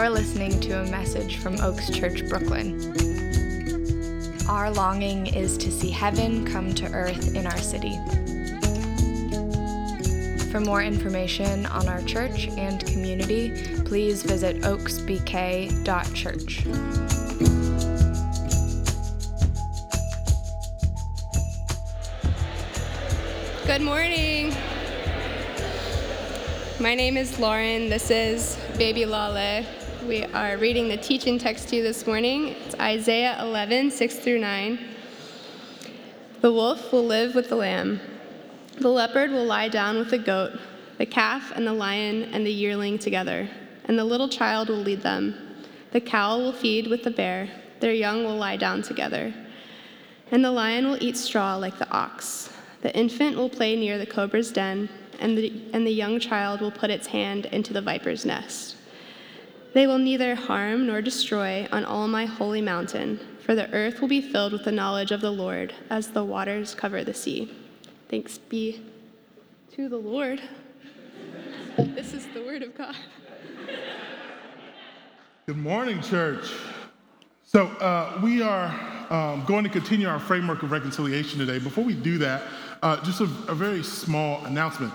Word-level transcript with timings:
You're 0.00 0.08
listening 0.08 0.58
to 0.60 0.80
a 0.80 0.90
message 0.90 1.36
from 1.36 1.60
Oaks 1.60 1.90
Church, 1.90 2.26
Brooklyn. 2.26 2.80
Our 4.48 4.70
longing 4.70 5.26
is 5.26 5.58
to 5.58 5.70
see 5.70 5.90
heaven 5.90 6.46
come 6.46 6.74
to 6.76 6.90
earth 6.94 7.36
in 7.36 7.46
our 7.46 7.58
city. 7.58 7.98
For 10.50 10.58
more 10.58 10.82
information 10.82 11.66
on 11.66 11.86
our 11.86 12.00
church 12.00 12.48
and 12.48 12.82
community, 12.86 13.52
please 13.84 14.22
visit 14.22 14.62
oaksbk.church. 14.62 16.64
Good 23.66 23.82
morning. 23.82 24.54
My 26.80 26.94
name 26.94 27.18
is 27.18 27.38
Lauren. 27.38 27.90
This 27.90 28.10
is 28.10 28.58
Baby 28.78 29.04
Lale. 29.04 29.66
We 30.06 30.24
are 30.24 30.56
reading 30.56 30.88
the 30.88 30.96
teaching 30.96 31.38
text 31.38 31.68
to 31.68 31.76
you 31.76 31.82
this 31.82 32.06
morning. 32.06 32.48
It's 32.64 32.74
Isaiah 32.76 33.36
11, 33.42 33.90
6 33.90 34.14
through 34.16 34.38
9. 34.38 34.78
The 36.40 36.50
wolf 36.50 36.90
will 36.90 37.04
live 37.04 37.34
with 37.34 37.50
the 37.50 37.56
lamb. 37.56 38.00
The 38.78 38.88
leopard 38.88 39.30
will 39.30 39.44
lie 39.44 39.68
down 39.68 39.98
with 39.98 40.10
the 40.10 40.18
goat, 40.18 40.58
the 40.96 41.04
calf 41.04 41.52
and 41.54 41.66
the 41.66 41.74
lion 41.74 42.24
and 42.32 42.46
the 42.46 42.52
yearling 42.52 42.98
together, 42.98 43.46
and 43.84 43.98
the 43.98 44.04
little 44.04 44.28
child 44.28 44.70
will 44.70 44.78
lead 44.78 45.02
them. 45.02 45.34
The 45.92 46.00
cow 46.00 46.38
will 46.38 46.54
feed 46.54 46.86
with 46.86 47.02
the 47.02 47.10
bear, 47.10 47.50
their 47.80 47.92
young 47.92 48.24
will 48.24 48.36
lie 48.36 48.56
down 48.56 48.80
together. 48.80 49.34
And 50.30 50.42
the 50.42 50.50
lion 50.50 50.88
will 50.88 51.02
eat 51.02 51.18
straw 51.18 51.56
like 51.56 51.78
the 51.78 51.90
ox. 51.90 52.50
The 52.80 52.96
infant 52.96 53.36
will 53.36 53.50
play 53.50 53.76
near 53.76 53.98
the 53.98 54.06
cobra's 54.06 54.50
den, 54.50 54.88
and 55.18 55.36
the, 55.36 55.62
and 55.74 55.86
the 55.86 55.92
young 55.92 56.18
child 56.20 56.62
will 56.62 56.70
put 56.70 56.88
its 56.88 57.08
hand 57.08 57.46
into 57.46 57.74
the 57.74 57.82
viper's 57.82 58.24
nest. 58.24 58.76
They 59.72 59.86
will 59.86 59.98
neither 59.98 60.34
harm 60.34 60.86
nor 60.86 61.00
destroy 61.00 61.68
on 61.70 61.84
all 61.84 62.08
my 62.08 62.26
holy 62.26 62.60
mountain, 62.60 63.20
for 63.44 63.54
the 63.54 63.72
earth 63.72 64.00
will 64.00 64.08
be 64.08 64.20
filled 64.20 64.52
with 64.52 64.64
the 64.64 64.72
knowledge 64.72 65.12
of 65.12 65.20
the 65.20 65.30
Lord 65.30 65.72
as 65.90 66.08
the 66.08 66.24
waters 66.24 66.74
cover 66.74 67.04
the 67.04 67.14
sea. 67.14 67.52
Thanks 68.08 68.38
be 68.38 68.82
to 69.72 69.88
the 69.88 69.98
Lord. 69.98 70.40
This 71.76 72.12
is 72.12 72.26
the 72.34 72.42
word 72.42 72.62
of 72.62 72.76
God. 72.76 72.94
Good 75.46 75.56
morning, 75.56 76.02
church. 76.02 76.52
So, 77.44 77.66
uh, 77.66 78.20
we 78.22 78.42
are 78.42 78.66
um, 79.10 79.44
going 79.46 79.64
to 79.64 79.70
continue 79.70 80.06
our 80.06 80.18
framework 80.18 80.62
of 80.62 80.72
reconciliation 80.72 81.38
today. 81.38 81.58
Before 81.58 81.82
we 81.82 81.94
do 81.94 82.18
that, 82.18 82.42
uh, 82.82 83.02
just 83.02 83.20
a, 83.20 83.24
a, 83.24 83.54
very 83.54 83.82
small 83.82 84.44
announcement. 84.44 84.92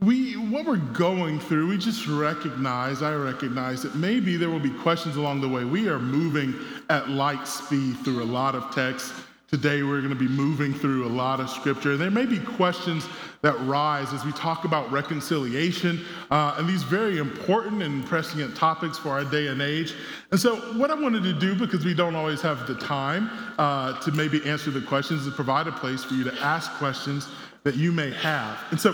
We, 0.00 0.34
what 0.34 0.66
we're 0.66 0.76
going 0.76 1.40
through, 1.40 1.68
we 1.68 1.78
just 1.78 2.06
recognize, 2.06 3.02
I 3.02 3.14
recognize 3.14 3.82
that 3.82 3.94
maybe 3.94 4.36
there 4.36 4.50
will 4.50 4.60
be 4.60 4.70
questions 4.70 5.16
along 5.16 5.40
the 5.40 5.48
way. 5.48 5.64
We 5.64 5.88
are 5.88 5.98
moving 5.98 6.54
at 6.90 7.08
light 7.08 7.46
speed 7.46 7.96
through 7.98 8.22
a 8.22 8.24
lot 8.24 8.54
of 8.54 8.74
text. 8.74 9.14
Today, 9.48 9.82
we're 9.82 10.00
going 10.00 10.12
to 10.12 10.18
be 10.18 10.28
moving 10.28 10.74
through 10.74 11.06
a 11.06 11.08
lot 11.08 11.38
of 11.38 11.48
scripture. 11.48 11.96
There 11.96 12.10
may 12.10 12.26
be 12.26 12.40
questions 12.40 13.06
that 13.42 13.58
rise 13.60 14.12
as 14.12 14.24
we 14.24 14.32
talk 14.32 14.64
about 14.64 14.90
reconciliation 14.90 16.04
uh, 16.30 16.56
and 16.58 16.68
these 16.68 16.82
very 16.82 17.18
important 17.18 17.82
and 17.82 18.04
prescient 18.04 18.56
topics 18.56 18.98
for 18.98 19.10
our 19.10 19.24
day 19.24 19.46
and 19.46 19.62
age. 19.62 19.94
And 20.32 20.40
so, 20.40 20.56
what 20.76 20.90
I 20.90 20.94
wanted 20.94 21.22
to 21.22 21.32
do, 21.32 21.54
because 21.54 21.84
we 21.84 21.94
don't 21.94 22.16
always 22.16 22.40
have 22.40 22.66
the 22.66 22.74
time 22.74 23.30
uh, 23.58 24.00
to 24.00 24.10
maybe 24.12 24.44
answer 24.44 24.70
the 24.70 24.80
questions, 24.80 25.26
is 25.26 25.34
provide 25.34 25.68
a 25.68 25.72
place 25.72 26.02
for 26.02 26.14
you 26.14 26.24
to 26.24 26.34
ask 26.40 26.72
questions 26.72 27.28
that 27.62 27.76
you 27.76 27.92
may 27.92 28.10
have. 28.10 28.58
And 28.70 28.80
so, 28.80 28.92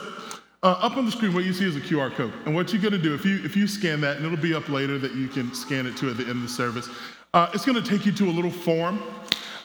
uh, 0.62 0.72
up 0.80 0.96
on 0.96 1.06
the 1.06 1.10
screen, 1.10 1.32
what 1.32 1.44
you 1.44 1.54
see 1.54 1.64
is 1.64 1.76
a 1.76 1.80
QR 1.80 2.12
code. 2.14 2.32
And 2.44 2.54
what 2.54 2.72
you're 2.72 2.82
going 2.82 2.92
to 2.92 2.98
do, 2.98 3.14
if 3.14 3.24
you, 3.24 3.42
if 3.44 3.56
you 3.56 3.66
scan 3.66 4.00
that, 4.02 4.18
and 4.18 4.26
it'll 4.26 4.38
be 4.38 4.54
up 4.54 4.68
later 4.68 4.98
that 4.98 5.14
you 5.14 5.28
can 5.28 5.54
scan 5.54 5.86
it 5.86 5.96
to 5.98 6.10
at 6.10 6.18
the 6.18 6.24
end 6.24 6.32
of 6.32 6.42
the 6.42 6.48
service, 6.48 6.88
uh, 7.32 7.50
it's 7.54 7.64
going 7.64 7.82
to 7.82 7.88
take 7.88 8.04
you 8.04 8.12
to 8.12 8.28
a 8.28 8.32
little 8.32 8.50
form. 8.50 9.02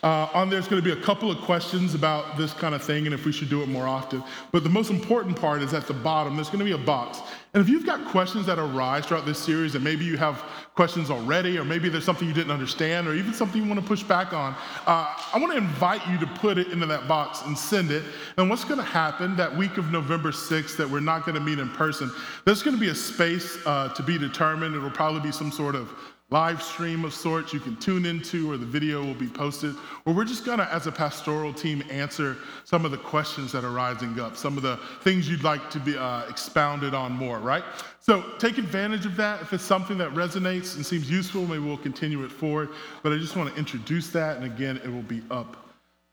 Uh, 0.03 0.29
on 0.35 0.51
there's 0.51 0.67
going 0.67 0.81
to 0.81 0.85
be 0.85 0.97
a 0.97 1.03
couple 1.03 1.31
of 1.31 1.39
questions 1.39 1.95
about 1.95 2.37
this 2.37 2.53
kind 2.53 2.75
of 2.75 2.83
thing 2.83 3.07
and 3.07 3.13
if 3.13 3.25
we 3.25 3.31
should 3.31 3.49
do 3.49 3.63
it 3.63 3.67
more 3.67 3.87
often. 3.87 4.23
But 4.51 4.63
the 4.63 4.69
most 4.69 4.91
important 4.91 5.35
part 5.39 5.63
is 5.63 5.73
at 5.73 5.87
the 5.87 5.95
bottom, 5.95 6.35
there's 6.35 6.49
going 6.49 6.59
to 6.59 6.65
be 6.65 6.73
a 6.73 6.85
box. 6.85 7.21
And 7.55 7.63
if 7.63 7.69
you've 7.69 7.85
got 7.85 8.03
questions 8.03 8.45
that 8.47 8.59
arise 8.59 9.05
throughout 9.05 9.25
this 9.25 9.39
series, 9.39 9.75
and 9.75 9.83
maybe 9.83 10.03
you 10.03 10.17
have 10.17 10.43
questions 10.75 11.09
already, 11.09 11.57
or 11.57 11.63
maybe 11.63 11.87
there's 11.87 12.03
something 12.03 12.27
you 12.27 12.33
didn't 12.33 12.51
understand, 12.51 13.07
or 13.07 13.13
even 13.13 13.33
something 13.33 13.63
you 13.63 13.67
want 13.69 13.79
to 13.79 13.87
push 13.87 14.03
back 14.03 14.33
on, 14.33 14.53
uh, 14.85 15.15
I 15.33 15.39
want 15.39 15.53
to 15.53 15.57
invite 15.57 16.05
you 16.09 16.19
to 16.19 16.27
put 16.27 16.57
it 16.57 16.67
into 16.73 16.85
that 16.87 17.07
box 17.07 17.43
and 17.43 17.57
send 17.57 17.91
it. 17.91 18.03
And 18.35 18.49
what's 18.49 18.65
going 18.65 18.79
to 18.79 18.83
happen 18.83 19.37
that 19.37 19.55
week 19.55 19.77
of 19.77 19.89
November 19.89 20.31
6th 20.31 20.75
that 20.75 20.89
we're 20.89 20.99
not 20.99 21.25
going 21.25 21.35
to 21.35 21.39
meet 21.39 21.59
in 21.59 21.69
person, 21.69 22.11
there's 22.43 22.61
going 22.61 22.75
to 22.75 22.81
be 22.81 22.89
a 22.89 22.95
space 22.95 23.57
uh, 23.65 23.87
to 23.87 24.03
be 24.03 24.17
determined. 24.17 24.75
It'll 24.75 24.89
probably 24.89 25.21
be 25.21 25.31
some 25.31 25.49
sort 25.49 25.75
of 25.75 25.89
live 26.31 26.61
stream 26.61 27.05
of 27.05 27.13
sorts 27.13 27.53
you 27.53 27.59
can 27.59 27.75
tune 27.75 28.03
into, 28.05 28.51
or 28.51 28.57
the 28.57 28.65
video 28.65 29.03
will 29.03 29.13
be 29.13 29.27
posted. 29.27 29.75
Or 30.05 30.13
we're 30.13 30.25
just 30.25 30.43
gonna, 30.43 30.67
as 30.71 30.87
a 30.87 30.91
pastoral 30.91 31.53
team, 31.53 31.83
answer 31.89 32.37
some 32.63 32.83
of 32.83 32.89
the 32.89 32.97
questions 32.97 33.51
that 33.51 33.63
are 33.63 33.71
rising 33.71 34.19
up, 34.19 34.35
some 34.35 34.57
of 34.57 34.63
the 34.63 34.77
things 35.01 35.29
you'd 35.29 35.43
like 35.43 35.69
to 35.69 35.79
be 35.79 35.95
uh, 35.95 36.27
expounded 36.27 36.95
on 36.95 37.11
more, 37.11 37.37
right? 37.39 37.63
So 37.99 38.23
take 38.39 38.57
advantage 38.57 39.05
of 39.05 39.15
that. 39.17 39.41
If 39.41 39.53
it's 39.53 39.63
something 39.63 39.99
that 39.99 40.09
resonates 40.11 40.75
and 40.75 40.85
seems 40.85 41.09
useful, 41.09 41.45
maybe 41.45 41.59
we'll 41.59 41.77
continue 41.77 42.23
it 42.23 42.31
forward. 42.31 42.69
But 43.03 43.13
I 43.13 43.17
just 43.17 43.35
wanna 43.35 43.53
introduce 43.53 44.09
that, 44.09 44.37
and 44.37 44.45
again, 44.45 44.77
it 44.77 44.89
will 44.89 45.03
be 45.03 45.21
up 45.29 45.57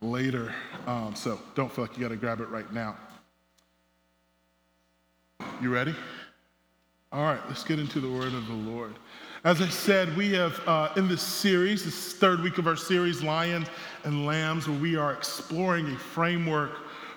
later. 0.03 0.55
Um, 0.87 1.15
so 1.15 1.41
don't 1.55 1.73
feel 1.73 1.85
like 1.85 1.97
you 1.97 2.03
gotta 2.03 2.17
grab 2.17 2.41
it 2.41 2.49
right 2.51 2.71
now. 2.71 2.99
You 5.63 5.73
ready? 5.73 5.95
All 7.13 7.23
right, 7.23 7.41
let's 7.49 7.65
get 7.65 7.79
into 7.79 8.01
the 8.01 8.11
word 8.11 8.35
of 8.35 8.47
the 8.47 8.55
Lord. 8.55 8.95
As 9.45 9.61
I 9.61 9.69
said, 9.69 10.17
we 10.17 10.33
have 10.35 10.61
uh, 10.69 10.93
in 10.95 11.09
this 11.09 11.21
series, 11.21 11.85
this 11.85 12.13
third 12.13 12.43
week 12.43 12.59
of 12.59 12.69
our 12.69 12.77
series, 12.77 13.25
Lions 13.25 13.67
and 14.05 14.25
Lambs, 14.25 14.69
where 14.69 14.79
we 14.79 14.95
are 14.95 15.13
exploring 15.13 15.89
a 15.89 15.99
framework 15.99 16.71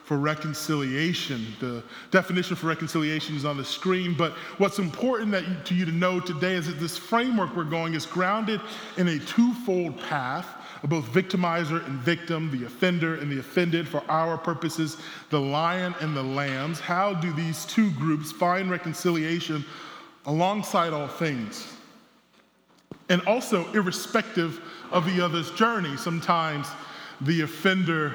for 0.04 0.18
reconciliation. 0.18 1.46
The 1.60 1.84
definition 2.10 2.56
for 2.56 2.66
reconciliation 2.66 3.36
is 3.36 3.46
on 3.46 3.58
the 3.58 3.64
screen, 3.64 4.16
but 4.18 4.32
what's 4.58 4.80
important 4.80 5.30
that 5.34 5.48
you, 5.48 5.56
to 5.66 5.76
you 5.76 5.86
to 5.86 5.92
know 5.92 6.20
today 6.20 6.54
is 6.56 6.66
that 6.66 6.80
this 6.80 6.98
framework 6.98 7.56
we're 7.56 7.64
going 7.64 7.94
is 7.94 8.08
grounded 8.08 8.60
in 8.98 9.08
a 9.08 9.20
twofold 9.20 10.00
path 10.00 10.48
of 10.82 10.90
both 10.90 11.06
victimizer 11.06 11.86
and 11.86 12.00
victim, 12.00 12.50
the 12.50 12.66
offender 12.66 13.18
and 13.18 13.32
the 13.32 13.40
offended, 13.40 13.88
for 13.88 14.02
our 14.10 14.36
purposes, 14.36 14.98
the 15.30 15.40
lion 15.40 15.94
and 16.02 16.18
the 16.18 16.24
lambs. 16.24 16.80
How 16.80 17.14
do 17.14 17.32
these 17.34 17.66
two 17.66 17.92
groups 17.92 18.32
find 18.32 18.72
reconciliation 18.72 19.64
alongside 20.26 20.92
all 20.92 21.08
things? 21.08 21.75
And 23.10 23.22
also 23.28 23.72
irrespective 23.74 24.62
of 24.92 25.06
the 25.06 25.24
other's 25.24 25.52
journey. 25.52 25.96
Sometimes 25.98 26.68
the 27.22 27.42
offender 27.42 28.14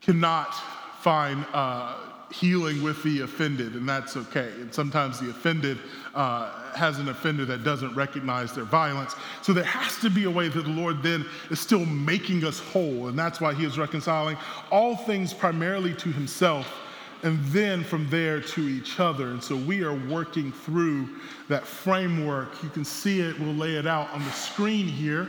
cannot 0.00 0.54
find 1.00 1.44
uh, 1.52 1.96
healing 2.32 2.82
with 2.82 3.02
the 3.02 3.22
offended, 3.22 3.74
and 3.74 3.88
that's 3.88 4.16
okay. 4.16 4.50
And 4.60 4.72
sometimes 4.72 5.18
the 5.18 5.30
offended 5.30 5.78
uh, 6.14 6.72
has 6.74 6.98
an 6.98 7.08
offender 7.08 7.44
that 7.46 7.64
doesn't 7.64 7.94
recognize 7.94 8.54
their 8.54 8.64
violence. 8.64 9.14
So 9.42 9.52
there 9.52 9.64
has 9.64 9.96
to 9.98 10.10
be 10.10 10.24
a 10.24 10.30
way 10.30 10.48
that 10.48 10.62
the 10.62 10.70
Lord 10.70 11.02
then 11.02 11.24
is 11.50 11.60
still 11.60 11.84
making 11.86 12.44
us 12.44 12.58
whole, 12.58 13.08
and 13.08 13.18
that's 13.18 13.40
why 13.40 13.54
He 13.54 13.64
is 13.64 13.78
reconciling 13.78 14.36
all 14.70 14.96
things 14.96 15.32
primarily 15.32 15.94
to 15.94 16.10
Himself 16.10 16.66
and 17.22 17.42
then 17.46 17.82
from 17.82 18.08
there 18.10 18.40
to 18.40 18.68
each 18.68 19.00
other. 19.00 19.28
And 19.28 19.42
so 19.42 19.56
we 19.56 19.82
are 19.82 19.94
working 19.94 20.52
through 20.52 21.08
that 21.48 21.66
framework. 21.66 22.62
You 22.62 22.68
can 22.68 22.84
see 22.84 23.20
it, 23.20 23.38
we'll 23.38 23.54
lay 23.54 23.74
it 23.74 23.86
out 23.86 24.10
on 24.12 24.24
the 24.24 24.30
screen 24.30 24.86
here. 24.86 25.28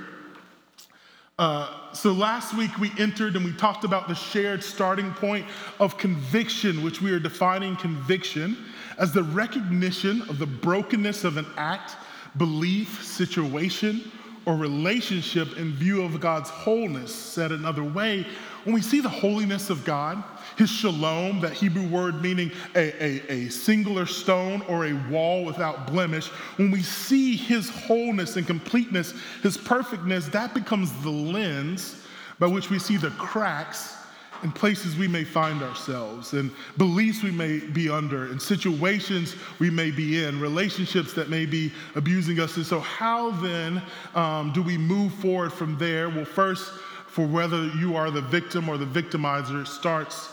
Uh, 1.40 1.94
so 1.94 2.12
last 2.12 2.54
week 2.54 2.78
we 2.80 2.92
entered 3.00 3.38
and 3.38 3.46
we 3.46 3.54
talked 3.54 3.86
about 3.86 4.10
the 4.10 4.14
shared 4.14 4.62
starting 4.62 5.14
point 5.14 5.46
of 5.80 5.98
conviction, 5.98 6.84
which 6.84 7.02
we 7.02 7.12
are 7.12 7.20
defining 7.20 7.78
conviction 7.78 8.58
as 8.98 9.14
the 9.14 9.24
recognition 9.24 10.22
of 10.24 10.38
the 10.38 10.46
brokenness 10.46 11.24
of 11.24 11.38
an 11.38 11.46
act, 11.56 11.96
belief, 12.38 13.04
situation, 13.06 14.12
or 14.50 14.56
relationship 14.56 15.60
in 15.60 15.72
view 15.74 16.02
of 16.02 16.20
God's 16.20 16.50
wholeness. 16.50 17.14
Said 17.14 17.52
another 17.52 17.84
way, 17.84 18.26
when 18.64 18.74
we 18.74 18.82
see 18.82 19.00
the 19.00 19.08
holiness 19.08 19.70
of 19.70 19.86
God, 19.86 20.24
his 20.58 20.72
shalom, 20.72 21.40
that 21.42 21.54
Hebrew 21.54 21.88
word 21.88 22.24
meaning 22.24 22.52
a, 22.76 23.04
a, 23.04 23.32
a, 23.32 23.50
singular 23.50 24.08
stone 24.08 24.64
or 24.64 24.88
a 24.88 24.94
wall 25.12 25.46
without 25.46 25.86
blemish, 25.86 26.30
when 26.58 26.72
we 26.72 26.82
see 26.82 27.36
his 27.36 27.70
wholeness 27.70 28.38
and 28.38 28.48
completeness, 28.48 29.14
his 29.44 29.56
perfectness, 29.56 30.26
that 30.30 30.56
becomes 30.56 30.92
the 31.04 31.12
lens 31.12 32.04
by 32.40 32.48
which 32.48 32.72
we 32.72 32.80
see 32.80 32.98
the 32.98 33.12
cracks 33.12 33.99
in 34.44 34.52
places 34.52 34.96
we 34.96 35.08
may 35.08 35.24
find 35.24 35.62
ourselves, 35.62 36.34
and 36.34 36.52
beliefs 36.78 37.24
we 37.24 37.32
may 37.32 37.60
be 37.60 37.90
under, 37.90 38.26
and 38.26 38.42
situations 38.42 39.36
we 39.60 39.70
may 39.70 39.92
be 39.92 40.24
in, 40.24 40.40
relationships 40.40 41.14
that 41.14 41.30
may 41.30 41.46
be 41.46 41.72
abusing 41.96 42.40
us. 42.40 42.56
And 42.58 42.66
so, 42.66 42.80
how 42.80 43.32
then 43.32 43.82
um, 44.16 44.52
do 44.54 44.62
we 44.62 44.78
move 44.78 45.14
forward 45.16 45.52
from 45.52 45.78
there? 45.78 46.10
Well, 46.10 46.26
first, 46.26 46.72
for 47.08 47.26
whether 47.26 47.68
you 47.68 47.96
are 47.96 48.12
the 48.12 48.22
victim 48.22 48.70
or 48.70 48.78
the 48.78 48.86
victimizer, 48.86 49.62
it 49.62 49.68
starts 49.68 50.30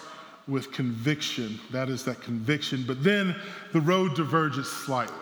with 0.47 0.71
conviction. 0.73 1.59
That 1.71 1.89
is 1.89 2.05
that 2.05 2.21
conviction. 2.21 2.85
But 2.87 3.03
then 3.03 3.35
the 3.73 3.81
road 3.81 4.15
diverges 4.15 4.71
slightly. 4.71 5.15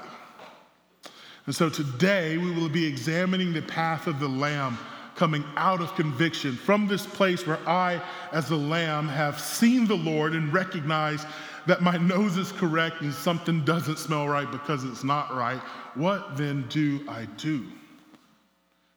And 1.46 1.54
so 1.54 1.68
today 1.68 2.38
we 2.38 2.50
will 2.52 2.68
be 2.68 2.86
examining 2.86 3.52
the 3.52 3.62
path 3.62 4.06
of 4.06 4.18
the 4.18 4.28
Lamb 4.28 4.78
coming 5.14 5.44
out 5.56 5.80
of 5.80 5.94
conviction 5.94 6.56
from 6.56 6.86
this 6.88 7.06
place 7.06 7.46
where 7.46 7.60
I, 7.68 8.02
as 8.32 8.50
a 8.50 8.56
lamb, 8.56 9.08
have 9.08 9.38
seen 9.38 9.86
the 9.86 9.96
Lord 9.96 10.34
and 10.34 10.52
recognized 10.52 11.26
that 11.66 11.82
my 11.82 11.96
nose 11.96 12.36
is 12.36 12.52
correct 12.52 13.00
and 13.00 13.12
something 13.12 13.64
doesn't 13.64 13.98
smell 13.98 14.28
right 14.28 14.50
because 14.50 14.84
it's 14.84 15.04
not 15.04 15.34
right. 15.34 15.60
What 15.94 16.36
then 16.36 16.66
do 16.68 17.00
I 17.08 17.26
do? 17.36 17.64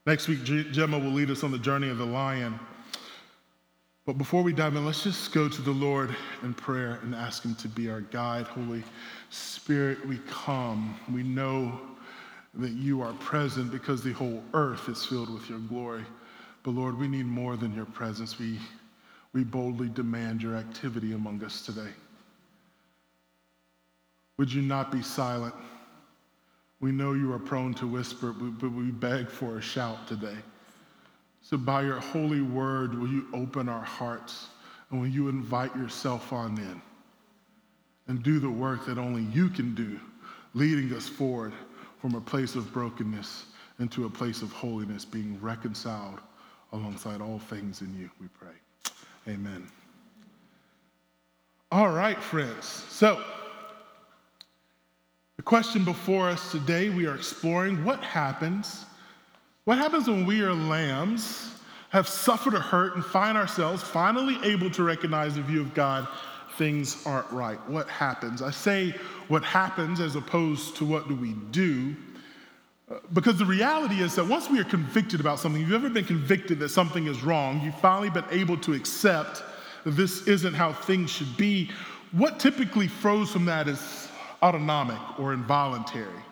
Next 0.05 0.27
week, 0.27 0.43
Gemma 0.43 0.97
will 0.97 1.11
lead 1.11 1.29
us 1.29 1.43
on 1.43 1.51
the 1.51 1.59
journey 1.59 1.89
of 1.89 1.97
the 1.97 2.05
lion. 2.05 2.59
But 4.05 4.17
before 4.17 4.41
we 4.41 4.53
dive 4.53 4.73
in, 4.77 4.85
let's 4.85 5.03
just 5.03 5.33
go 5.33 5.49
to 5.49 5.61
the 5.61 5.71
Lord 5.71 6.15
in 6.41 6.53
prayer 6.53 6.99
and 7.03 7.13
ask 7.13 7.43
Him 7.43 7.55
to 7.55 7.67
be 7.67 7.89
our 7.89 7.99
guide. 7.99 8.45
Holy 8.45 8.81
Spirit, 9.29 10.05
we 10.07 10.19
come. 10.29 10.97
We 11.11 11.23
know 11.23 11.77
that 12.57 12.71
you 12.71 13.01
are 13.01 13.13
present 13.13 13.71
because 13.71 14.03
the 14.03 14.13
whole 14.13 14.43
earth 14.53 14.89
is 14.89 15.05
filled 15.05 15.29
with 15.29 15.49
your 15.49 15.59
glory. 15.59 16.03
But 16.63 16.71
Lord, 16.71 16.97
we 16.97 17.07
need 17.07 17.27
more 17.27 17.55
than 17.55 17.73
your 17.75 17.85
presence. 17.85 18.39
We, 18.39 18.59
we 19.33 19.43
boldly 19.43 19.89
demand 19.89 20.41
your 20.41 20.55
activity 20.55 21.13
among 21.13 21.43
us 21.43 21.65
today. 21.65 21.91
Would 24.37 24.51
you 24.51 24.61
not 24.61 24.91
be 24.91 25.01
silent? 25.01 25.53
We 26.79 26.91
know 26.91 27.13
you 27.13 27.31
are 27.33 27.39
prone 27.39 27.73
to 27.75 27.87
whisper, 27.87 28.31
but 28.33 28.71
we 28.71 28.91
beg 28.91 29.29
for 29.29 29.57
a 29.57 29.61
shout 29.61 30.07
today. 30.07 30.37
So, 31.41 31.57
by 31.57 31.83
your 31.83 31.99
holy 31.99 32.41
word, 32.41 32.99
will 32.99 33.07
you 33.07 33.27
open 33.33 33.69
our 33.69 33.83
hearts 33.83 34.47
and 34.89 34.99
will 34.99 35.07
you 35.07 35.29
invite 35.29 35.75
yourself 35.75 36.33
on 36.33 36.57
in 36.57 36.81
and 38.07 38.21
do 38.21 38.39
the 38.39 38.49
work 38.49 38.85
that 38.85 38.97
only 38.97 39.23
you 39.33 39.49
can 39.49 39.73
do, 39.73 39.99
leading 40.53 40.93
us 40.95 41.07
forward 41.07 41.53
from 41.99 42.15
a 42.15 42.21
place 42.21 42.55
of 42.55 42.71
brokenness 42.71 43.45
into 43.79 44.05
a 44.05 44.09
place 44.09 44.41
of 44.41 44.51
holiness, 44.51 45.05
being 45.05 45.39
reconciled 45.41 46.19
alongside 46.73 47.21
all 47.21 47.39
things 47.39 47.81
in 47.81 47.95
you, 47.97 48.09
we 48.19 48.27
pray. 48.27 49.33
Amen. 49.33 49.67
All 51.71 51.89
right, 51.89 52.21
friends. 52.21 52.65
So, 52.65 53.21
the 55.35 55.43
question 55.43 55.83
before 55.83 56.29
us 56.29 56.51
today, 56.51 56.89
we 56.89 57.05
are 57.05 57.15
exploring 57.15 57.83
what 57.83 57.99
happens. 58.01 58.85
What 59.65 59.77
happens 59.77 60.07
when 60.07 60.25
we 60.25 60.41
are 60.41 60.53
lambs, 60.53 61.51
have 61.89 62.07
suffered 62.07 62.53
a 62.53 62.59
hurt, 62.59 62.95
and 62.95 63.05
find 63.05 63.37
ourselves 63.37 63.83
finally 63.83 64.37
able 64.43 64.69
to 64.71 64.83
recognize 64.83 65.35
the 65.35 65.41
view 65.41 65.61
of 65.61 65.73
God 65.73 66.07
things 66.57 67.05
aren't 67.05 67.29
right? 67.31 67.59
What 67.69 67.87
happens? 67.87 68.41
I 68.41 68.51
say 68.51 68.95
what 69.27 69.43
happens 69.43 69.99
as 69.99 70.15
opposed 70.15 70.75
to 70.77 70.85
what 70.85 71.07
do 71.07 71.15
we 71.15 71.33
do, 71.51 71.95
uh, 72.89 72.95
because 73.13 73.37
the 73.37 73.45
reality 73.45 74.01
is 74.01 74.15
that 74.15 74.25
once 74.25 74.49
we 74.49 74.59
are 74.59 74.65
convicted 74.65 75.19
about 75.19 75.39
something, 75.39 75.61
you've 75.61 75.73
ever 75.73 75.89
been 75.89 76.05
convicted 76.05 76.59
that 76.59 76.69
something 76.69 77.07
is 77.07 77.23
wrong, 77.23 77.61
you've 77.61 77.79
finally 77.79 78.09
been 78.09 78.25
able 78.31 78.57
to 78.57 78.73
accept 78.73 79.43
that 79.83 79.91
this 79.91 80.27
isn't 80.27 80.53
how 80.53 80.73
things 80.73 81.09
should 81.09 81.37
be. 81.37 81.69
What 82.11 82.39
typically 82.39 82.87
flows 82.87 83.31
from 83.31 83.45
that 83.45 83.67
is 83.67 84.07
autonomic 84.41 85.19
or 85.19 85.33
involuntary. 85.33 86.23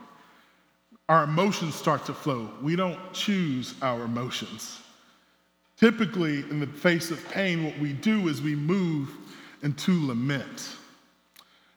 Our 1.07 1.25
emotions 1.25 1.75
start 1.75 2.05
to 2.05 2.13
flow. 2.13 2.49
We 2.61 2.75
don't 2.75 2.99
choose 3.13 3.75
our 3.81 4.03
emotions. 4.03 4.79
Typically, 5.77 6.39
in 6.49 6.59
the 6.59 6.67
face 6.67 7.11
of 7.11 7.23
pain, 7.29 7.65
what 7.65 7.77
we 7.79 7.93
do 7.93 8.27
is 8.29 8.41
we 8.41 8.55
move 8.55 9.09
into 9.65 10.07
lament. 10.07 10.69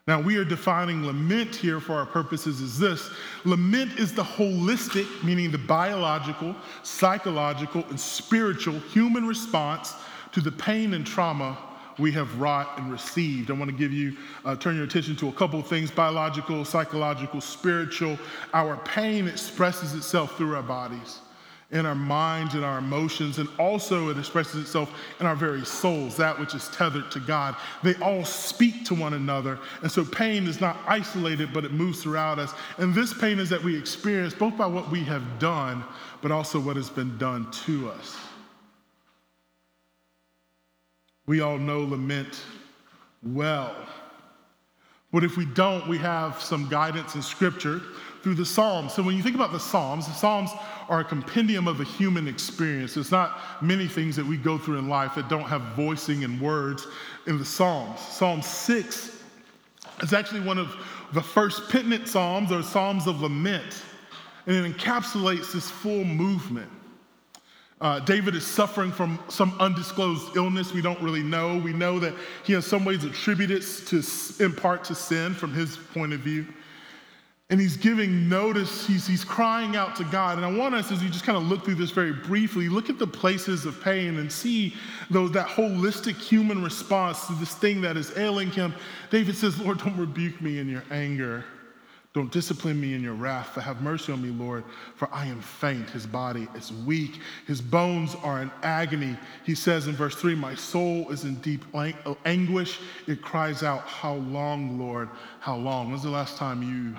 Now, 0.07 0.21
we 0.21 0.37
are 0.37 0.45
defining 0.45 1.05
lament 1.05 1.55
here 1.55 1.81
for 1.81 1.95
our 1.95 2.07
purposes 2.07 2.61
is 2.61 2.79
this 2.79 3.11
lament 3.45 3.99
is 3.99 4.15
the 4.15 4.23
holistic, 4.23 5.07
meaning 5.25 5.51
the 5.51 5.59
biological, 5.59 6.55
psychological, 6.83 7.85
and 7.91 7.99
spiritual 7.99 8.79
human 8.79 9.27
response 9.27 9.95
to 10.33 10.41
the 10.41 10.53
pain 10.53 10.95
and 10.95 11.07
trauma 11.07 11.59
we 11.99 12.13
have 12.13 12.41
wrought 12.41 12.79
and 12.79 12.93
received. 12.93 13.51
I 13.51 13.55
want 13.55 13.71
to 13.71 13.77
give 13.77 13.93
you, 13.93 14.17
uh, 14.45 14.55
turn 14.55 14.77
your 14.77 14.85
attention 14.85 15.17
to 15.17 15.29
a 15.29 15.33
couple 15.33 15.59
of 15.59 15.67
things 15.67 15.91
biological, 15.91 16.65
psychological, 16.65 17.41
spiritual. 17.41 18.17
Our 18.55 18.77
pain 18.85 19.27
expresses 19.27 19.95
itself 19.95 20.37
through 20.37 20.55
our 20.55 20.63
bodies 20.63 21.21
in 21.71 21.85
our 21.85 21.95
minds 21.95 22.55
and 22.55 22.65
our 22.65 22.79
emotions, 22.79 23.39
and 23.39 23.49
also 23.59 24.09
it 24.09 24.17
expresses 24.17 24.63
itself 24.63 24.91
in 25.21 25.27
our 25.27 25.37
very 25.37 25.65
souls, 25.67 26.17
that 26.17 26.39
which 26.39 26.55
is 26.55 26.69
tethered 26.69 27.11
to 27.11 27.21
God. 27.21 27.57
They 27.83 27.95
all 27.97 28.25
speak 28.25 28.87
to 28.87 28.95
one 28.95 29.13
another. 29.13 29.59
And 29.83 29.93
so 29.93 30.03
pain 30.03 30.47
is 30.47 30.63
not 30.63 30.79
isolated, 30.87 31.53
but 31.53 31.67
it 31.67 31.73
moves 31.73 32.03
throughout 32.03 32.39
us. 32.39 32.55
And 32.79 32.95
this 32.95 33.13
pain 33.13 33.39
is 33.39 33.51
that 33.51 33.63
we 33.63 33.77
experience 33.77 34.33
both 34.33 34.57
by 34.57 34.67
what 34.67 34.91
we 34.91 35.05
have 35.05 35.39
done, 35.39 35.85
but 36.23 36.33
also 36.33 36.59
what 36.59 36.77
has 36.77 36.89
been 36.89 37.19
done 37.19 37.51
to 37.67 37.91
us. 37.91 38.17
We 41.27 41.41
all 41.43 41.59
know 41.59 41.81
lament 41.81 42.41
well. 43.23 43.77
But 45.13 45.25
if 45.25 45.37
we 45.37 45.45
don't, 45.45 45.87
we 45.87 45.99
have 45.99 46.41
some 46.41 46.69
guidance 46.69 47.15
in 47.15 47.21
Scripture 47.23 47.83
through 48.23 48.35
the 48.35 48.47
Psalms. 48.47 48.93
So 48.93 49.03
when 49.03 49.17
you 49.17 49.23
think 49.23 49.35
about 49.35 49.53
the 49.53 49.61
Psalms, 49.61 50.07
the 50.07 50.13
Psalms 50.13 50.51
are 50.89 51.01
a 51.01 51.05
compendium 51.05 51.69
of 51.69 51.79
the 51.79 51.85
human 51.85 52.27
experience. 52.27 52.95
There's 52.95 53.11
not 53.11 53.39
many 53.63 53.87
things 53.87 54.17
that 54.17 54.27
we 54.27 54.37
go 54.37 54.59
through 54.59 54.79
in 54.79 54.89
life 54.89 55.15
that 55.15 55.29
don't 55.29 55.45
have 55.45 55.63
voicing 55.77 56.25
and 56.25 56.41
words 56.41 56.87
in 57.27 57.39
the 57.39 57.45
Psalms. 57.45 58.01
Psalm 58.01 58.43
6 58.43 59.23
is 60.03 60.13
actually 60.13 60.41
one 60.41 60.59
of 60.59 60.75
the 61.13 61.23
first 61.23 61.69
penitent 61.69 62.09
Psalms 62.09 62.53
or 62.53 62.63
Psalms 62.63 63.07
of 63.07 63.23
lament, 63.23 63.83
and 64.47 64.57
it 64.57 64.77
encapsulates 64.77 65.53
this 65.53 65.71
full 65.71 66.05
movement. 66.05 66.71
Uh, 67.81 68.01
David 68.01 68.35
is 68.35 68.45
suffering 68.45 68.91
from 68.91 69.21
some 69.29 69.55
undisclosed 69.61 70.37
illness 70.37 70.73
we 70.73 70.83
don't 70.83 71.01
really 71.01 71.23
know. 71.23 71.59
We 71.59 71.73
know 71.73 72.01
that 72.01 72.13
he, 72.43 72.55
in 72.55 72.63
some 72.63 72.85
ways, 72.85 73.05
attributed 73.05 73.63
it 73.63 73.87
to, 73.87 74.03
in 74.45 74.53
part 74.53 74.83
to 74.85 74.97
sin 74.97 75.33
from 75.33 75.53
his 75.53 75.77
point 75.77 76.13
of 76.13 76.21
view. 76.21 76.45
And 77.51 77.59
he's 77.59 77.79
giving 77.79 78.29
notice, 78.29 78.87
he's, 78.87 79.07
he's 79.07 79.25
crying 79.25 79.75
out 79.75 79.97
to 79.97 80.05
God. 80.05 80.37
And 80.37 80.45
I 80.45 80.53
want 80.53 80.75
us, 80.75 80.93
as 80.93 81.03
you 81.03 81.09
just 81.09 81.25
kind 81.25 81.39
of 81.39 81.45
look 81.45 81.65
through 81.65 81.77
this 81.77 81.91
very 81.91 82.13
briefly, 82.13 82.69
look 82.69 82.91
at 82.91 82.99
the 82.99 83.07
places 83.07 83.65
of 83.65 83.83
pain 83.83 84.19
and 84.19 84.31
see 84.31 84.75
those, 85.09 85.33
that 85.33 85.49
holistic 85.49 86.17
human 86.17 86.63
response 86.63 87.27
to 87.27 87.33
this 87.35 87.55
thing 87.55 87.81
that 87.81 87.97
is 87.97 88.17
ailing 88.19 88.51
him. 88.51 88.75
David 89.11 89.35
says, 89.35 89.59
Lord, 89.59 89.79
don't 89.79 89.97
rebuke 89.97 90.39
me 90.43 90.59
in 90.59 90.69
your 90.69 90.85
anger. 90.91 91.43
Don't 92.13 92.31
discipline 92.31 92.79
me 92.79 92.93
in 92.93 93.03
your 93.03 93.15
wrath, 93.15 93.53
but 93.55 93.65
have 93.65 93.81
mercy 93.81 94.13
on 94.13 94.21
me, 94.21 94.31
Lord, 94.31 94.65
for 94.97 95.09
I 95.11 95.27
am 95.27 95.41
faint. 95.41 95.89
His 95.89 96.07
body 96.07 96.49
is 96.55 96.73
weak. 96.73 97.21
His 97.47 97.63
bones 97.63 98.15
are 98.17 98.43
in 98.43 98.51
agony. 98.63 99.17
He 99.45 99.55
says 99.55 99.87
in 99.87 99.95
verse 99.95 100.17
3 100.17 100.35
My 100.35 100.55
soul 100.55 101.11
is 101.11 101.25
in 101.25 101.37
deep 101.37 101.65
anguish. 102.27 102.81
It 103.07 103.23
cries 103.23 103.63
out, 103.63 103.83
How 103.83 104.15
long, 104.15 104.79
Lord? 104.79 105.09
How 105.41 105.57
long? 105.57 105.91
When's 105.91 106.03
the 106.03 106.11
last 106.11 106.37
time 106.37 106.63
you 106.63 106.97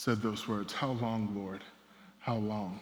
said 0.00 0.22
those 0.22 0.48
words. 0.48 0.72
How 0.72 0.92
long, 0.92 1.30
Lord? 1.36 1.60
How 2.20 2.36
long? 2.36 2.80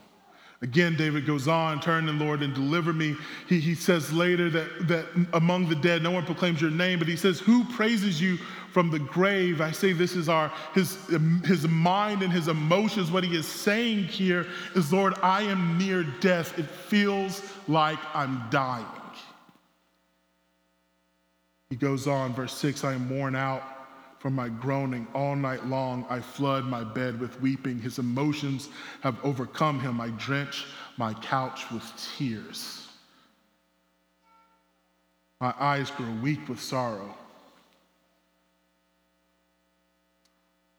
Again, 0.62 0.96
David 0.96 1.26
goes 1.26 1.48
on, 1.48 1.80
turn 1.80 2.06
the 2.06 2.12
Lord 2.12 2.44
and 2.44 2.54
deliver 2.54 2.92
me. 2.92 3.16
He, 3.48 3.58
he 3.58 3.74
says 3.74 4.12
later 4.12 4.48
that, 4.50 4.86
that 4.86 5.06
among 5.32 5.68
the 5.68 5.74
dead, 5.74 6.00
no 6.04 6.12
one 6.12 6.24
proclaims 6.24 6.60
your 6.60 6.70
name, 6.70 7.00
but 7.00 7.08
he 7.08 7.16
says, 7.16 7.40
Who 7.40 7.64
praises 7.64 8.20
you 8.22 8.36
from 8.72 8.92
the 8.92 9.00
grave? 9.00 9.60
I 9.60 9.72
say 9.72 9.92
this 9.92 10.14
is 10.14 10.28
our 10.28 10.52
his, 10.74 10.96
his 11.44 11.66
mind 11.66 12.22
and 12.22 12.32
his 12.32 12.46
emotions. 12.46 13.10
What 13.10 13.24
he 13.24 13.34
is 13.34 13.48
saying 13.48 14.04
here 14.04 14.46
is, 14.76 14.92
Lord, 14.92 15.14
I 15.20 15.42
am 15.42 15.76
near 15.76 16.04
death. 16.20 16.56
It 16.56 16.66
feels 16.66 17.42
like 17.66 17.98
I'm 18.14 18.44
dying. 18.48 18.86
He 21.68 21.74
goes 21.74 22.06
on, 22.06 22.32
verse 22.32 22.54
6 22.54 22.84
I 22.84 22.94
am 22.94 23.10
worn 23.10 23.34
out 23.34 23.77
from 24.18 24.34
my 24.34 24.48
groaning 24.48 25.06
all 25.14 25.36
night 25.36 25.64
long. 25.66 26.04
I 26.10 26.20
flood 26.20 26.64
my 26.64 26.84
bed 26.84 27.20
with 27.20 27.40
weeping. 27.40 27.80
His 27.80 27.98
emotions 27.98 28.68
have 29.02 29.16
overcome 29.24 29.80
him. 29.80 30.00
I 30.00 30.08
drench 30.10 30.66
my 30.96 31.14
couch 31.14 31.70
with 31.70 31.84
tears. 32.16 32.88
My 35.40 35.54
eyes 35.58 35.90
grow 35.90 36.10
weak 36.22 36.48
with 36.48 36.60
sorrow. 36.60 37.14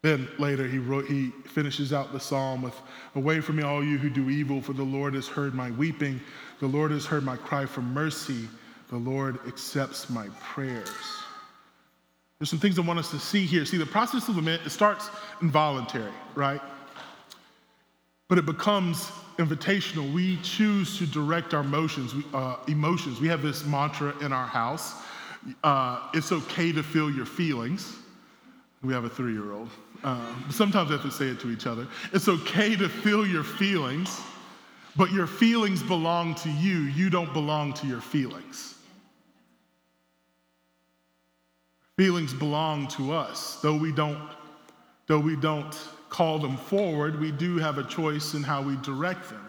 Then 0.02 0.28
later 0.38 0.66
he, 0.66 0.78
wrote, 0.78 1.06
he 1.06 1.30
finishes 1.44 1.92
out 1.92 2.12
the 2.12 2.20
psalm 2.20 2.62
with 2.62 2.74
Away 3.14 3.40
from 3.40 3.56
me, 3.56 3.62
all 3.62 3.84
you 3.84 3.98
who 3.98 4.08
do 4.08 4.30
evil, 4.30 4.60
for 4.60 4.72
the 4.72 4.82
Lord 4.82 5.14
has 5.14 5.26
heard 5.26 5.54
my 5.54 5.70
weeping. 5.72 6.20
The 6.60 6.66
Lord 6.66 6.90
has 6.90 7.04
heard 7.04 7.24
my 7.24 7.36
cry 7.36 7.66
for 7.66 7.82
mercy. 7.82 8.48
The 8.88 8.96
Lord 8.96 9.38
accepts 9.46 10.08
my 10.08 10.28
prayers. 10.40 11.19
There's 12.40 12.48
some 12.48 12.58
things 12.58 12.78
I 12.78 12.82
want 12.82 12.98
us 12.98 13.10
to 13.10 13.18
see 13.18 13.44
here. 13.44 13.66
See, 13.66 13.76
the 13.76 13.84
process 13.84 14.26
of 14.30 14.36
lament, 14.36 14.62
it 14.64 14.70
starts 14.70 15.10
involuntary, 15.42 16.10
right? 16.34 16.62
But 18.28 18.38
it 18.38 18.46
becomes 18.46 19.10
invitational. 19.36 20.10
We 20.10 20.38
choose 20.38 20.96
to 20.98 21.06
direct 21.06 21.52
our 21.52 21.60
emotions. 21.60 22.14
We, 22.14 22.24
uh, 22.32 22.56
emotions. 22.66 23.20
We 23.20 23.28
have 23.28 23.42
this 23.42 23.66
mantra 23.66 24.16
in 24.24 24.32
our 24.32 24.46
house. 24.46 24.94
Uh, 25.62 26.08
it's 26.14 26.32
okay 26.32 26.72
to 26.72 26.82
feel 26.82 27.10
your 27.10 27.26
feelings. 27.26 27.96
We 28.82 28.94
have 28.94 29.04
a 29.04 29.10
three 29.10 29.34
year 29.34 29.52
old. 29.52 29.68
Uh, 30.02 30.32
sometimes 30.48 30.88
we 30.88 30.96
have 30.96 31.04
to 31.04 31.10
say 31.10 31.26
it 31.26 31.40
to 31.40 31.50
each 31.50 31.66
other. 31.66 31.86
It's 32.14 32.26
okay 32.26 32.74
to 32.74 32.88
feel 32.88 33.26
your 33.26 33.44
feelings, 33.44 34.18
but 34.96 35.12
your 35.12 35.26
feelings 35.26 35.82
belong 35.82 36.36
to 36.36 36.48
you. 36.48 36.84
You 36.84 37.10
don't 37.10 37.34
belong 37.34 37.74
to 37.74 37.86
your 37.86 38.00
feelings. 38.00 38.79
Feelings 42.00 42.32
belong 42.32 42.88
to 42.88 43.12
us, 43.12 43.56
though 43.56 43.76
we 43.76 43.92
don't, 43.92 44.30
though 45.06 45.20
we 45.20 45.36
don't 45.36 45.78
call 46.08 46.38
them 46.38 46.56
forward, 46.56 47.20
we 47.20 47.30
do 47.30 47.58
have 47.58 47.76
a 47.76 47.84
choice 47.84 48.32
in 48.32 48.42
how 48.42 48.62
we 48.62 48.76
direct 48.76 49.28
them. 49.28 49.44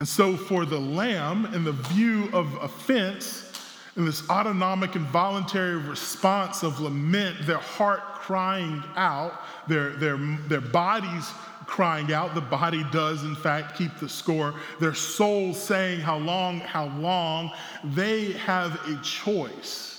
And 0.00 0.08
so, 0.08 0.38
for 0.38 0.64
the 0.64 0.80
lamb, 0.80 1.52
in 1.52 1.64
the 1.64 1.72
view 1.72 2.30
of 2.32 2.50
offense, 2.62 3.52
in 3.98 4.06
this 4.06 4.26
autonomic 4.30 4.94
and 4.94 5.04
voluntary 5.08 5.76
response 5.76 6.62
of 6.62 6.80
lament, 6.80 7.36
their 7.42 7.58
heart 7.58 8.00
crying 8.14 8.82
out, 8.96 9.34
their, 9.68 9.90
their, 9.96 10.16
their 10.48 10.62
bodies 10.62 11.30
crying 11.66 12.10
out. 12.10 12.34
The 12.34 12.40
body 12.40 12.86
does, 12.90 13.22
in 13.22 13.36
fact, 13.36 13.76
keep 13.76 13.94
the 13.98 14.08
score. 14.08 14.54
Their 14.80 14.94
soul 14.94 15.52
saying, 15.52 16.00
How 16.00 16.16
long, 16.16 16.60
how 16.60 16.86
long? 16.86 17.50
They 17.84 18.32
have 18.32 18.80
a 18.88 18.98
choice. 19.02 19.95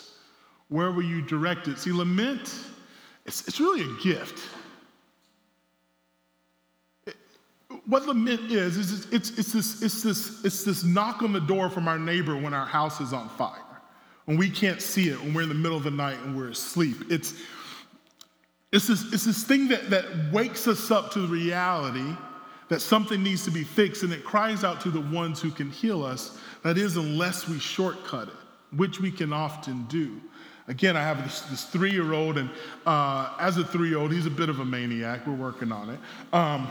Where 0.69 0.91
will 0.91 1.03
you 1.03 1.21
direct 1.21 1.67
it? 1.67 1.77
See, 1.79 1.91
lament, 1.91 2.53
it's, 3.25 3.47
it's 3.47 3.59
really 3.59 3.81
a 3.81 4.03
gift. 4.03 4.41
what 7.85 8.05
lament 8.05 8.51
is, 8.51 8.75
is 8.75 9.05
it's, 9.13 9.29
it's, 9.37 9.53
this, 9.53 9.81
it's, 9.81 10.03
this, 10.03 10.43
it's 10.43 10.63
this 10.65 10.83
knock 10.83 11.21
on 11.21 11.31
the 11.31 11.39
door 11.39 11.69
from 11.69 11.87
our 11.87 11.97
neighbor 11.97 12.35
when 12.35 12.53
our 12.53 12.65
house 12.65 12.99
is 12.99 13.13
on 13.13 13.29
fire 13.29 13.63
when 14.27 14.35
we 14.35 14.49
can't 14.49 14.81
see 14.81 15.07
it, 15.07 15.17
when 15.21 15.33
we're 15.33 15.43
in 15.43 15.49
the 15.49 15.55
middle 15.55 15.77
of 15.77 15.83
the 15.83 15.91
night 15.91 16.17
and 16.25 16.37
we're 16.37 16.49
asleep. 16.49 16.97
It's, 17.09 17.33
it's, 18.73 18.87
this, 18.87 19.13
it's 19.13 19.23
this 19.23 19.43
thing 19.45 19.69
that, 19.69 19.89
that 19.89 20.03
wakes 20.33 20.67
us 20.67 20.91
up 20.91 21.11
to 21.11 21.19
the 21.19 21.27
reality 21.27 22.13
that 22.67 22.81
something 22.81 23.23
needs 23.23 23.45
to 23.45 23.51
be 23.51 23.63
fixed, 23.63 24.03
and 24.03 24.11
it 24.11 24.25
cries 24.25 24.65
out 24.65 24.81
to 24.81 24.89
the 24.89 24.99
ones 24.99 25.41
who 25.41 25.49
can 25.49 25.71
heal 25.71 26.03
us. 26.03 26.37
That 26.63 26.77
is, 26.77 26.97
unless 26.97 27.47
we 27.47 27.57
shortcut 27.57 28.27
it, 28.27 28.75
which 28.75 28.99
we 28.99 29.11
can 29.11 29.31
often 29.31 29.85
do. 29.85 30.19
Again, 30.67 30.97
I 30.97 31.01
have 31.01 31.23
this, 31.23 31.41
this 31.41 31.63
three 31.63 31.91
year 31.91 32.13
old, 32.13 32.37
and 32.37 32.49
uh, 32.85 33.33
as 33.39 33.57
a 33.57 33.63
three 33.63 33.89
year 33.89 33.99
old, 33.99 34.11
he's 34.11 34.25
a 34.25 34.31
bit 34.31 34.49
of 34.49 34.59
a 34.59 34.65
maniac. 34.65 35.25
We're 35.25 35.33
working 35.33 35.71
on 35.71 35.89
it. 35.89 35.99
Um, 36.33 36.69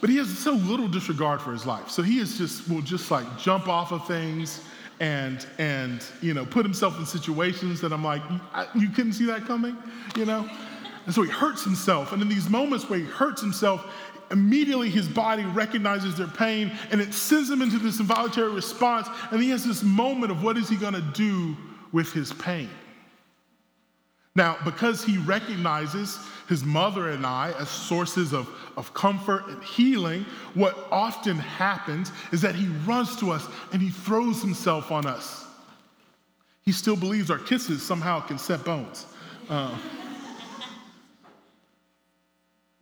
but 0.00 0.10
he 0.10 0.16
has 0.16 0.38
so 0.38 0.52
little 0.52 0.88
disregard 0.88 1.40
for 1.40 1.52
his 1.52 1.66
life. 1.66 1.88
So 1.88 2.02
he 2.02 2.18
is 2.18 2.38
just, 2.38 2.68
will 2.68 2.82
just 2.82 3.10
like 3.10 3.26
jump 3.38 3.68
off 3.68 3.92
of 3.92 4.06
things 4.06 4.60
and 5.00 5.46
and 5.58 6.04
you 6.20 6.34
know 6.34 6.44
put 6.44 6.64
himself 6.64 6.98
in 6.98 7.06
situations 7.06 7.80
that 7.80 7.92
I'm 7.92 8.04
like, 8.04 8.22
you 8.74 8.88
couldn't 8.88 9.12
see 9.12 9.26
that 9.26 9.44
coming, 9.44 9.76
you 10.16 10.24
know. 10.24 10.48
And 11.06 11.14
so 11.14 11.22
he 11.22 11.30
hurts 11.30 11.64
himself, 11.64 12.12
and 12.12 12.20
in 12.20 12.28
these 12.28 12.50
moments 12.50 12.90
where 12.90 12.98
he 12.98 13.04
hurts 13.04 13.40
himself, 13.40 13.86
immediately 14.30 14.90
his 14.90 15.08
body 15.08 15.44
recognizes 15.44 16.16
their 16.16 16.26
pain, 16.26 16.76
and 16.90 17.00
it 17.00 17.14
sends 17.14 17.48
him 17.48 17.62
into 17.62 17.78
this 17.78 17.98
involuntary 17.98 18.50
response, 18.50 19.08
and 19.30 19.42
he 19.42 19.48
has 19.50 19.64
this 19.64 19.82
moment 19.82 20.30
of 20.30 20.42
what 20.42 20.58
is 20.58 20.68
he 20.68 20.76
going 20.76 20.94
to 20.94 21.00
do 21.00 21.56
with 21.92 22.12
his 22.12 22.32
pain. 22.34 22.68
Now, 24.38 24.56
because 24.64 25.02
he 25.02 25.18
recognizes 25.18 26.16
his 26.48 26.62
mother 26.62 27.08
and 27.08 27.26
I 27.26 27.52
as 27.58 27.68
sources 27.68 28.32
of, 28.32 28.48
of 28.76 28.94
comfort 28.94 29.48
and 29.48 29.60
healing, 29.64 30.24
what 30.54 30.78
often 30.92 31.36
happens 31.36 32.12
is 32.30 32.40
that 32.42 32.54
he 32.54 32.68
runs 32.86 33.16
to 33.16 33.32
us 33.32 33.48
and 33.72 33.82
he 33.82 33.90
throws 33.90 34.40
himself 34.40 34.92
on 34.92 35.06
us. 35.06 35.44
He 36.62 36.70
still 36.70 36.94
believes 36.94 37.32
our 37.32 37.38
kisses 37.38 37.82
somehow 37.82 38.20
can 38.20 38.38
set 38.38 38.64
bones. 38.64 39.06
Uh, 39.50 39.76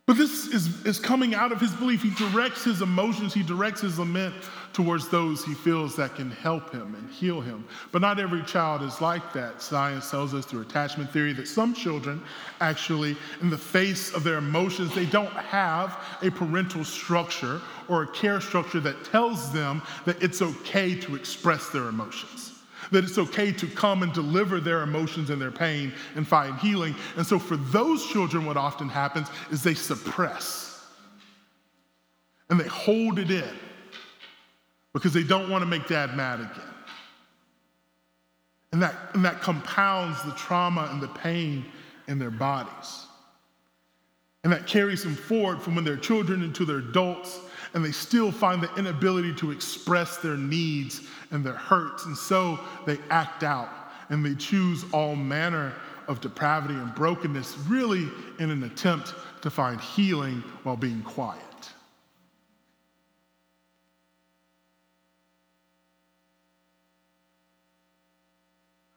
but 0.07 0.15
this 0.15 0.47
is, 0.47 0.85
is 0.85 0.99
coming 0.99 1.35
out 1.35 1.51
of 1.51 1.59
his 1.59 1.73
belief. 1.73 2.01
He 2.01 2.11
directs 2.11 2.63
his 2.63 2.81
emotions, 2.81 3.33
he 3.33 3.43
directs 3.43 3.81
his 3.81 3.99
lament 3.99 4.33
towards 4.71 5.09
those 5.09 5.43
he 5.43 5.53
feels 5.53 5.97
that 5.97 6.15
can 6.15 6.31
help 6.31 6.71
him 6.71 6.95
and 6.95 7.09
heal 7.11 7.41
him. 7.41 7.65
But 7.91 8.01
not 8.01 8.17
every 8.17 8.41
child 8.43 8.83
is 8.83 9.01
like 9.01 9.33
that. 9.33 9.61
Science 9.61 10.09
tells 10.09 10.33
us 10.33 10.45
through 10.45 10.61
attachment 10.61 11.11
theory 11.11 11.33
that 11.33 11.47
some 11.47 11.73
children 11.73 12.23
actually, 12.61 13.17
in 13.41 13.49
the 13.49 13.57
face 13.57 14.13
of 14.13 14.23
their 14.23 14.37
emotions, 14.37 14.95
they 14.95 15.07
don't 15.07 15.33
have 15.33 15.99
a 16.21 16.31
parental 16.31 16.85
structure 16.85 17.59
or 17.89 18.03
a 18.03 18.07
care 18.07 18.39
structure 18.39 18.79
that 18.79 19.03
tells 19.03 19.51
them 19.51 19.81
that 20.05 20.23
it's 20.23 20.41
okay 20.41 20.95
to 20.95 21.15
express 21.15 21.69
their 21.69 21.89
emotions 21.89 22.46
that 22.91 23.03
it's 23.03 23.17
okay 23.17 23.51
to 23.51 23.67
come 23.67 24.03
and 24.03 24.13
deliver 24.13 24.59
their 24.59 24.81
emotions 24.81 25.29
and 25.29 25.41
their 25.41 25.51
pain 25.51 25.93
and 26.15 26.27
find 26.27 26.57
healing. 26.59 26.95
And 27.15 27.25
so 27.25 27.39
for 27.39 27.57
those 27.57 28.05
children, 28.07 28.45
what 28.45 28.57
often 28.57 28.89
happens 28.89 29.27
is 29.51 29.63
they 29.63 29.73
suppress 29.73 30.85
and 32.49 32.59
they 32.59 32.67
hold 32.67 33.19
it 33.19 33.31
in 33.31 33.55
because 34.93 35.13
they 35.13 35.23
don't 35.23 35.49
want 35.49 35.61
to 35.61 35.65
make 35.65 35.87
dad 35.87 36.15
mad 36.15 36.39
again. 36.39 36.73
And 38.71 38.81
that, 38.81 38.95
and 39.13 39.23
that 39.23 39.41
compounds 39.41 40.21
the 40.23 40.31
trauma 40.31 40.89
and 40.91 41.01
the 41.01 41.07
pain 41.07 41.65
in 42.07 42.19
their 42.19 42.31
bodies. 42.31 43.05
And 44.43 44.53
that 44.53 44.67
carries 44.67 45.03
them 45.03 45.15
forward 45.15 45.61
from 45.61 45.75
when 45.75 45.83
they're 45.83 45.97
children 45.97 46.43
into 46.43 46.63
their 46.63 46.77
adults 46.77 47.39
and 47.73 47.83
they 47.83 47.91
still 47.91 48.31
find 48.31 48.61
the 48.61 48.73
inability 48.75 49.33
to 49.35 49.51
express 49.51 50.17
their 50.17 50.37
needs 50.37 51.01
and 51.31 51.45
their 51.45 51.53
hurts. 51.53 52.05
And 52.05 52.17
so 52.17 52.59
they 52.85 52.97
act 53.09 53.43
out 53.43 53.69
and 54.09 54.25
they 54.25 54.35
choose 54.35 54.85
all 54.93 55.15
manner 55.15 55.73
of 56.07 56.21
depravity 56.21 56.73
and 56.73 56.93
brokenness, 56.95 57.57
really 57.67 58.07
in 58.39 58.49
an 58.49 58.63
attempt 58.63 59.13
to 59.41 59.49
find 59.49 59.79
healing 59.81 60.43
while 60.63 60.77
being 60.77 61.01
quiet. 61.01 61.41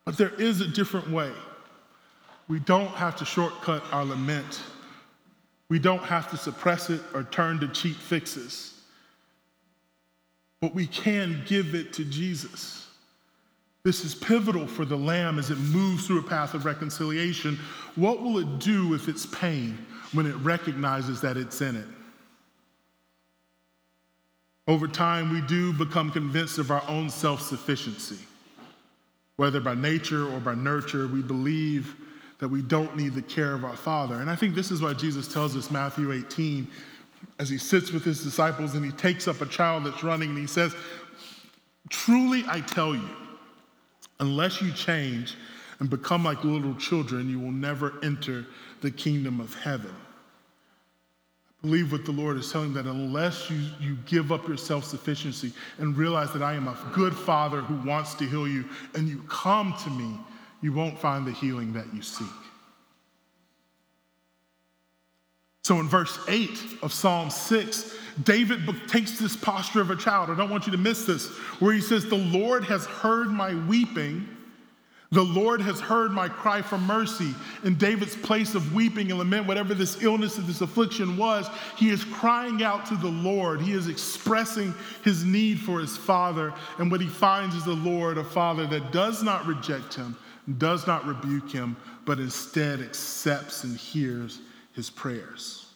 But 0.05 0.17
there 0.17 0.35
is 0.41 0.61
a 0.61 0.67
different 0.67 1.11
way. 1.11 1.33
We 2.49 2.59
don't 2.59 2.89
have 2.89 3.17
to 3.17 3.25
shortcut 3.25 3.85
our 3.93 4.05
lament 4.05 4.61
we 5.71 5.79
don't 5.79 6.03
have 6.03 6.29
to 6.33 6.37
suppress 6.37 6.91
it 6.91 7.01
or 7.15 7.23
turn 7.23 7.61
to 7.61 7.69
cheap 7.69 7.97
fixes. 7.97 8.75
But 10.61 10.75
we 10.75 10.87
can 10.87 11.43
give 11.47 11.75
it 11.75 11.95
to 11.95 12.05
Jesus. 12.05 12.89
This 13.85 14.05
is 14.05 14.15
pivotal 14.15 14.67
for 14.67 14.85
the 14.85 14.97
lamb 14.97 15.39
as 15.39 15.51
it 15.51 15.57
moves 15.57 16.07
through 16.07 16.19
a 16.19 16.25
path 16.25 16.53
of 16.53 16.67
reconciliation. 16.67 17.59
What 17.95 18.21
will 18.21 18.39
it 18.39 18.59
do 18.59 18.89
with 18.89 19.09
its 19.09 19.25
pain 19.27 19.79
when 20.13 20.27
it 20.27 20.35
recognizes 20.39 21.21
that 21.23 21.39
it's 21.39 21.63
in 21.63 21.77
it? 21.77 21.87
Over 24.67 24.89
time, 24.89 25.33
we 25.33 25.41
do 25.43 25.73
become 25.73 26.11
convinced 26.11 26.59
of 26.59 26.71
our 26.71 26.83
own 26.89 27.09
self 27.09 27.41
sufficiency. 27.41 28.19
Whether 29.37 29.61
by 29.61 29.75
nature 29.75 30.31
or 30.31 30.41
by 30.41 30.55
nurture, 30.55 31.07
we 31.07 31.23
believe 31.23 31.95
that 32.41 32.49
we 32.49 32.63
don't 32.63 32.97
need 32.97 33.15
the 33.15 33.23
care 33.23 33.55
of 33.55 33.65
our 33.65 33.77
Father. 33.77 34.17
And 34.17 34.29
I 34.29 34.35
think 34.35 34.55
this 34.55 34.71
is 34.71 34.83
why 34.83 34.95
Jesus 34.95 35.33
tells 35.33 35.57
us, 35.57 35.71
Matthew 35.71 36.13
18, 36.13 36.67
as 37.39 37.49
he 37.49 37.59
sits 37.59 37.93
with 37.93 38.03
his 38.03 38.25
disciples 38.25 38.75
and 38.75 38.85
he 38.85 38.93
takes 38.93 39.29
up 39.29 39.41
a 39.43 39.47
child 39.47 39.85
that's 39.85 40.03
running 40.03 40.31
and 40.31 40.39
he 40.39 40.47
says, 40.47 40.75
Truly 41.91 42.45
I 42.49 42.61
tell 42.61 42.95
you, 42.95 43.09
unless 44.21 44.63
you 44.63 44.73
change 44.73 45.37
and 45.81 45.91
become 45.91 46.25
like 46.25 46.43
little 46.45 46.75
children, 46.77 47.29
you 47.29 47.39
will 47.39 47.53
never 47.53 47.95
enter 48.03 48.47
the 48.81 48.91
kingdom 48.91 49.41
of 49.41 49.55
heaven. 49.55 49.95
I 51.63 51.67
believe 51.67 51.93
what 51.93 52.07
the 52.07 52.13
Lord 52.13 52.39
is 52.39 52.51
telling 52.51 52.73
that 52.75 52.87
unless 52.87 53.51
you, 53.51 53.59
you 53.79 53.99
give 54.07 54.33
up 54.33 54.49
your 54.49 54.57
self 54.57 54.85
sufficiency 54.85 55.53
and 55.77 55.95
realize 55.95 56.33
that 56.33 56.43
I 56.43 56.55
am 56.55 56.69
a 56.69 56.77
good 56.95 57.15
father 57.15 57.61
who 57.61 57.87
wants 57.87 58.15
to 58.15 58.25
heal 58.25 58.49
you, 58.49 58.65
and 58.95 59.07
you 59.09 59.23
come 59.29 59.75
to 59.85 59.91
me, 59.91 60.17
you 60.61 60.73
won't 60.73 60.99
find 60.99 61.27
the 61.27 61.33
healing 61.33 61.73
that 61.73 61.93
you 61.95 62.03
seek. 62.03 62.27
So 65.63 65.79
in 65.79 65.89
verse 65.89 66.19
8 66.29 66.51
of 66.83 66.93
Psalm 66.93 67.31
6, 67.31 67.95
David 68.25 68.61
takes 68.89 69.19
this 69.19 69.37
posture 69.37 69.81
of 69.81 69.91
a 69.91 69.97
child. 69.97 70.31
I 70.31 70.35
don't 70.35 70.51
want 70.51 70.67
you 70.67 70.73
to 70.73 70.79
miss 70.79 71.05
this, 71.05 71.29
where 71.61 71.73
he 71.73 71.81
says, 71.81 72.07
The 72.07 72.17
Lord 72.17 72.65
has 72.65 72.87
heard 72.87 73.29
my 73.29 73.55
weeping. 73.67 74.27
The 75.13 75.23
Lord 75.23 75.61
has 75.63 75.81
heard 75.81 76.13
my 76.13 76.29
cry 76.29 76.63
for 76.63 76.79
mercy. 76.79 77.35
In 77.65 77.75
David's 77.75 78.15
place 78.15 78.55
of 78.55 78.73
weeping 78.73 79.11
and 79.11 79.19
lament, 79.19 79.47
whatever 79.47 79.75
this 79.75 80.03
illness 80.03 80.39
and 80.39 80.47
this 80.47 80.61
affliction 80.61 81.17
was, 81.17 81.49
he 81.77 81.91
is 81.91 82.05
crying 82.05 82.63
out 82.63 82.87
to 82.87 82.97
the 82.97 83.09
Lord. 83.09 83.61
He 83.61 83.73
is 83.73 83.89
expressing 83.89 84.73
his 85.03 85.25
need 85.25 85.59
for 85.59 85.81
his 85.81 85.97
father. 85.97 86.55
And 86.79 86.93
what 86.93 87.01
he 87.01 87.09
finds 87.09 87.57
is 87.57 87.65
the 87.65 87.73
Lord, 87.73 88.19
a 88.19 88.25
father 88.25 88.67
that 88.69 88.93
does 88.93 89.25
not 89.25 89.47
reject 89.47 89.95
him, 89.95 90.17
does 90.59 90.87
not 90.87 91.07
rebuke 91.07 91.51
him, 91.51 91.77
but 92.05 92.19
instead 92.19 92.81
accepts 92.81 93.65
and 93.65 93.77
hears 93.77 94.41
his 94.75 94.91
prayers. 94.91 95.67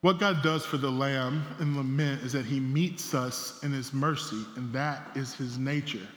What 0.00 0.18
God 0.18 0.42
does 0.42 0.66
for 0.66 0.78
the 0.78 0.90
lamb 0.90 1.44
in 1.60 1.76
lament 1.76 2.22
is 2.22 2.32
that 2.32 2.44
he 2.44 2.58
meets 2.58 3.14
us 3.14 3.62
in 3.62 3.70
his 3.70 3.94
mercy, 3.94 4.44
and 4.56 4.72
that 4.72 5.10
is 5.14 5.34
his 5.34 5.58
nature. 5.58 6.08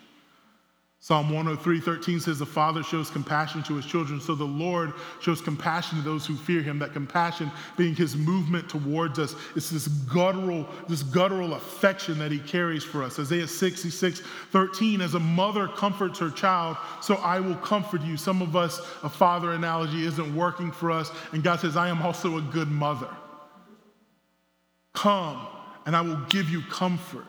Psalm 1.05 1.29
103, 1.29 1.79
13 1.81 2.19
says, 2.19 2.39
The 2.39 2.47
Father 2.47 2.81
shows 2.81 3.12
compassion 3.12 3.62
to 3.62 3.75
his 3.75 3.85
children, 3.85 4.19
so 4.19 4.33
the 4.33 4.43
Lord 4.43 4.91
shows 5.21 5.39
compassion 5.39 6.00
to 6.00 6.03
those 6.03 6.25
who 6.25 6.35
fear 6.35 6.63
him. 6.63 6.79
That 6.79 6.93
compassion 6.93 7.51
being 7.77 7.93
his 7.93 8.15
movement 8.15 8.67
towards 8.69 9.19
us. 9.19 9.35
It's 9.55 9.69
this 9.69 9.88
guttural, 9.88 10.67
this 10.89 11.03
guttural 11.03 11.53
affection 11.53 12.17
that 12.17 12.31
he 12.31 12.39
carries 12.39 12.83
for 12.83 13.03
us. 13.03 13.19
Isaiah 13.19 13.47
66, 13.47 14.24
13, 14.50 15.00
as 15.00 15.13
a 15.13 15.19
mother 15.19 15.67
comforts 15.67 16.17
her 16.17 16.31
child, 16.31 16.75
so 17.03 17.17
I 17.17 17.39
will 17.39 17.57
comfort 17.57 18.01
you. 18.01 18.17
Some 18.17 18.41
of 18.41 18.55
us, 18.55 18.79
a 19.03 19.09
father 19.09 19.53
analogy 19.53 20.07
isn't 20.07 20.35
working 20.35 20.71
for 20.71 20.89
us, 20.89 21.12
and 21.33 21.43
God 21.43 21.59
says, 21.59 21.77
I 21.77 21.89
am 21.89 22.01
also 22.01 22.39
a 22.39 22.41
good 22.41 22.71
mother. 22.71 23.15
Come, 24.93 25.45
and 25.85 25.95
I 25.95 26.01
will 26.01 26.21
give 26.29 26.50
you 26.50 26.63
comfort. 26.63 27.27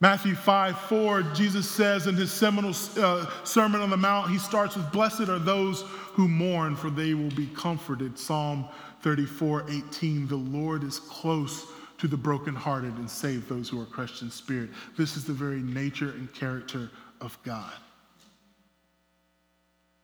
Matthew 0.00 0.34
5 0.34 0.78
4, 0.78 1.22
Jesus 1.22 1.68
says 1.68 2.06
in 2.06 2.14
his 2.14 2.30
seminal 2.30 2.74
uh, 2.98 3.26
Sermon 3.44 3.80
on 3.80 3.88
the 3.88 3.96
Mount, 3.96 4.30
he 4.30 4.38
starts 4.38 4.76
with, 4.76 4.90
Blessed 4.92 5.28
are 5.28 5.38
those 5.38 5.82
who 6.12 6.28
mourn, 6.28 6.76
for 6.76 6.90
they 6.90 7.14
will 7.14 7.30
be 7.30 7.46
comforted. 7.48 8.18
Psalm 8.18 8.66
34 9.00 9.64
18, 9.70 10.28
the 10.28 10.36
Lord 10.36 10.84
is 10.84 10.98
close 10.98 11.66
to 11.98 12.06
the 12.06 12.16
brokenhearted 12.16 12.94
and 12.96 13.08
save 13.08 13.48
those 13.48 13.70
who 13.70 13.80
are 13.80 13.86
crushed 13.86 14.20
in 14.20 14.30
spirit. 14.30 14.68
This 14.98 15.16
is 15.16 15.24
the 15.24 15.32
very 15.32 15.60
nature 15.60 16.10
and 16.10 16.32
character 16.34 16.90
of 17.22 17.38
God. 17.42 17.72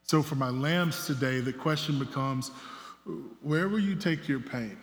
So, 0.05 0.23
for 0.23 0.37
my 0.37 0.49
lambs 0.49 1.07
today, 1.07 1.41
the 1.41 1.53
question 1.53 1.99
becomes 1.99 2.51
where 3.43 3.69
will 3.69 3.81
you 3.81 3.95
take 3.95 4.27
your 4.27 4.41
pain? 4.41 4.79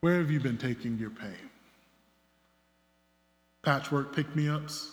Where 0.00 0.18
have 0.18 0.32
you 0.32 0.40
been 0.40 0.58
taking 0.58 0.98
your 0.98 1.10
pain? 1.10 1.51
Patchwork 3.62 4.14
pick 4.14 4.34
me 4.34 4.48
ups. 4.48 4.90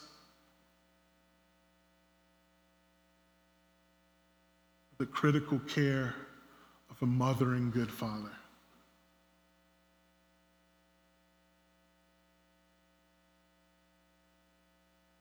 The 4.98 5.06
critical 5.06 5.60
care 5.60 6.14
of 6.92 7.02
a 7.02 7.06
mother 7.06 7.54
and 7.54 7.74
good 7.74 7.92
father. 7.92 8.32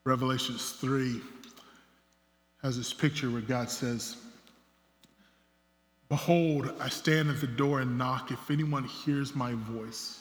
Revelations 0.04 0.72
3 0.72 1.20
has 2.62 2.76
this 2.76 2.92
picture 2.92 3.30
where 3.30 3.42
God 3.42 3.70
says, 3.70 4.16
Behold, 6.08 6.72
I 6.80 6.88
stand 6.88 7.28
at 7.28 7.40
the 7.40 7.46
door 7.46 7.80
and 7.80 7.98
knock. 7.98 8.30
If 8.30 8.50
anyone 8.50 8.84
hears 8.84 9.36
my 9.36 9.52
voice 9.52 10.20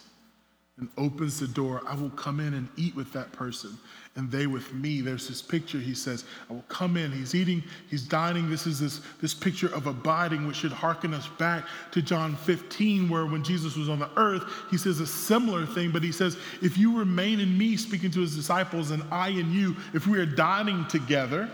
and 0.78 0.88
opens 0.96 1.40
the 1.40 1.48
door, 1.48 1.82
I 1.86 1.94
will 1.94 2.10
come 2.10 2.40
in 2.40 2.54
and 2.54 2.68
eat 2.76 2.94
with 2.94 3.12
that 3.12 3.32
person 3.32 3.76
and 4.18 4.30
they 4.32 4.48
with 4.48 4.74
me. 4.74 5.00
There's 5.00 5.28
this 5.28 5.40
picture, 5.40 5.78
he 5.78 5.94
says, 5.94 6.24
I 6.50 6.52
will 6.52 6.64
come 6.68 6.96
in. 6.96 7.12
He's 7.12 7.36
eating, 7.36 7.62
he's 7.88 8.02
dining. 8.02 8.50
This 8.50 8.66
is 8.66 8.80
this, 8.80 9.00
this 9.20 9.32
picture 9.32 9.72
of 9.72 9.86
abiding, 9.86 10.46
which 10.46 10.56
should 10.56 10.72
hearken 10.72 11.14
us 11.14 11.28
back 11.38 11.66
to 11.92 12.02
John 12.02 12.34
15, 12.34 13.08
where 13.08 13.26
when 13.26 13.44
Jesus 13.44 13.76
was 13.76 13.88
on 13.88 14.00
the 14.00 14.10
earth, 14.16 14.42
he 14.70 14.76
says 14.76 14.98
a 14.98 15.06
similar 15.06 15.64
thing, 15.64 15.92
but 15.92 16.02
he 16.02 16.10
says, 16.10 16.36
If 16.60 16.76
you 16.76 16.98
remain 16.98 17.38
in 17.38 17.56
me, 17.56 17.76
speaking 17.76 18.10
to 18.10 18.20
his 18.20 18.34
disciples, 18.34 18.90
and 18.90 19.04
I 19.12 19.28
in 19.28 19.52
you, 19.52 19.76
if 19.94 20.08
we 20.08 20.18
are 20.18 20.26
dining 20.26 20.84
together, 20.86 21.48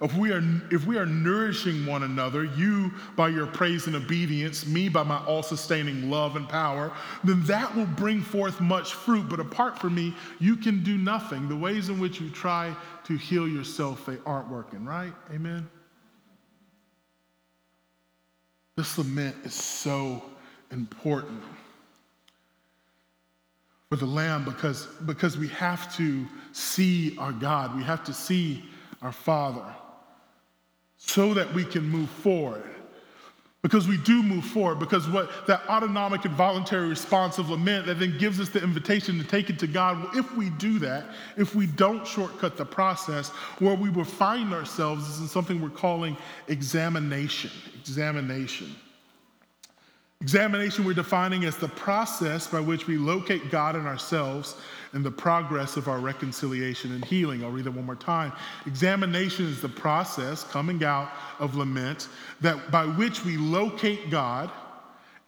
if 0.00 0.14
we, 0.14 0.30
are, 0.30 0.42
if 0.70 0.86
we 0.86 0.98
are 0.98 1.06
nourishing 1.06 1.86
one 1.86 2.02
another, 2.02 2.44
you 2.44 2.92
by 3.16 3.28
your 3.28 3.46
praise 3.46 3.86
and 3.86 3.96
obedience, 3.96 4.66
me 4.66 4.90
by 4.90 5.02
my 5.02 5.18
all 5.24 5.42
sustaining 5.42 6.10
love 6.10 6.36
and 6.36 6.46
power, 6.46 6.92
then 7.24 7.42
that 7.44 7.74
will 7.74 7.86
bring 7.86 8.20
forth 8.20 8.60
much 8.60 8.92
fruit. 8.92 9.28
But 9.28 9.40
apart 9.40 9.78
from 9.78 9.94
me, 9.94 10.14
you 10.38 10.56
can 10.56 10.82
do 10.82 10.98
nothing. 10.98 11.48
The 11.48 11.56
ways 11.56 11.88
in 11.88 11.98
which 11.98 12.20
you 12.20 12.28
try 12.28 12.76
to 13.04 13.16
heal 13.16 13.48
yourself, 13.48 14.04
they 14.04 14.18
aren't 14.26 14.50
working, 14.50 14.84
right? 14.84 15.14
Amen? 15.32 15.66
This 18.76 18.98
lament 18.98 19.36
is 19.44 19.54
so 19.54 20.22
important 20.70 21.42
for 23.88 23.96
the 23.96 24.04
lamb 24.04 24.44
because, 24.44 24.86
because 25.06 25.38
we 25.38 25.48
have 25.48 25.94
to 25.96 26.26
see 26.52 27.16
our 27.16 27.32
God, 27.32 27.74
we 27.74 27.82
have 27.82 28.04
to 28.04 28.12
see 28.12 28.62
our 29.00 29.12
Father 29.12 29.64
so 31.06 31.32
that 31.34 31.52
we 31.54 31.64
can 31.64 31.88
move 31.88 32.10
forward. 32.10 32.64
Because 33.62 33.88
we 33.88 33.96
do 33.96 34.22
move 34.22 34.44
forward, 34.44 34.78
because 34.78 35.08
what 35.08 35.46
that 35.48 35.60
autonomic 35.68 36.24
and 36.24 36.34
voluntary 36.34 36.88
response 36.88 37.38
of 37.38 37.50
lament 37.50 37.86
that 37.86 37.98
then 37.98 38.16
gives 38.16 38.38
us 38.38 38.48
the 38.48 38.62
invitation 38.62 39.18
to 39.18 39.24
take 39.24 39.50
it 39.50 39.58
to 39.58 39.66
God. 39.66 39.98
Well, 39.98 40.10
if 40.14 40.36
we 40.36 40.50
do 40.50 40.78
that, 40.80 41.06
if 41.36 41.56
we 41.56 41.66
don't 41.66 42.06
shortcut 42.06 42.56
the 42.56 42.64
process, 42.64 43.30
where 43.58 43.74
we 43.74 43.90
will 43.90 44.04
find 44.04 44.54
ourselves 44.54 45.08
is 45.08 45.20
in 45.20 45.26
something 45.26 45.60
we're 45.60 45.70
calling 45.70 46.16
examination. 46.46 47.50
Examination. 47.80 48.76
Examination 50.22 50.84
we're 50.84 50.94
defining 50.94 51.44
as 51.44 51.56
the 51.56 51.68
process 51.68 52.46
by 52.46 52.58
which 52.58 52.86
we 52.86 52.96
locate 52.96 53.50
God 53.50 53.76
in 53.76 53.86
ourselves 53.86 54.56
and 54.92 55.04
the 55.04 55.10
progress 55.10 55.76
of 55.76 55.88
our 55.88 55.98
reconciliation 55.98 56.92
and 56.92 57.04
healing. 57.04 57.44
I'll 57.44 57.50
read 57.50 57.66
that 57.66 57.72
one 57.72 57.84
more 57.84 57.96
time. 57.96 58.32
Examination 58.64 59.44
is 59.44 59.60
the 59.60 59.68
process 59.68 60.42
coming 60.42 60.82
out 60.82 61.10
of 61.38 61.54
lament 61.54 62.08
that 62.40 62.70
by 62.70 62.86
which 62.86 63.24
we 63.26 63.36
locate 63.36 64.10
God 64.10 64.50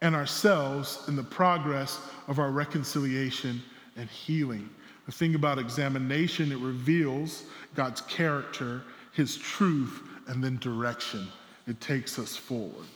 and 0.00 0.14
ourselves 0.14 1.04
in 1.06 1.16
the 1.16 1.22
progress 1.22 2.00
of 2.26 2.38
our 2.38 2.50
reconciliation 2.50 3.60
and 3.96 4.08
healing. 4.08 4.70
The 5.04 5.12
thing 5.12 5.34
about 5.34 5.58
examination, 5.58 6.50
it 6.50 6.58
reveals 6.58 7.44
God's 7.74 8.00
character, 8.02 8.82
his 9.12 9.36
truth, 9.36 10.02
and 10.28 10.42
then 10.42 10.56
direction. 10.58 11.28
It 11.66 11.80
takes 11.80 12.18
us 12.18 12.36
forward. 12.36 12.86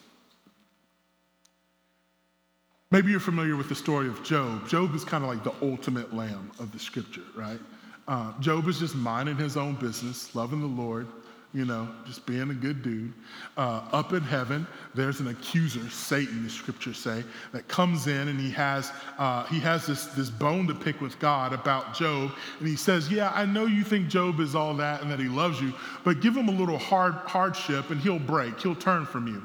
Maybe 2.93 3.11
you're 3.11 3.21
familiar 3.21 3.57
with 3.57 3.71
the 3.71 3.75
story 3.75 4.07
of 4.07 4.23
Job. 4.23 4.69
Job 4.69 4.95
is 4.95 5.03
kind 5.03 5.25
of 5.25 5.31
like 5.31 5.43
the 5.43 5.55
ultimate 5.63 6.15
lamb 6.15 6.53
of 6.59 6.73
the 6.73 6.79
scripture, 6.79 7.23
right? 7.35 7.59
Uh, 8.07 8.39
Job 8.39 8.69
is 8.69 8.79
just 8.79 8.95
minding 8.95 9.37
his 9.37 9.57
own 9.57 9.77
business, 9.77 10.35
loving 10.35 10.61
the 10.61 10.67
Lord, 10.67 11.07
you 11.55 11.65
know, 11.65 11.89
just 12.05 12.27
being 12.27 12.51
a 12.51 12.55
good 12.55 12.83
dude. 12.83 13.15
Uh, 13.57 13.81
up 13.93 14.13
in 14.13 14.21
heaven, 14.21 14.67
there's 14.95 15.21
an 15.21 15.29
accuser, 15.29 15.89
Satan, 15.89 16.45
the 16.45 16.51
scriptures 16.51 16.99
say, 16.99 17.25
that 17.53 17.67
comes 17.67 18.09
in 18.09 18.29
and 18.29 18.39
he 18.39 18.51
has 18.51 18.93
uh, 19.17 19.45
he 19.45 19.59
has 19.61 19.87
this 19.87 20.05
this 20.09 20.29
bone 20.29 20.67
to 20.67 20.75
pick 20.75 21.01
with 21.01 21.19
God 21.19 21.55
about 21.55 21.95
Job, 21.95 22.31
and 22.59 22.69
he 22.69 22.77
says, 22.77 23.11
"Yeah, 23.11 23.33
I 23.35 23.47
know 23.47 23.65
you 23.65 23.85
think 23.85 24.09
Job 24.09 24.39
is 24.39 24.55
all 24.55 24.75
that 24.75 25.01
and 25.01 25.11
that 25.11 25.19
he 25.19 25.29
loves 25.29 25.63
you, 25.63 25.73
but 26.05 26.21
give 26.21 26.37
him 26.37 26.51
a 26.51 26.53
little 26.53 26.79
hard 26.79 27.15
hardship 27.15 27.89
and 27.89 27.99
he'll 27.99 28.19
break, 28.19 28.61
he'll 28.61 28.75
turn 28.75 29.07
from 29.07 29.29
you." 29.29 29.43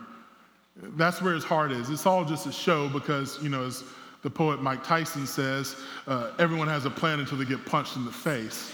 That's 0.82 1.22
where 1.22 1.34
his 1.34 1.44
heart 1.44 1.72
is. 1.72 1.90
It's 1.90 2.06
all 2.06 2.24
just 2.24 2.46
a 2.46 2.52
show 2.52 2.88
because, 2.90 3.42
you 3.42 3.50
know, 3.50 3.66
as 3.66 3.84
the 4.22 4.30
poet 4.30 4.62
Mike 4.62 4.84
Tyson 4.84 5.26
says, 5.26 5.76
uh, 6.08 6.32
everyone 6.38 6.68
has 6.68 6.86
a 6.86 6.90
plan 6.90 7.20
until 7.20 7.38
they 7.38 7.46
get 7.46 7.66
punched 7.66 7.96
in 7.96 8.06
the 8.06 8.12
face. 8.12 8.72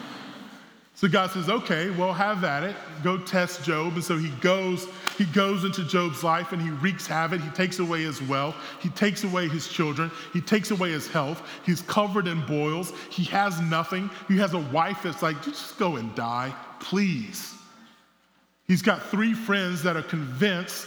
so 0.94 1.08
God 1.08 1.30
says, 1.30 1.48
okay, 1.48 1.90
well, 1.90 2.12
have 2.12 2.44
at 2.44 2.62
it. 2.62 2.76
Go 3.02 3.18
test 3.18 3.64
Job. 3.64 3.94
And 3.94 4.04
so 4.04 4.16
he 4.16 4.28
goes, 4.40 4.86
he 5.18 5.24
goes 5.26 5.64
into 5.64 5.84
Job's 5.84 6.22
life 6.22 6.52
and 6.52 6.62
he 6.62 6.70
wreaks 6.70 7.06
havoc. 7.06 7.40
He 7.40 7.50
takes 7.50 7.80
away 7.80 8.02
his 8.02 8.22
wealth. 8.22 8.54
He 8.80 8.88
takes 8.90 9.24
away 9.24 9.48
his 9.48 9.66
children. 9.66 10.10
He 10.32 10.40
takes 10.40 10.70
away 10.70 10.92
his 10.92 11.08
health. 11.08 11.42
He's 11.64 11.82
covered 11.82 12.28
in 12.28 12.44
boils. 12.46 12.92
He 13.10 13.24
has 13.24 13.60
nothing. 13.62 14.10
He 14.28 14.36
has 14.38 14.54
a 14.54 14.60
wife 14.60 15.02
that's 15.02 15.22
like, 15.22 15.42
just 15.42 15.76
go 15.78 15.96
and 15.96 16.14
die, 16.14 16.54
please. 16.78 17.54
He's 18.68 18.82
got 18.82 19.02
three 19.02 19.32
friends 19.32 19.82
that 19.84 19.96
are 19.96 20.02
convinced 20.02 20.86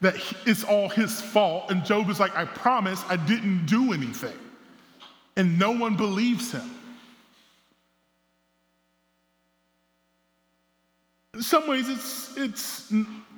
that 0.00 0.16
it's 0.46 0.64
all 0.64 0.88
his 0.88 1.20
fault. 1.20 1.70
And 1.70 1.84
Job 1.84 2.08
is 2.08 2.18
like, 2.18 2.34
I 2.36 2.44
promise 2.44 3.02
I 3.08 3.16
didn't 3.16 3.66
do 3.66 3.92
anything. 3.92 4.36
And 5.36 5.58
no 5.58 5.70
one 5.70 5.96
believes 5.96 6.52
him. 6.52 6.70
In 11.34 11.42
some 11.42 11.68
ways, 11.68 11.88
it's, 11.88 12.36
it's 12.36 12.92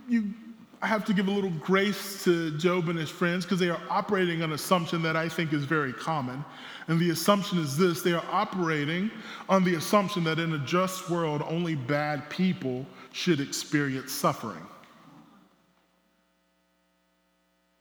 you 0.08 0.32
have 0.80 1.04
to 1.04 1.12
give 1.12 1.28
a 1.28 1.30
little 1.30 1.52
grace 1.60 2.24
to 2.24 2.56
Job 2.58 2.88
and 2.88 2.98
his 2.98 3.10
friends 3.10 3.44
because 3.44 3.60
they 3.60 3.68
are 3.68 3.80
operating 3.88 4.42
on 4.42 4.50
an 4.50 4.54
assumption 4.54 5.02
that 5.02 5.16
I 5.16 5.28
think 5.28 5.52
is 5.52 5.64
very 5.64 5.92
common. 5.92 6.44
And 6.88 6.98
the 6.98 7.10
assumption 7.10 7.58
is 7.58 7.76
this 7.76 8.02
they 8.02 8.12
are 8.12 8.24
operating 8.30 9.10
on 9.48 9.62
the 9.62 9.76
assumption 9.76 10.24
that 10.24 10.38
in 10.38 10.54
a 10.54 10.58
just 10.58 11.08
world, 11.08 11.42
only 11.46 11.74
bad 11.74 12.28
people 12.30 12.86
should 13.12 13.40
experience 13.40 14.10
suffering. 14.10 14.66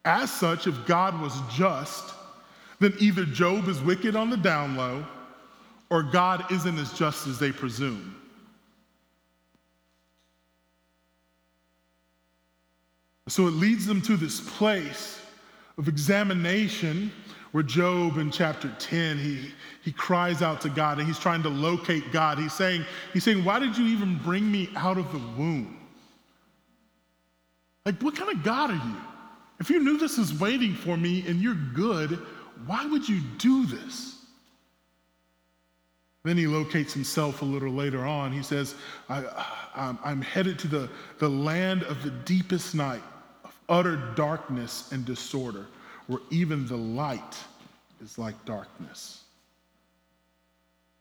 As 0.05 0.31
such, 0.31 0.67
if 0.67 0.85
God 0.85 1.19
was 1.21 1.39
just, 1.51 2.13
then 2.79 2.93
either 2.99 3.25
Job 3.25 3.67
is 3.67 3.79
wicked 3.81 4.15
on 4.15 4.29
the 4.29 4.37
down 4.37 4.75
low 4.75 5.05
or 5.89 6.01
God 6.01 6.51
isn't 6.51 6.79
as 6.79 6.93
just 6.93 7.27
as 7.27 7.37
they 7.37 7.51
presume. 7.51 8.15
So 13.27 13.47
it 13.47 13.51
leads 13.51 13.85
them 13.85 14.01
to 14.03 14.17
this 14.17 14.41
place 14.57 15.21
of 15.77 15.87
examination 15.87 17.11
where 17.51 17.63
Job 17.63 18.17
in 18.17 18.31
chapter 18.31 18.73
10, 18.79 19.17
he, 19.17 19.51
he 19.83 19.91
cries 19.91 20.41
out 20.41 20.61
to 20.61 20.69
God 20.69 20.97
and 20.97 21.07
he's 21.07 21.19
trying 21.19 21.43
to 21.43 21.49
locate 21.49 22.11
God. 22.11 22.39
He's 22.39 22.53
saying, 22.53 22.85
he's 23.13 23.23
saying, 23.23 23.43
Why 23.43 23.59
did 23.59 23.77
you 23.77 23.85
even 23.87 24.17
bring 24.17 24.51
me 24.51 24.69
out 24.75 24.97
of 24.97 25.11
the 25.11 25.19
womb? 25.37 25.77
Like, 27.85 28.01
what 28.01 28.15
kind 28.15 28.31
of 28.35 28.43
God 28.43 28.71
are 28.71 28.75
you? 28.75 28.97
If 29.61 29.69
you 29.69 29.79
knew 29.79 29.99
this 29.99 30.17
was 30.17 30.33
waiting 30.39 30.73
for 30.73 30.97
me 30.97 31.23
and 31.27 31.39
you're 31.39 31.53
good, 31.75 32.17
why 32.65 32.83
would 32.87 33.07
you 33.07 33.21
do 33.37 33.67
this? 33.67 34.15
Then 36.23 36.35
he 36.35 36.47
locates 36.47 36.95
himself 36.95 37.43
a 37.43 37.45
little 37.45 37.71
later 37.71 38.03
on. 38.03 38.31
He 38.31 38.41
says, 38.41 38.73
I, 39.07 39.93
am 40.03 40.19
headed 40.23 40.57
to 40.59 40.67
the, 40.67 40.89
the 41.19 41.29
land 41.29 41.83
of 41.83 42.01
the 42.01 42.09
deepest 42.09 42.73
night, 42.73 43.03
of 43.45 43.55
utter 43.69 43.97
darkness 44.15 44.91
and 44.91 45.05
disorder 45.05 45.67
where 46.07 46.21
even 46.31 46.65
the 46.65 46.77
light 46.77 47.37
is 48.03 48.17
like 48.17 48.43
darkness. 48.45 49.25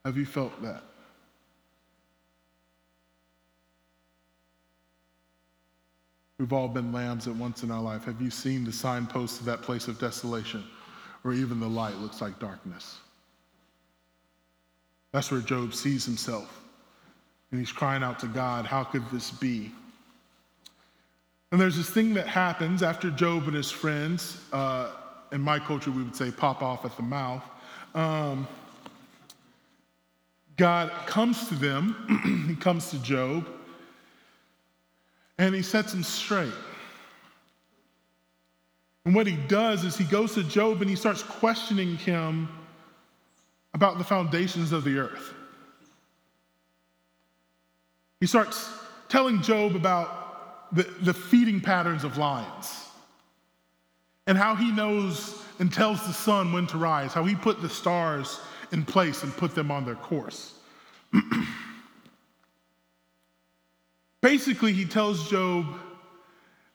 Have 0.04 0.18
you 0.18 0.26
felt 0.26 0.60
that? 0.62 0.82
We've 6.40 6.54
all 6.54 6.68
been 6.68 6.90
lambs 6.90 7.28
at 7.28 7.36
once 7.36 7.64
in 7.64 7.70
our 7.70 7.82
life. 7.82 8.04
Have 8.04 8.22
you 8.22 8.30
seen 8.30 8.64
the 8.64 8.72
signposts 8.72 9.40
of 9.40 9.44
that 9.44 9.60
place 9.60 9.88
of 9.88 9.98
desolation 9.98 10.64
where 11.20 11.34
even 11.34 11.60
the 11.60 11.68
light 11.68 11.94
looks 11.96 12.22
like 12.22 12.38
darkness? 12.38 12.96
That's 15.12 15.30
where 15.30 15.42
Job 15.42 15.74
sees 15.74 16.06
himself. 16.06 16.62
And 17.50 17.60
he's 17.60 17.70
crying 17.70 18.02
out 18.02 18.18
to 18.20 18.26
God, 18.26 18.64
How 18.64 18.84
could 18.84 19.06
this 19.10 19.30
be? 19.30 19.70
And 21.52 21.60
there's 21.60 21.76
this 21.76 21.90
thing 21.90 22.14
that 22.14 22.26
happens 22.26 22.82
after 22.82 23.10
Job 23.10 23.42
and 23.44 23.54
his 23.54 23.70
friends, 23.70 24.40
uh, 24.50 24.92
in 25.32 25.42
my 25.42 25.58
culture, 25.58 25.90
we 25.90 26.02
would 26.02 26.16
say 26.16 26.30
pop 26.30 26.62
off 26.62 26.86
at 26.86 26.96
the 26.96 27.02
mouth. 27.02 27.42
Um, 27.94 28.48
God 30.56 30.90
comes 31.04 31.48
to 31.48 31.54
them, 31.54 32.46
he 32.48 32.56
comes 32.56 32.88
to 32.92 32.98
Job, 33.02 33.46
and 35.40 35.54
he 35.54 35.62
sets 35.62 35.94
him 35.94 36.02
straight. 36.02 36.52
And 39.06 39.14
what 39.14 39.26
he 39.26 39.36
does 39.48 39.84
is 39.84 39.96
he 39.96 40.04
goes 40.04 40.34
to 40.34 40.44
Job 40.44 40.82
and 40.82 40.90
he 40.90 40.94
starts 40.94 41.22
questioning 41.22 41.96
him 41.96 42.46
about 43.72 43.96
the 43.96 44.04
foundations 44.04 44.72
of 44.72 44.84
the 44.84 44.98
earth. 44.98 45.32
He 48.20 48.26
starts 48.26 48.70
telling 49.08 49.40
Job 49.40 49.74
about 49.74 50.74
the, 50.74 50.82
the 51.00 51.14
feeding 51.14 51.58
patterns 51.58 52.04
of 52.04 52.18
lions 52.18 52.88
and 54.26 54.36
how 54.36 54.54
he 54.54 54.70
knows 54.70 55.42
and 55.58 55.72
tells 55.72 56.06
the 56.06 56.12
sun 56.12 56.52
when 56.52 56.66
to 56.66 56.76
rise, 56.76 57.14
how 57.14 57.24
he 57.24 57.34
put 57.34 57.62
the 57.62 57.68
stars 57.68 58.40
in 58.72 58.84
place 58.84 59.22
and 59.22 59.34
put 59.38 59.54
them 59.54 59.70
on 59.70 59.86
their 59.86 59.94
course. 59.94 60.52
Basically, 64.22 64.72
he 64.72 64.84
tells 64.84 65.30
Job 65.30 65.66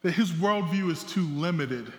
that 0.01 0.11
his 0.11 0.31
worldview 0.31 0.91
is 0.91 1.03
too 1.03 1.27
limited 1.29 1.91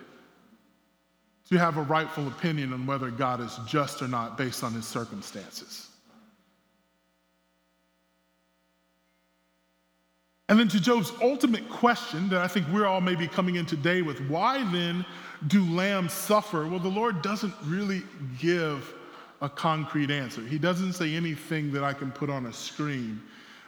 to 1.49 1.57
have 1.57 1.77
a 1.77 1.81
rightful 1.81 2.27
opinion 2.27 2.73
on 2.73 2.85
whether 2.85 3.09
God 3.09 3.39
is 3.39 3.57
just 3.65 4.01
or 4.01 4.07
not 4.07 4.37
based 4.37 4.63
on 4.63 4.73
his 4.73 4.85
circumstances. 4.85 5.87
And 10.49 10.57
then 10.57 10.67
to 10.69 10.79
Job's 10.79 11.11
ultimate 11.21 11.67
question 11.69 12.29
that 12.29 12.39
I 12.39 12.47
think 12.47 12.65
we're 12.71 12.85
all 12.85 13.01
maybe 13.01 13.27
coming 13.27 13.55
in 13.55 13.65
today 13.65 14.01
with 14.01 14.19
why 14.29 14.63
then 14.71 15.05
do 15.47 15.63
lambs 15.65 16.13
suffer? 16.13 16.65
Well, 16.67 16.79
the 16.79 16.87
Lord 16.87 17.21
doesn't 17.21 17.53
really 17.65 18.03
give 18.39 18.93
a 19.41 19.49
concrete 19.49 20.09
answer. 20.09 20.41
He 20.41 20.57
doesn't 20.57 20.93
say 20.93 21.13
anything 21.13 21.71
that 21.73 21.83
I 21.83 21.93
can 21.93 22.11
put 22.11 22.29
on 22.29 22.45
a 22.45 22.53
screen. 22.53 23.21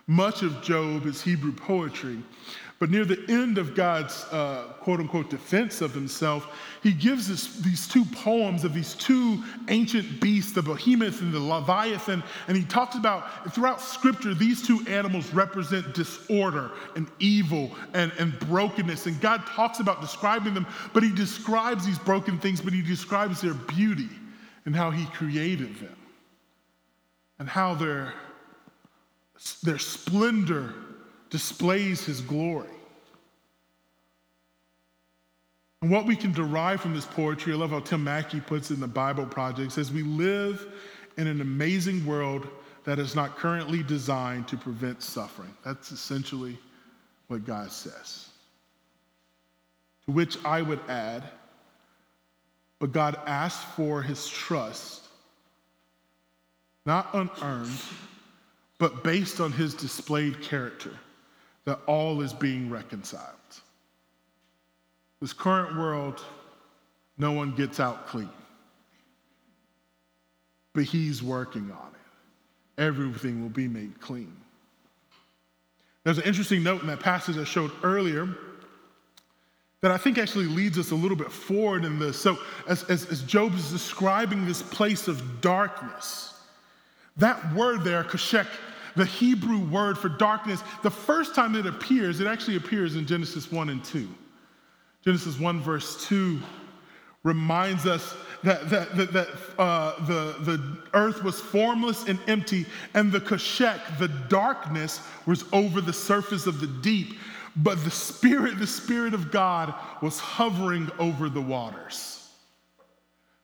Much 0.10 0.42
of 0.42 0.60
Job 0.64 1.06
is 1.06 1.22
Hebrew 1.22 1.52
poetry. 1.52 2.18
But 2.80 2.90
near 2.90 3.06
the 3.06 3.24
end 3.30 3.60
of 3.60 3.76
God's 3.76 4.26
uh, 4.32 4.74
quote 4.80 5.00
unquote 5.00 5.30
defense 5.30 5.82
of 5.82 5.94
himself, 5.94 6.48
he 6.82 6.94
gives 6.94 7.30
us 7.30 7.58
these 7.58 7.88
two 7.88 8.04
poems 8.06 8.64
of 8.64 8.74
these 8.74 8.96
two 8.96 9.44
ancient 9.68 10.20
beasts, 10.20 10.52
the 10.54 10.64
behemoth 10.64 11.22
and 11.22 11.32
the 11.32 11.40
leviathan. 11.40 12.24
And 12.48 12.58
he 12.58 12.64
talks 12.64 12.96
about 12.96 13.54
throughout 13.54 13.82
scripture, 13.82 14.34
these 14.34 14.66
two 14.66 14.84
animals 14.88 15.32
represent 15.32 15.94
disorder 15.94 16.72
and 16.96 17.06
evil 17.20 17.70
and, 17.94 18.12
and 18.18 18.40
brokenness. 18.40 19.06
And 19.06 19.22
God 19.22 19.46
talks 19.46 19.80
about 19.80 20.02
describing 20.02 20.56
them, 20.56 20.66
but 20.92 21.04
he 21.04 21.14
describes 21.14 21.86
these 21.86 22.00
broken 22.00 22.40
things, 22.40 22.62
but 22.62 22.74
he 22.74 22.82
describes 22.82 23.42
their 23.42 23.54
beauty 23.54 24.10
and 24.66 24.76
how 24.76 24.90
he 24.90 25.06
created 25.08 25.76
them 25.76 25.96
and 27.38 27.48
how 27.48 27.76
their, 27.76 28.14
their 29.64 29.78
splendor 29.80 30.74
displays 31.30 32.06
his 32.06 32.22
glory. 32.22 32.68
And 35.82 35.90
what 35.90 36.06
we 36.06 36.16
can 36.16 36.34
derive 36.34 36.82
from 36.82 36.94
this 36.94 37.06
poetry, 37.06 37.54
I 37.54 37.56
love 37.56 37.70
how 37.70 37.80
Tim 37.80 38.04
Mackie 38.04 38.42
puts 38.42 38.70
it 38.70 38.76
in 38.76 38.80
the 38.82 38.88
Bible 38.88 39.26
Project, 39.26 39.72
says 39.72 39.92
we 39.92 40.04
live 40.04 40.68
in 41.18 41.28
an 41.28 41.40
amazing 41.40 42.06
world 42.06 42.48
that 42.84 43.00
is 43.00 43.16
not 43.16 43.38
currently 43.38 43.84
designed 43.84 44.48
to 44.50 44.58
prevent 44.58 45.02
suffering. 45.02 45.54
That's 45.64 45.92
essentially 45.92 46.58
what 47.28 47.46
God 47.46 47.72
says. 47.72 48.28
To 50.06 50.12
which 50.12 50.38
I 50.44 50.62
would 50.62 50.80
add, 50.90 51.24
but 52.80 52.92
God 52.92 53.20
asks 53.26 53.64
for 53.76 54.02
his 54.02 54.28
trust, 54.28 55.04
not 56.86 57.10
unearned, 57.14 57.78
but 58.80 59.04
based 59.04 59.40
on 59.40 59.52
his 59.52 59.76
displayed 59.76 60.42
character 60.42 60.92
that 61.66 61.80
all 61.86 62.22
is 62.22 62.34
being 62.34 62.70
reconciled. 62.70 63.36
This 65.22 65.34
current 65.34 65.78
world, 65.78 66.24
no 67.18 67.34
one 67.34 67.52
gets 67.52 67.80
out 67.80 68.08
clean. 68.08 68.30
But 70.74 70.86
he's 70.86 71.22
working 71.22 71.70
on 71.72 71.92
it. 71.94 72.82
Everything 72.82 73.42
will 73.42 73.50
be 73.50 73.68
made 73.68 74.00
clean. 74.00 74.36
There's 76.06 76.18
an 76.18 76.24
interesting 76.24 76.64
note 76.64 76.82
in 76.82 76.88
that 76.88 77.02
passage 77.02 77.38
I 77.38 77.44
showed 77.44 77.72
earlier 77.84 78.30
that 79.82 79.92
I 79.92 79.98
think 79.98 80.18
actually 80.18 80.46
leads 80.46 80.78
us 80.78 80.92
a 80.92 80.96
little 80.96 81.18
bit 81.18 81.32
forward 81.32 81.84
in 81.84 82.00
this. 82.00 82.20
So, 82.20 82.38
as, 82.68 82.84
as, 82.86 83.06
as 83.08 83.22
Job 83.24 83.54
is 83.54 83.70
describing 83.70 84.46
this 84.46 84.62
place 84.62 85.08
of 85.10 85.42
darkness, 85.42 86.34
that 87.18 87.54
word 87.54 87.84
there, 87.84 88.04
kashek, 88.04 88.48
the 88.96 89.06
Hebrew 89.06 89.60
word 89.60 89.98
for 89.98 90.10
darkness, 90.10 90.62
the 90.84 90.92
first 90.92 91.36
time 91.36 91.56
it 91.56 91.66
appears, 91.66 92.20
it 92.20 92.28
actually 92.28 92.58
appears 92.58 92.96
in 92.96 93.06
Genesis 93.06 93.52
1 93.52 93.70
and 93.70 93.84
2. 93.84 94.08
Genesis 95.04 95.40
1, 95.40 95.62
verse 95.62 96.06
2 96.08 96.40
reminds 97.24 97.86
us 97.86 98.16
that, 98.44 98.70
that, 98.70 98.96
that, 98.96 99.12
that 99.12 99.28
uh, 99.58 100.06
the, 100.06 100.36
the 100.44 100.78
earth 100.94 101.24
was 101.24 101.40
formless 101.40 102.08
and 102.08 102.18
empty, 102.28 102.66
and 102.94 103.12
the 103.12 103.20
kashek, 103.20 103.98
the 104.00 104.08
darkness, 104.30 105.02
was 105.26 105.44
over 105.52 105.82
the 105.82 105.94
surface 105.94 106.48
of 106.48 106.60
the 106.62 106.68
deep. 106.68 107.18
But 107.58 107.84
the 107.84 107.92
Spirit, 107.92 108.60
the 108.60 108.68
Spirit 108.68 109.14
of 109.14 109.32
God, 109.32 109.74
was 110.02 110.20
hovering 110.20 110.90
over 111.00 111.30
the 111.30 111.42
waters. 111.42 112.19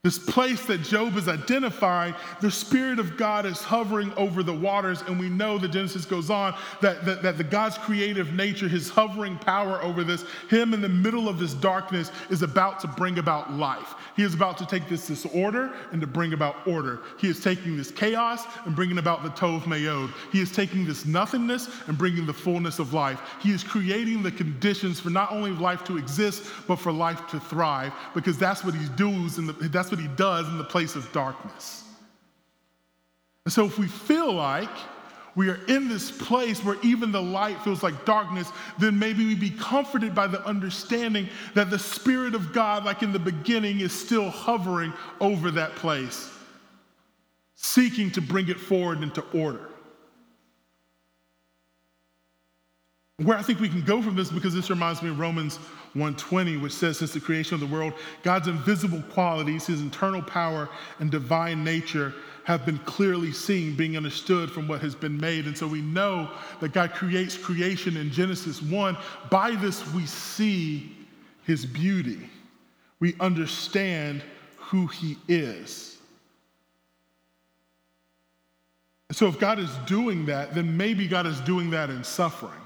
This 0.06 0.20
place 0.20 0.63
that 0.68 0.84
Job 0.84 1.18
is 1.18 1.28
identifying, 1.28 2.13
the 2.39 2.52
Spirit 2.52 3.00
of 3.00 3.18
God 3.18 3.44
is 3.44 3.60
hovering 3.60 4.13
over 4.18 4.44
the 4.44 4.54
waters, 4.54 5.02
and 5.02 5.20
we 5.20 5.30
know 5.30 5.58
that 5.58 5.70
Genesis 5.70 6.06
goes 6.06 6.30
on 6.30 6.54
that, 6.80 7.04
that, 7.06 7.24
that, 7.24 7.39
the 7.39 7.44
God's 7.44 7.80
creative 7.80 8.32
nature, 8.32 8.68
his 8.68 8.88
hovering 8.88 9.36
power 9.39 9.82
over 9.82 10.04
this, 10.04 10.24
him 10.48 10.76
in 10.76 10.82
the 10.82 10.88
middle 10.88 11.28
of 11.28 11.39
this 11.39 11.56
darkness 11.56 12.12
is 12.30 12.44
about 12.44 12.80
to 12.82 12.88
bring 12.88 13.18
about 13.18 13.54
life. 13.54 13.96
He 14.15 14.22
is 14.22 14.36
about 14.36 14.60
to 14.60 14.65
take 14.68 14.88
this 14.88 15.08
disorder 15.08 15.74
and 15.91 16.00
to 16.02 16.06
bring 16.06 16.34
about 16.34 16.68
order. 16.68 17.00
He 17.18 17.28
is 17.28 17.41
taking 17.41 17.76
this 17.76 17.89
chaos 17.89 18.44
and 18.65 18.76
bringing 18.76 19.00
about 19.00 19.24
the 19.24 19.30
Tov 19.30 19.62
Mayod. 19.62 20.13
He 20.32 20.39
is 20.39 20.52
taking 20.52 20.86
this 20.86 21.08
nothingness 21.08 21.68
and 21.88 21.98
bringing 21.98 22.28
the 22.28 22.34
fullness 22.34 22.78
of 22.78 22.94
life. 22.94 23.20
He 23.41 23.52
is 23.52 23.63
creating 23.63 24.22
the 24.22 24.32
conditions 24.32 25.00
for 25.00 25.10
not 25.10 25.32
only 25.32 25.50
life 25.50 25.84
to 25.86 25.98
exist, 25.98 26.44
but 26.68 26.76
for 26.76 26.91
life 26.91 27.28
to 27.30 27.39
thrive, 27.39 27.91
because 28.13 28.38
that's 28.38 28.63
what 28.63 28.76
he 28.76 28.88
does, 28.89 29.39
and 29.39 29.50
that's 29.50 29.89
what 29.89 29.94
he 29.99 30.08
does 30.10 30.47
in 30.47 30.58
the 30.58 30.63
place 30.63 30.95
of 30.95 31.12
darkness. 31.12 31.84
And 33.45 33.53
so 33.53 33.65
if 33.65 33.77
we 33.77 33.88
feel 33.88 34.34
like 34.34 34.69
we 35.36 35.49
are 35.49 35.60
in 35.67 35.89
this 35.89 36.12
place 36.12 36.63
where 36.63 36.77
even 36.81 37.12
the 37.12 37.21
light 37.21 37.62
feels 37.62 37.84
like 37.84 38.05
darkness, 38.05 38.49
then 38.79 38.97
maybe 38.97 39.25
we 39.25 39.36
be 39.36 39.49
comforted 39.51 40.15
by 40.15 40.27
the 40.27 40.43
understanding 40.45 41.29
that 41.53 41.69
the 41.69 41.77
Spirit 41.77 42.34
of 42.34 42.53
God, 42.53 42.86
like 42.86 43.03
in 43.03 43.12
the 43.12 43.19
beginning, 43.19 43.81
is 43.81 43.91
still 43.91 44.29
hovering 44.29 44.93
over 45.19 45.51
that 45.51 45.75
place, 45.75 46.31
seeking 47.55 48.10
to 48.12 48.21
bring 48.21 48.47
it 48.47 48.60
forward 48.60 49.03
into 49.03 49.21
order. 49.34 49.69
Where 53.17 53.38
I 53.38 53.41
think 53.41 53.62
we 53.62 53.69
can 53.69 53.82
go 53.82 54.01
from 54.01 54.15
this, 54.15 54.30
because 54.30 54.54
this 54.54 54.69
reminds 54.69 55.01
me 55.01 55.10
of 55.10 55.19
Romans 55.19 55.56
120, 55.93 56.58
which 56.58 56.73
says, 56.73 56.97
Since 56.97 57.13
the 57.13 57.21
creation 57.21 57.54
of 57.54 57.62
the 57.62 57.73
world, 57.73 57.93
God's 58.23 58.49
invisible 58.49 59.01
qualities, 59.04 59.65
his 59.67 59.80
internal 59.80 60.21
power 60.21 60.67
and 60.99 61.10
divine 61.10 61.63
nature 61.63 62.13
have 62.43 62.65
been 62.65 62.78
clearly 62.80 63.32
seen, 63.32 63.73
being 63.73 63.95
understood 63.95 64.51
from 64.51 64.67
what 64.67 64.82
has 64.82 64.93
been 64.93 65.17
made. 65.17 65.45
And 65.45 65.58
so 65.58 65.65
we 65.65 65.82
know 65.82 66.30
that 66.60 66.73
God 66.73 66.93
creates 66.93 67.38
creation 67.38 67.95
in 67.95 68.12
Genesis 68.12 68.62
1. 68.62 68.97
By 69.32 69.51
this, 69.51 69.89
we 69.93 70.06
see 70.06 70.95
his 71.43 71.65
beauty, 71.65 72.30
we 72.99 73.15
understand 73.21 74.23
who 74.58 74.88
he 74.88 75.17
is. 75.30 75.99
So 79.12 79.28
if 79.28 79.39
God 79.39 79.58
is 79.58 79.69
doing 79.86 80.25
that, 80.25 80.54
then 80.54 80.75
maybe 80.75 81.08
God 81.08 81.25
is 81.25 81.39
doing 81.41 81.69
that 81.69 81.89
in 81.89 82.04
suffering. 82.04 82.64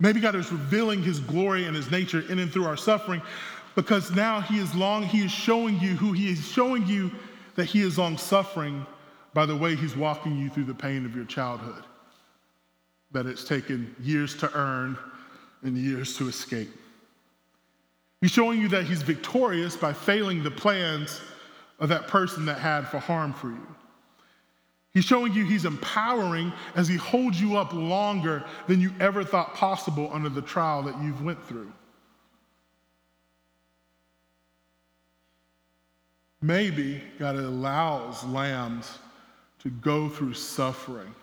Maybe 0.00 0.18
God 0.18 0.34
is 0.34 0.50
revealing 0.50 1.02
his 1.02 1.20
glory 1.20 1.66
and 1.66 1.76
his 1.76 1.90
nature 1.90 2.24
in 2.30 2.38
and 2.38 2.50
through 2.50 2.64
our 2.64 2.76
suffering 2.76 3.20
because 3.74 4.10
now 4.10 4.40
he 4.40 4.58
is 4.58 4.74
long, 4.74 5.04
he 5.04 5.24
is 5.24 5.30
showing 5.30 5.78
you 5.78 5.94
who 5.94 6.12
he 6.12 6.32
is 6.32 6.46
showing 6.46 6.86
you 6.86 7.10
that 7.54 7.66
he 7.66 7.82
is 7.82 7.98
long 7.98 8.16
suffering 8.16 8.84
by 9.34 9.46
the 9.46 9.54
way 9.54 9.76
he's 9.76 9.96
walking 9.96 10.36
you 10.36 10.48
through 10.48 10.64
the 10.64 10.74
pain 10.74 11.04
of 11.04 11.14
your 11.14 11.26
childhood. 11.26 11.84
That 13.12 13.26
it's 13.26 13.44
taken 13.44 13.94
years 14.00 14.36
to 14.38 14.52
earn 14.54 14.98
and 15.62 15.76
years 15.76 16.16
to 16.16 16.28
escape. 16.28 16.70
He's 18.20 18.30
showing 18.30 18.60
you 18.60 18.68
that 18.68 18.84
he's 18.84 19.02
victorious 19.02 19.76
by 19.76 19.92
failing 19.92 20.42
the 20.42 20.50
plans 20.50 21.20
of 21.78 21.88
that 21.90 22.08
person 22.08 22.44
that 22.46 22.58
had 22.58 22.88
for 22.88 22.98
harm 22.98 23.32
for 23.32 23.48
you. 23.48 23.66
He's 24.92 25.04
showing 25.04 25.32
you 25.32 25.44
he's 25.44 25.64
empowering 25.64 26.52
as 26.74 26.88
he 26.88 26.96
holds 26.96 27.40
you 27.40 27.56
up 27.56 27.72
longer 27.72 28.44
than 28.66 28.80
you 28.80 28.92
ever 28.98 29.22
thought 29.22 29.54
possible 29.54 30.10
under 30.12 30.28
the 30.28 30.42
trial 30.42 30.82
that 30.82 31.00
you've 31.00 31.22
went 31.22 31.42
through. 31.46 31.72
Maybe 36.42 37.02
God 37.18 37.36
allows 37.36 38.24
lambs 38.24 38.98
to 39.60 39.68
go 39.68 40.08
through 40.08 40.34
suffering. 40.34 41.14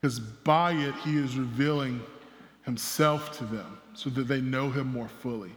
Because 0.00 0.20
by 0.20 0.72
it, 0.72 0.94
he 1.04 1.16
is 1.16 1.36
revealing 1.36 2.00
himself 2.62 3.36
to 3.38 3.44
them 3.44 3.78
so 3.94 4.08
that 4.10 4.28
they 4.28 4.40
know 4.40 4.70
him 4.70 4.86
more 4.86 5.08
fully. 5.08 5.50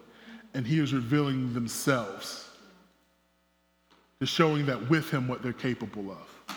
And 0.54 0.65
he 0.65 0.80
is 0.80 0.93
revealing 0.93 1.54
themselves 1.54 2.50
is 4.21 4.29
showing 4.29 4.67
that 4.67 4.89
with 4.89 5.10
him 5.10 5.27
what 5.27 5.41
they're 5.41 5.51
capable 5.51 6.12
of. 6.12 6.55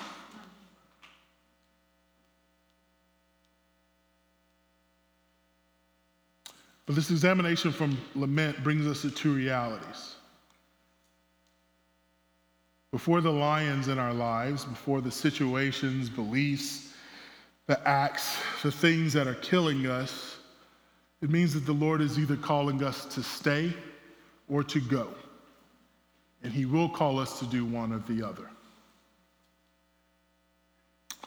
But 6.87 6.95
this 6.95 7.11
examination 7.11 7.73
from 7.73 7.97
lament 8.15 8.63
brings 8.63 8.87
us 8.87 9.01
to 9.03 9.11
two 9.11 9.35
realities. 9.35 10.17
Before 12.93 13.23
the 13.23 13.33
lions 13.33 13.89
in 13.89 13.99
our 13.99 14.13
lives, 14.13 14.67
before 14.67 15.01
the 15.01 15.11
situations, 15.11 16.11
beliefs, 16.11 16.93
the 17.67 17.89
acts, 17.89 18.37
the 18.63 18.71
things 18.71 19.15
that 19.15 19.27
are 19.27 19.35
killing 19.37 19.87
us, 19.87 20.37
it 21.23 21.31
means 21.31 21.55
that 21.55 21.65
the 21.65 21.73
Lord 21.73 22.03
is 22.03 22.19
either 22.19 22.37
calling 22.37 22.85
us 22.85 23.07
to 23.07 23.23
stay 23.23 23.73
or 24.51 24.63
to 24.63 24.79
go 24.79 25.09
and 26.45 26.53
He 26.53 26.67
will 26.67 26.89
call 26.89 27.19
us 27.19 27.39
to 27.41 27.47
do 27.47 27.65
one 27.65 27.93
or 27.93 27.99
the 28.01 28.23
other. 28.23 28.49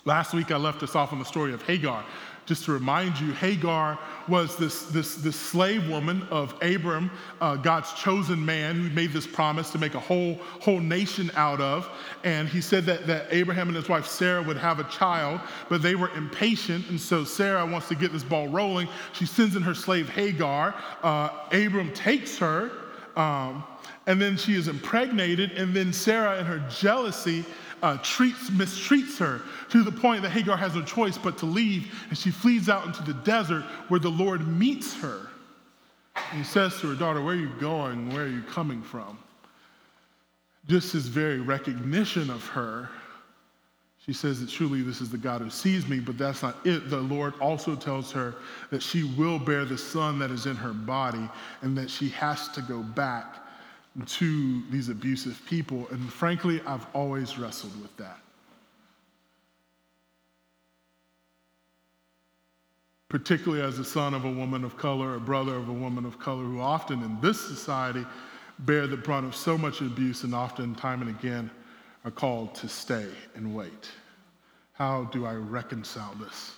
Last 0.06 0.34
week, 0.34 0.52
I 0.52 0.58
left 0.58 0.84
us 0.84 0.96
off 0.96 1.12
on 1.12 1.20
the 1.20 1.26
story 1.26 1.52
of 1.52 1.62
Hagar. 1.64 2.06
Just 2.46 2.64
to 2.64 2.72
remind 2.72 3.20
you, 3.20 3.34
Hagar 3.34 4.00
was 4.30 4.56
this, 4.56 4.84
this, 4.84 5.16
this 5.16 5.36
slave 5.36 5.90
woman 5.90 6.26
of 6.32 6.56
Abram, 6.62 7.12
uh, 7.42 7.58
God's 7.58 7.92
chosen 7.92 8.46
man 8.46 8.76
who 8.76 8.90
made 8.92 9.12
this 9.12 9.28
promise 9.28 9.70
to 9.72 9.78
make 9.78 9.96
a 9.96 10.00
whole, 10.00 10.36
whole 10.62 10.80
nation 10.80 11.30
out 11.36 11.60
of. 11.60 11.90
And 12.24 12.48
he 12.48 12.62
said 12.62 12.86
that, 12.86 13.06
that 13.06 13.28
Abraham 13.32 13.68
and 13.68 13.76
his 13.76 13.90
wife 13.90 14.08
Sarah 14.08 14.42
would 14.42 14.56
have 14.56 14.80
a 14.80 14.86
child, 14.86 15.42
but 15.68 15.82
they 15.82 15.96
were 15.96 16.10
impatient. 16.12 16.88
And 16.88 16.98
so 16.98 17.26
Sarah 17.26 17.66
wants 17.66 17.90
to 17.90 17.96
get 17.96 18.14
this 18.14 18.24
ball 18.24 18.48
rolling. 18.48 18.88
She 19.12 19.26
sends 19.26 19.58
in 19.58 19.62
her 19.62 19.76
slave 19.76 20.08
Hagar. 20.08 20.74
Uh, 21.04 21.30
Abram 21.52 21.92
takes 21.94 22.38
her. 22.38 22.72
Um, 23.18 23.66
and 24.08 24.22
then 24.22 24.38
she 24.38 24.56
is 24.56 24.70
impregnated, 24.70 25.52
and 25.52 25.76
then 25.76 25.92
Sarah, 25.92 26.40
in 26.40 26.46
her 26.46 26.60
jealousy, 26.70 27.44
uh, 27.84 27.98
treats, 27.98 28.50
mistreats 28.50 29.18
her 29.18 29.42
to 29.70 29.84
the 29.84 29.92
point 29.92 30.24
that 30.24 30.30
Hagar 30.30 30.58
has 30.58 30.76
no 30.76 30.82
choice 30.82 31.18
but 31.18 31.38
to 31.40 31.46
leave, 31.46 31.94
and 32.10 32.18
she 32.18 32.32
flees 32.32 32.70
out 32.70 32.86
into 32.86 33.04
the 33.04 33.14
desert 33.14 33.64
where 33.90 34.00
the 34.00 34.10
Lord 34.10 34.48
meets 34.48 34.96
her. 34.96 35.28
And 36.16 36.40
he 36.40 36.44
says 36.44 36.80
to 36.80 36.88
her 36.88 36.96
daughter, 36.96 37.22
Where 37.22 37.36
are 37.36 37.40
you 37.40 37.52
going? 37.60 38.10
Where 38.10 38.24
are 38.24 38.30
you 38.30 38.42
coming 38.44 38.82
from? 38.82 39.20
Just 40.68 40.94
his 40.94 41.08
very 41.08 41.40
recognition 41.40 42.30
of 42.30 42.46
her, 42.48 42.90
she 44.06 44.14
says 44.14 44.40
that 44.40 44.50
truly 44.50 44.82
this 44.82 45.02
is 45.02 45.10
the 45.10 45.18
God 45.18 45.42
who 45.42 45.50
sees 45.50 45.88
me, 45.88 46.00
but 46.00 46.18
that's 46.18 46.42
not 46.42 46.56
it. 46.66 46.90
The 46.90 47.02
Lord 47.02 47.34
also 47.42 47.76
tells 47.76 48.12
her 48.14 48.36
that 48.72 48.82
she 48.82 49.04
will 49.04 49.38
bear 49.38 49.66
the 49.66 49.78
son 49.78 50.18
that 50.20 50.32
is 50.32 50.46
in 50.46 50.56
her 50.56 50.72
body 50.72 51.30
and 51.62 51.78
that 51.78 51.90
she 51.90 52.08
has 52.10 52.48
to 52.50 52.62
go 52.62 52.80
back 52.80 53.47
to 54.06 54.64
these 54.70 54.90
abusive 54.90 55.42
people. 55.48 55.88
And 55.92 56.12
frankly, 56.12 56.62
I've 56.66 56.86
always 56.94 57.38
wrestled 57.38 57.80
with 57.82 57.96
that. 57.98 58.20
Particularly 63.10 63.64
as 63.64 63.80
a 63.80 63.86
son 63.86 64.14
of 64.14 64.26
a 64.26 64.32
woman 64.32 64.64
of 64.64 64.78
color, 64.78 65.16
a 65.16 65.20
brother 65.20 65.56
of 65.56 65.70
a 65.70 65.74
woman 65.74 66.06
of 66.06 66.20
color, 66.20 66.44
who 66.44 66.60
often 66.60 67.02
in 67.04 67.20
this 67.22 67.40
society 67.40 68.06
bear 68.60 68.86
the 68.86 68.98
brunt 68.98 69.26
of 69.26 69.36
so 69.36 69.58
much 69.58 69.82
abuse 69.82 70.24
and 70.24 70.36
often, 70.36 70.76
time 70.76 71.02
and 71.02 71.10
again, 71.10 71.50
are 72.04 72.12
called 72.12 72.54
to 72.56 72.68
stay 72.68 73.08
and 73.36 73.56
wait. 73.56 73.90
How 74.74 75.06
do 75.06 75.26
I 75.26 75.34
reconcile 75.34 76.14
this? 76.16 76.57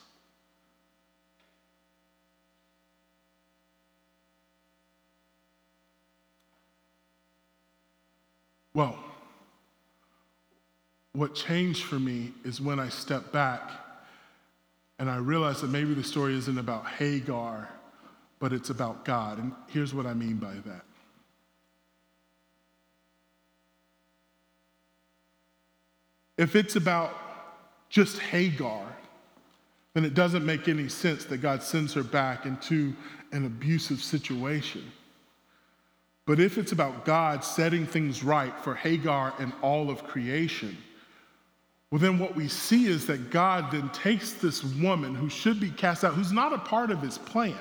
Well, 8.74 8.98
what 11.14 11.36
changed 11.36 11.84
for 11.84 12.00
me 12.00 12.34
is 12.44 12.62
when 12.62 12.80
I 12.80 12.90
stepped 12.90 13.32
back 13.32 13.72
and 15.00 15.10
I 15.10 15.18
realized 15.18 15.62
that 15.62 15.70
maybe 15.70 15.94
the 15.94 16.04
story 16.04 16.36
isn't 16.36 16.58
about 16.58 16.86
Hagar, 16.88 17.70
but 18.40 18.54
it's 18.54 18.70
about 18.70 19.06
God. 19.06 19.40
And 19.40 19.54
here's 19.68 19.94
what 19.94 20.06
I 20.06 20.14
mean 20.14 20.36
by 20.36 20.54
that. 20.66 20.84
If 26.38 26.56
it's 26.56 26.76
about 26.76 27.18
just 27.90 28.20
Hagar, 28.20 28.86
then 29.94 30.06
it 30.06 30.14
doesn't 30.14 30.46
make 30.46 30.68
any 30.68 30.88
sense 30.88 31.26
that 31.26 31.40
God 31.40 31.64
sends 31.64 31.94
her 31.94 32.04
back 32.04 32.46
into 32.46 32.96
an 33.32 33.46
abusive 33.46 34.02
situation. 34.02 34.90
But 36.30 36.40
if 36.40 36.60
it's 36.60 36.74
about 36.74 37.06
God 37.06 37.44
setting 37.44 37.88
things 37.88 38.24
right 38.24 38.54
for 38.62 38.76
Hagar 38.76 39.34
and 39.40 39.52
all 39.64 39.90
of 39.90 40.04
creation, 40.04 40.78
well, 41.90 41.98
then 41.98 42.20
what 42.20 42.36
we 42.36 42.48
see 42.48 42.86
is 42.86 43.08
that 43.08 43.32
God 43.32 43.72
then 43.72 43.90
takes 43.90 44.34
this 44.34 44.64
woman 44.64 45.16
who 45.16 45.28
should 45.28 45.60
be 45.60 45.72
cast 45.72 46.04
out, 46.04 46.14
who's 46.14 46.32
not 46.32 46.54
a 46.54 46.60
part 46.60 46.92
of 46.92 47.02
his 47.02 47.18
plan. 47.18 47.58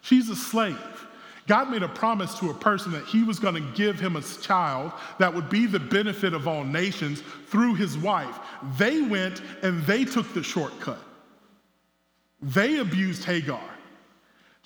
She's 0.00 0.30
a 0.30 0.34
slave. 0.34 1.06
God 1.46 1.70
made 1.70 1.84
a 1.84 1.88
promise 1.88 2.36
to 2.40 2.50
a 2.50 2.54
person 2.54 2.90
that 2.90 3.04
he 3.04 3.22
was 3.22 3.38
going 3.38 3.54
to 3.54 3.72
give 3.76 4.00
him 4.00 4.16
a 4.16 4.22
child 4.22 4.90
that 5.20 5.32
would 5.32 5.48
be 5.48 5.66
the 5.66 5.78
benefit 5.78 6.34
of 6.34 6.48
all 6.48 6.64
nations 6.64 7.22
through 7.46 7.76
his 7.76 7.96
wife. 7.96 8.40
They 8.78 9.00
went 9.00 9.42
and 9.62 9.80
they 9.84 10.04
took 10.04 10.34
the 10.34 10.42
shortcut. 10.42 10.98
They 12.42 12.78
abused 12.78 13.22
Hagar. 13.22 13.77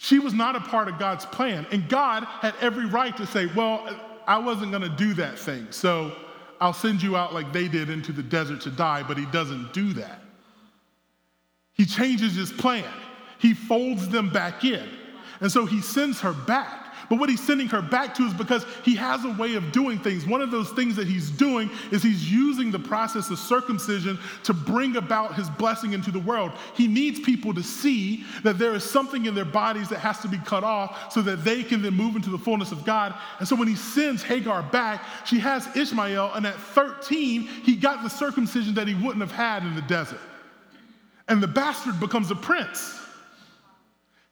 She 0.02 0.18
was 0.18 0.34
not 0.34 0.56
a 0.56 0.60
part 0.60 0.88
of 0.88 0.98
God's 0.98 1.24
plan. 1.26 1.64
And 1.70 1.88
God 1.88 2.24
had 2.24 2.56
every 2.60 2.86
right 2.86 3.16
to 3.16 3.24
say, 3.24 3.46
Well, 3.46 3.88
I 4.26 4.36
wasn't 4.36 4.72
going 4.72 4.82
to 4.82 4.88
do 4.88 5.14
that 5.14 5.38
thing. 5.38 5.68
So 5.70 6.10
I'll 6.60 6.72
send 6.72 7.00
you 7.00 7.16
out 7.16 7.32
like 7.32 7.52
they 7.52 7.68
did 7.68 7.88
into 7.88 8.10
the 8.10 8.22
desert 8.22 8.60
to 8.62 8.70
die. 8.70 9.04
But 9.04 9.16
he 9.16 9.26
doesn't 9.26 9.72
do 9.72 9.92
that. 9.92 10.20
He 11.74 11.86
changes 11.86 12.34
his 12.34 12.50
plan, 12.50 12.92
he 13.38 13.54
folds 13.54 14.08
them 14.08 14.28
back 14.28 14.64
in. 14.64 14.88
And 15.40 15.52
so 15.52 15.66
he 15.66 15.80
sends 15.80 16.20
her 16.20 16.32
back. 16.32 16.81
But 17.08 17.18
what 17.18 17.28
he's 17.28 17.44
sending 17.44 17.68
her 17.68 17.82
back 17.82 18.14
to 18.16 18.22
is 18.24 18.34
because 18.34 18.64
he 18.84 18.94
has 18.96 19.24
a 19.24 19.30
way 19.30 19.54
of 19.54 19.72
doing 19.72 19.98
things. 19.98 20.26
One 20.26 20.40
of 20.40 20.50
those 20.50 20.70
things 20.70 20.96
that 20.96 21.06
he's 21.06 21.30
doing 21.30 21.70
is 21.90 22.02
he's 22.02 22.30
using 22.30 22.70
the 22.70 22.78
process 22.78 23.30
of 23.30 23.38
circumcision 23.38 24.18
to 24.44 24.54
bring 24.54 24.96
about 24.96 25.34
his 25.34 25.50
blessing 25.50 25.92
into 25.92 26.10
the 26.10 26.18
world. 26.20 26.52
He 26.74 26.86
needs 26.86 27.20
people 27.20 27.52
to 27.54 27.62
see 27.62 28.24
that 28.42 28.58
there 28.58 28.74
is 28.74 28.84
something 28.84 29.26
in 29.26 29.34
their 29.34 29.44
bodies 29.44 29.88
that 29.88 29.98
has 29.98 30.20
to 30.20 30.28
be 30.28 30.38
cut 30.38 30.64
off 30.64 31.12
so 31.12 31.22
that 31.22 31.44
they 31.44 31.62
can 31.62 31.82
then 31.82 31.94
move 31.94 32.16
into 32.16 32.30
the 32.30 32.38
fullness 32.38 32.72
of 32.72 32.84
God. 32.84 33.14
And 33.38 33.48
so 33.48 33.56
when 33.56 33.68
he 33.68 33.76
sends 33.76 34.22
Hagar 34.22 34.62
back, 34.62 35.04
she 35.26 35.38
has 35.38 35.68
Ishmael, 35.76 36.32
and 36.34 36.46
at 36.46 36.56
13, 36.56 37.42
he 37.42 37.76
got 37.76 38.02
the 38.02 38.10
circumcision 38.10 38.74
that 38.74 38.88
he 38.88 38.94
wouldn't 38.94 39.20
have 39.20 39.32
had 39.32 39.62
in 39.64 39.74
the 39.74 39.82
desert. 39.82 40.20
and 41.28 41.42
the 41.42 41.48
bastard 41.48 41.98
becomes 42.00 42.30
a 42.30 42.34
prince. 42.34 43.00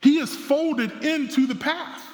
He 0.02 0.18
is 0.18 0.34
folded 0.34 1.04
into 1.04 1.46
the 1.46 1.54
path. 1.54 2.04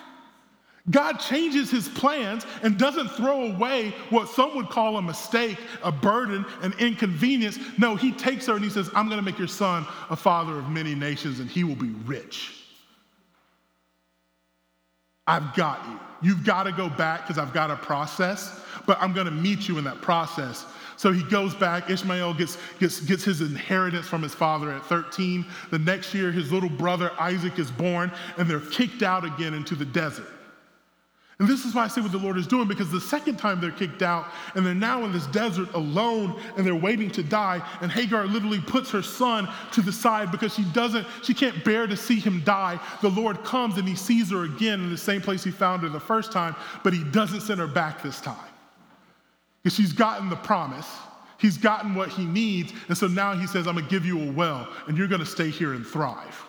God 0.90 1.14
changes 1.14 1.70
his 1.70 1.88
plans 1.88 2.46
and 2.62 2.78
doesn't 2.78 3.08
throw 3.08 3.52
away 3.52 3.92
what 4.10 4.28
some 4.28 4.54
would 4.54 4.68
call 4.68 4.96
a 4.98 5.02
mistake, 5.02 5.58
a 5.82 5.90
burden, 5.90 6.46
an 6.62 6.74
inconvenience. 6.78 7.58
No, 7.76 7.96
he 7.96 8.12
takes 8.12 8.46
her 8.46 8.54
and 8.54 8.62
he 8.62 8.70
says, 8.70 8.88
I'm 8.94 9.06
going 9.06 9.18
to 9.18 9.24
make 9.24 9.38
your 9.38 9.48
son 9.48 9.84
a 10.10 10.16
father 10.16 10.56
of 10.56 10.70
many 10.70 10.94
nations 10.94 11.40
and 11.40 11.50
he 11.50 11.64
will 11.64 11.74
be 11.74 11.90
rich. 12.04 12.62
I've 15.26 15.54
got 15.54 15.84
you. 15.88 15.98
You've 16.22 16.44
got 16.44 16.64
to 16.64 16.72
go 16.72 16.88
back 16.88 17.22
because 17.26 17.36
I've 17.36 17.52
got 17.52 17.70
a 17.70 17.76
process, 17.76 18.60
but 18.86 18.96
I'm 19.00 19.12
going 19.12 19.26
to 19.26 19.32
meet 19.32 19.66
you 19.66 19.78
in 19.78 19.84
that 19.84 20.00
process. 20.00 20.66
So 20.96 21.10
he 21.12 21.24
goes 21.24 21.52
back. 21.52 21.90
Ishmael 21.90 22.34
gets, 22.34 22.56
gets, 22.78 23.00
gets 23.00 23.24
his 23.24 23.40
inheritance 23.40 24.06
from 24.06 24.22
his 24.22 24.34
father 24.34 24.70
at 24.70 24.86
13. 24.86 25.44
The 25.70 25.80
next 25.80 26.14
year, 26.14 26.30
his 26.30 26.52
little 26.52 26.70
brother 26.70 27.10
Isaac 27.18 27.58
is 27.58 27.70
born, 27.70 28.10
and 28.38 28.48
they're 28.48 28.60
kicked 28.60 29.02
out 29.02 29.24
again 29.24 29.52
into 29.52 29.74
the 29.74 29.84
desert. 29.84 30.28
And 31.38 31.46
this 31.46 31.66
is 31.66 31.74
why 31.74 31.84
I 31.84 31.88
say 31.88 32.00
what 32.00 32.12
the 32.12 32.18
Lord 32.18 32.38
is 32.38 32.46
doing, 32.46 32.66
because 32.66 32.90
the 32.90 33.00
second 33.00 33.36
time 33.36 33.60
they're 33.60 33.70
kicked 33.70 34.00
out 34.00 34.28
and 34.54 34.64
they're 34.64 34.74
now 34.74 35.04
in 35.04 35.12
this 35.12 35.26
desert 35.26 35.68
alone 35.74 36.40
and 36.56 36.66
they're 36.66 36.74
waiting 36.74 37.10
to 37.10 37.22
die. 37.22 37.60
And 37.82 37.92
Hagar 37.92 38.24
literally 38.24 38.60
puts 38.60 38.90
her 38.90 39.02
son 39.02 39.46
to 39.72 39.82
the 39.82 39.92
side 39.92 40.32
because 40.32 40.54
she 40.54 40.64
doesn't, 40.72 41.06
she 41.22 41.34
can't 41.34 41.62
bear 41.62 41.86
to 41.86 41.96
see 41.96 42.18
him 42.18 42.40
die. 42.44 42.80
The 43.02 43.10
Lord 43.10 43.44
comes 43.44 43.76
and 43.76 43.86
he 43.86 43.94
sees 43.94 44.30
her 44.30 44.44
again 44.44 44.80
in 44.80 44.90
the 44.90 44.96
same 44.96 45.20
place 45.20 45.44
he 45.44 45.50
found 45.50 45.82
her 45.82 45.90
the 45.90 46.00
first 46.00 46.32
time, 46.32 46.56
but 46.82 46.94
he 46.94 47.04
doesn't 47.04 47.42
send 47.42 47.60
her 47.60 47.66
back 47.66 48.02
this 48.02 48.18
time. 48.18 48.36
Because 49.62 49.76
she's 49.76 49.92
gotten 49.92 50.30
the 50.30 50.36
promise, 50.36 50.88
he's 51.36 51.58
gotten 51.58 51.94
what 51.94 52.08
he 52.08 52.24
needs. 52.24 52.72
And 52.88 52.96
so 52.96 53.08
now 53.08 53.34
he 53.34 53.46
says, 53.46 53.66
I'm 53.66 53.74
gonna 53.74 53.88
give 53.88 54.06
you 54.06 54.22
a 54.22 54.32
well 54.32 54.72
and 54.88 54.96
you're 54.96 55.08
gonna 55.08 55.26
stay 55.26 55.50
here 55.50 55.74
and 55.74 55.86
thrive. 55.86 56.45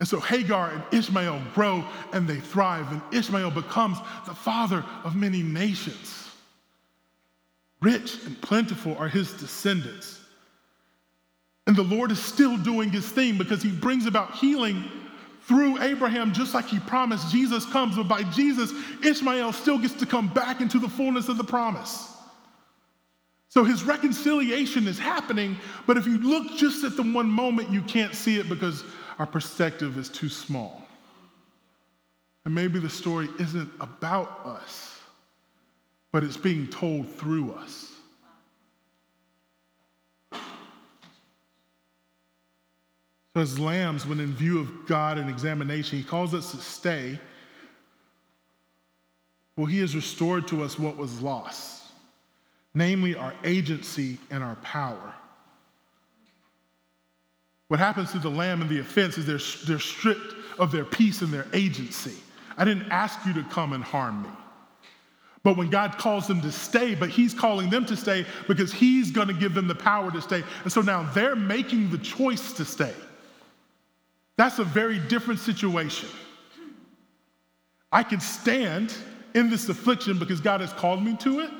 And 0.00 0.08
so 0.08 0.18
Hagar 0.18 0.70
and 0.70 0.82
Ishmael 0.92 1.42
grow 1.54 1.84
and 2.12 2.26
they 2.26 2.40
thrive, 2.40 2.90
and 2.90 3.02
Ishmael 3.12 3.50
becomes 3.50 3.98
the 4.26 4.34
father 4.34 4.84
of 5.04 5.14
many 5.14 5.42
nations. 5.42 6.30
Rich 7.82 8.24
and 8.24 8.40
plentiful 8.40 8.96
are 8.96 9.08
his 9.08 9.32
descendants. 9.34 10.20
And 11.66 11.76
the 11.76 11.82
Lord 11.82 12.10
is 12.10 12.18
still 12.18 12.56
doing 12.56 12.90
his 12.90 13.08
thing 13.08 13.38
because 13.38 13.62
he 13.62 13.70
brings 13.70 14.06
about 14.06 14.34
healing 14.34 14.84
through 15.42 15.80
Abraham, 15.82 16.32
just 16.32 16.54
like 16.54 16.66
he 16.66 16.78
promised. 16.80 17.30
Jesus 17.30 17.66
comes, 17.66 17.96
but 17.96 18.08
by 18.08 18.22
Jesus, 18.24 18.72
Ishmael 19.04 19.52
still 19.52 19.78
gets 19.78 19.94
to 19.94 20.06
come 20.06 20.28
back 20.28 20.60
into 20.60 20.78
the 20.78 20.88
fullness 20.88 21.28
of 21.28 21.36
the 21.36 21.44
promise. 21.44 22.06
So 23.48 23.64
his 23.64 23.82
reconciliation 23.82 24.86
is 24.86 24.98
happening, 24.98 25.56
but 25.86 25.96
if 25.96 26.06
you 26.06 26.18
look 26.18 26.56
just 26.56 26.84
at 26.84 26.96
the 26.96 27.02
one 27.02 27.28
moment, 27.28 27.70
you 27.70 27.82
can't 27.82 28.14
see 28.14 28.38
it 28.38 28.48
because 28.48 28.84
our 29.20 29.26
perspective 29.26 29.98
is 29.98 30.08
too 30.08 30.30
small. 30.30 30.88
And 32.46 32.54
maybe 32.54 32.78
the 32.78 32.88
story 32.88 33.28
isn't 33.38 33.70
about 33.78 34.46
us, 34.46 34.98
but 36.10 36.24
it's 36.24 36.38
being 36.38 36.66
told 36.68 37.06
through 37.16 37.52
us. 37.52 37.92
So, 43.34 43.42
as 43.42 43.58
lambs, 43.58 44.06
when 44.06 44.20
in 44.20 44.32
view 44.32 44.58
of 44.58 44.86
God 44.86 45.18
and 45.18 45.28
examination, 45.28 45.98
He 45.98 46.04
calls 46.04 46.32
us 46.32 46.52
to 46.52 46.56
stay. 46.56 47.20
Well, 49.54 49.66
He 49.66 49.80
has 49.80 49.94
restored 49.94 50.48
to 50.48 50.64
us 50.64 50.78
what 50.78 50.96
was 50.96 51.20
lost, 51.20 51.82
namely 52.72 53.14
our 53.16 53.34
agency 53.44 54.16
and 54.30 54.42
our 54.42 54.56
power. 54.56 55.14
What 57.70 57.78
happens 57.78 58.10
to 58.10 58.18
the 58.18 58.28
lamb 58.28 58.62
and 58.62 58.68
the 58.68 58.80
offense 58.80 59.16
is 59.16 59.26
they're, 59.26 59.64
they're 59.64 59.78
stripped 59.78 60.34
of 60.58 60.72
their 60.72 60.84
peace 60.84 61.22
and 61.22 61.32
their 61.32 61.46
agency. 61.52 62.16
I 62.56 62.64
didn't 62.64 62.90
ask 62.90 63.24
you 63.24 63.32
to 63.34 63.44
come 63.44 63.74
and 63.74 63.84
harm 63.84 64.24
me. 64.24 64.28
But 65.44 65.56
when 65.56 65.70
God 65.70 65.96
calls 65.96 66.26
them 66.26 66.40
to 66.40 66.50
stay, 66.50 66.96
but 66.96 67.10
He's 67.10 67.32
calling 67.32 67.70
them 67.70 67.86
to 67.86 67.96
stay 67.96 68.26
because 68.48 68.72
He's 68.72 69.12
going 69.12 69.28
to 69.28 69.34
give 69.34 69.54
them 69.54 69.68
the 69.68 69.76
power 69.76 70.10
to 70.10 70.20
stay. 70.20 70.42
And 70.64 70.72
so 70.72 70.80
now 70.80 71.04
they're 71.12 71.36
making 71.36 71.90
the 71.90 71.98
choice 71.98 72.52
to 72.54 72.64
stay. 72.64 72.92
That's 74.36 74.58
a 74.58 74.64
very 74.64 74.98
different 74.98 75.38
situation. 75.38 76.08
I 77.92 78.02
can 78.02 78.18
stand 78.18 78.92
in 79.36 79.48
this 79.48 79.68
affliction 79.68 80.18
because 80.18 80.40
God 80.40 80.60
has 80.60 80.72
called 80.72 81.04
me 81.04 81.16
to 81.18 81.38
it, 81.38 81.50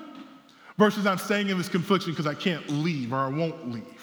versus 0.77 1.07
I'm 1.07 1.18
staying 1.18 1.51
in 1.51 1.57
this 1.57 1.68
confliction 1.68 2.11
because 2.11 2.27
I 2.27 2.35
can't 2.35 2.68
leave 2.68 3.12
or 3.12 3.18
I 3.18 3.29
won't 3.29 3.70
leave. 3.70 3.99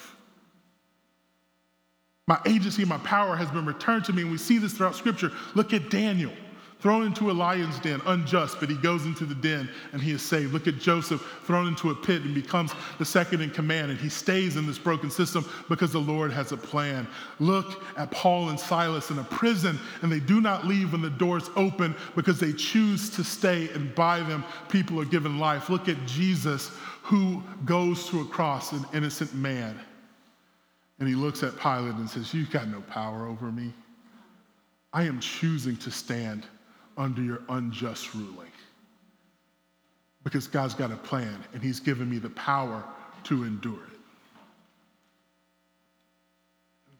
My 2.28 2.38
agency 2.44 2.84
my 2.84 2.98
power 2.98 3.36
has 3.36 3.50
been 3.50 3.64
returned 3.64 4.04
to 4.04 4.12
me. 4.12 4.20
And 4.20 4.30
we 4.30 4.36
see 4.36 4.58
this 4.58 4.74
throughout 4.74 4.94
Scripture. 4.94 5.32
Look 5.54 5.72
at 5.72 5.88
Daniel, 5.88 6.30
thrown 6.78 7.06
into 7.06 7.30
a 7.30 7.32
lion's 7.32 7.78
den, 7.78 8.02
unjust, 8.04 8.60
but 8.60 8.68
he 8.68 8.76
goes 8.76 9.06
into 9.06 9.24
the 9.24 9.34
den 9.34 9.66
and 9.92 10.02
he 10.02 10.12
is 10.12 10.20
saved. 10.20 10.52
Look 10.52 10.66
at 10.66 10.78
Joseph, 10.78 11.26
thrown 11.44 11.66
into 11.68 11.88
a 11.88 11.94
pit 11.94 12.20
and 12.20 12.34
becomes 12.34 12.72
the 12.98 13.04
second 13.06 13.40
in 13.40 13.48
command. 13.48 13.90
And 13.90 13.98
he 13.98 14.10
stays 14.10 14.56
in 14.56 14.66
this 14.66 14.76
broken 14.76 15.10
system 15.10 15.48
because 15.70 15.90
the 15.90 16.00
Lord 16.00 16.30
has 16.30 16.52
a 16.52 16.56
plan. 16.58 17.08
Look 17.40 17.82
at 17.96 18.10
Paul 18.10 18.50
and 18.50 18.60
Silas 18.60 19.08
in 19.08 19.18
a 19.18 19.24
prison, 19.24 19.78
and 20.02 20.12
they 20.12 20.20
do 20.20 20.42
not 20.42 20.66
leave 20.66 20.92
when 20.92 21.00
the 21.00 21.08
doors 21.08 21.48
open 21.56 21.96
because 22.14 22.38
they 22.38 22.52
choose 22.52 23.08
to 23.08 23.24
stay, 23.24 23.70
and 23.70 23.94
by 23.94 24.20
them, 24.20 24.44
people 24.68 25.00
are 25.00 25.06
given 25.06 25.38
life. 25.38 25.70
Look 25.70 25.88
at 25.88 25.96
Jesus, 26.06 26.70
who 27.00 27.42
goes 27.64 28.06
to 28.10 28.20
a 28.20 28.26
cross, 28.26 28.72
an 28.72 28.84
innocent 28.92 29.34
man 29.34 29.80
and 30.98 31.08
he 31.08 31.14
looks 31.14 31.42
at 31.42 31.56
Pilate 31.58 31.94
and 31.94 32.08
says, 32.08 32.34
You've 32.34 32.50
got 32.50 32.68
no 32.68 32.80
power 32.82 33.26
over 33.26 33.52
me. 33.52 33.72
I 34.92 35.04
am 35.04 35.20
choosing 35.20 35.76
to 35.78 35.90
stand 35.90 36.46
under 36.96 37.22
your 37.22 37.42
unjust 37.48 38.14
ruling. 38.14 38.50
Because 40.24 40.46
God's 40.46 40.74
got 40.74 40.90
a 40.90 40.96
plan 40.96 41.44
and 41.52 41.62
he's 41.62 41.80
given 41.80 42.10
me 42.10 42.18
the 42.18 42.30
power 42.30 42.82
to 43.24 43.44
endure 43.44 43.74
it. 43.74 43.98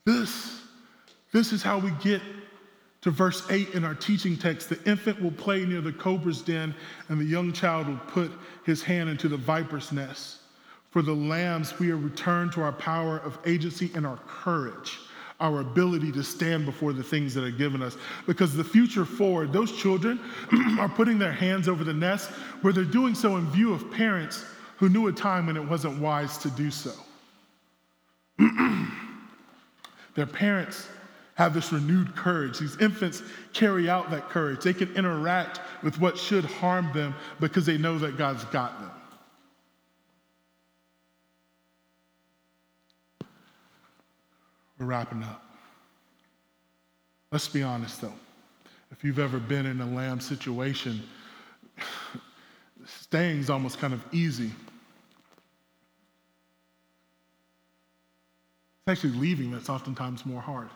This, 0.04 0.62
this 1.32 1.52
is 1.52 1.62
how 1.62 1.78
we 1.78 1.90
get 2.02 2.22
to 3.02 3.10
verse 3.10 3.48
8 3.50 3.74
in 3.74 3.84
our 3.84 3.94
teaching 3.94 4.36
text. 4.36 4.68
The 4.68 4.82
infant 4.88 5.20
will 5.20 5.32
play 5.32 5.64
near 5.64 5.80
the 5.80 5.92
cobra's 5.92 6.40
den, 6.40 6.74
and 7.08 7.20
the 7.20 7.24
young 7.24 7.52
child 7.52 7.88
will 7.88 8.00
put 8.08 8.32
his 8.64 8.82
hand 8.82 9.10
into 9.10 9.28
the 9.28 9.36
viper's 9.36 9.92
nest. 9.92 10.38
For 10.90 11.02
the 11.02 11.12
lambs, 11.12 11.78
we 11.78 11.90
are 11.90 11.96
returned 11.96 12.52
to 12.52 12.62
our 12.62 12.72
power 12.72 13.18
of 13.18 13.38
agency 13.44 13.90
and 13.94 14.06
our 14.06 14.18
courage, 14.26 14.98
our 15.38 15.60
ability 15.60 16.12
to 16.12 16.22
stand 16.22 16.64
before 16.64 16.92
the 16.92 17.02
things 17.02 17.34
that 17.34 17.44
are 17.44 17.50
given 17.50 17.82
us. 17.82 17.96
Because 18.26 18.54
the 18.54 18.64
future 18.64 19.04
forward, 19.04 19.52
those 19.52 19.72
children 19.76 20.18
are 20.78 20.88
putting 20.88 21.18
their 21.18 21.32
hands 21.32 21.68
over 21.68 21.84
the 21.84 21.92
nest 21.92 22.30
where 22.62 22.72
they're 22.72 22.84
doing 22.84 23.14
so 23.14 23.36
in 23.36 23.46
view 23.50 23.72
of 23.72 23.90
parents 23.90 24.44
who 24.76 24.88
knew 24.88 25.08
a 25.08 25.12
time 25.12 25.46
when 25.46 25.56
it 25.56 25.68
wasn't 25.68 26.00
wise 26.00 26.38
to 26.38 26.50
do 26.50 26.70
so. 26.70 26.92
their 30.14 30.26
parents 30.26 30.88
have 31.34 31.54
this 31.54 31.72
renewed 31.72 32.16
courage. 32.16 32.58
These 32.58 32.78
infants 32.80 33.22
carry 33.52 33.88
out 33.88 34.10
that 34.10 34.28
courage. 34.28 34.64
They 34.64 34.72
can 34.72 34.92
interact 34.96 35.60
with 35.84 36.00
what 36.00 36.18
should 36.18 36.44
harm 36.44 36.90
them 36.92 37.14
because 37.38 37.66
they 37.66 37.78
know 37.78 37.98
that 37.98 38.16
God's 38.16 38.44
got 38.46 38.80
them. 38.80 38.87
We're 44.78 44.86
wrapping 44.86 45.22
up. 45.22 45.44
Let's 47.32 47.48
be 47.48 47.62
honest 47.62 48.00
though. 48.00 48.12
If 48.90 49.04
you've 49.04 49.18
ever 49.18 49.38
been 49.38 49.66
in 49.66 49.80
a 49.80 49.86
lamb 49.86 50.20
situation, 50.20 51.02
staying's 52.86 53.50
almost 53.50 53.78
kind 53.78 53.92
of 53.92 54.02
easy. 54.12 54.50
It's 58.86 59.04
actually 59.04 59.18
leaving 59.18 59.50
that's 59.50 59.68
oftentimes 59.68 60.24
more 60.24 60.40
hard. 60.40 60.70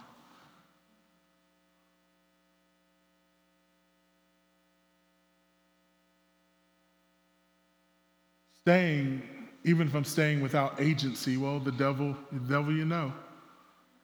Staying, 8.60 9.22
even 9.64 9.88
if 9.88 9.94
I'm 9.94 10.04
staying 10.04 10.40
without 10.40 10.80
agency, 10.80 11.36
well, 11.36 11.58
the 11.58 11.72
devil, 11.72 12.16
the 12.30 12.38
devil 12.40 12.72
you 12.72 12.84
know. 12.84 13.12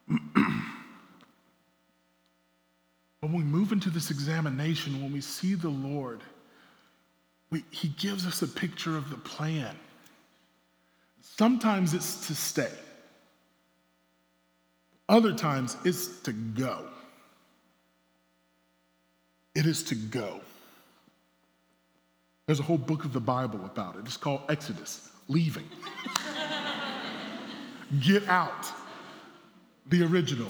when 3.19 3.33
we 3.33 3.43
move 3.43 3.71
into 3.71 3.89
this 3.89 4.11
examination, 4.11 5.01
when 5.01 5.13
we 5.13 5.21
see 5.21 5.55
the 5.55 5.69
Lord, 5.69 6.21
we, 7.51 7.63
He 7.71 7.89
gives 7.89 8.25
us 8.25 8.41
a 8.41 8.47
picture 8.47 8.97
of 8.97 9.09
the 9.09 9.17
plan. 9.17 9.75
Sometimes 11.21 11.93
it's 11.93 12.27
to 12.27 12.35
stay, 12.35 12.71
other 15.07 15.33
times 15.33 15.77
it's 15.85 16.19
to 16.21 16.33
go. 16.33 16.85
It 19.55 19.65
is 19.65 19.83
to 19.83 19.95
go. 19.95 20.41
There's 22.45 22.59
a 22.59 22.63
whole 22.63 22.77
book 22.77 23.05
of 23.05 23.13
the 23.13 23.19
Bible 23.19 23.63
about 23.65 23.95
it. 23.95 24.01
It's 24.05 24.17
called 24.17 24.41
Exodus, 24.49 25.09
leaving. 25.27 25.67
Get 27.99 28.27
out. 28.27 28.71
The 29.89 30.03
original. 30.03 30.47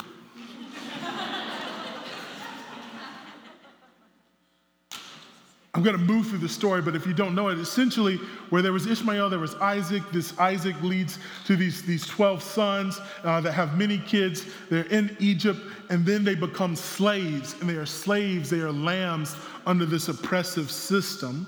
I'm 5.75 5.83
going 5.83 5.97
to 5.97 6.03
move 6.03 6.27
through 6.27 6.39
the 6.39 6.49
story, 6.49 6.81
but 6.81 6.95
if 6.95 7.05
you 7.05 7.13
don't 7.13 7.35
know 7.35 7.47
it, 7.49 7.57
essentially, 7.57 8.17
where 8.49 8.61
there 8.61 8.73
was 8.73 8.85
Ishmael, 8.85 9.29
there 9.29 9.39
was 9.39 9.55
Isaac. 9.55 10.03
This 10.11 10.37
Isaac 10.37 10.75
leads 10.81 11.19
to 11.45 11.55
these, 11.55 11.83
these 11.83 12.05
12 12.07 12.43
sons 12.43 12.99
uh, 13.23 13.39
that 13.39 13.53
have 13.53 13.77
many 13.77 13.99
kids. 13.99 14.45
They're 14.69 14.87
in 14.87 15.15
Egypt, 15.19 15.59
and 15.89 16.05
then 16.05 16.25
they 16.25 16.35
become 16.35 16.75
slaves, 16.75 17.55
and 17.61 17.69
they 17.69 17.75
are 17.75 17.85
slaves, 17.85 18.49
they 18.49 18.59
are 18.59 18.73
lambs 18.73 19.35
under 19.65 19.85
this 19.85 20.09
oppressive 20.09 20.69
system. 20.71 21.47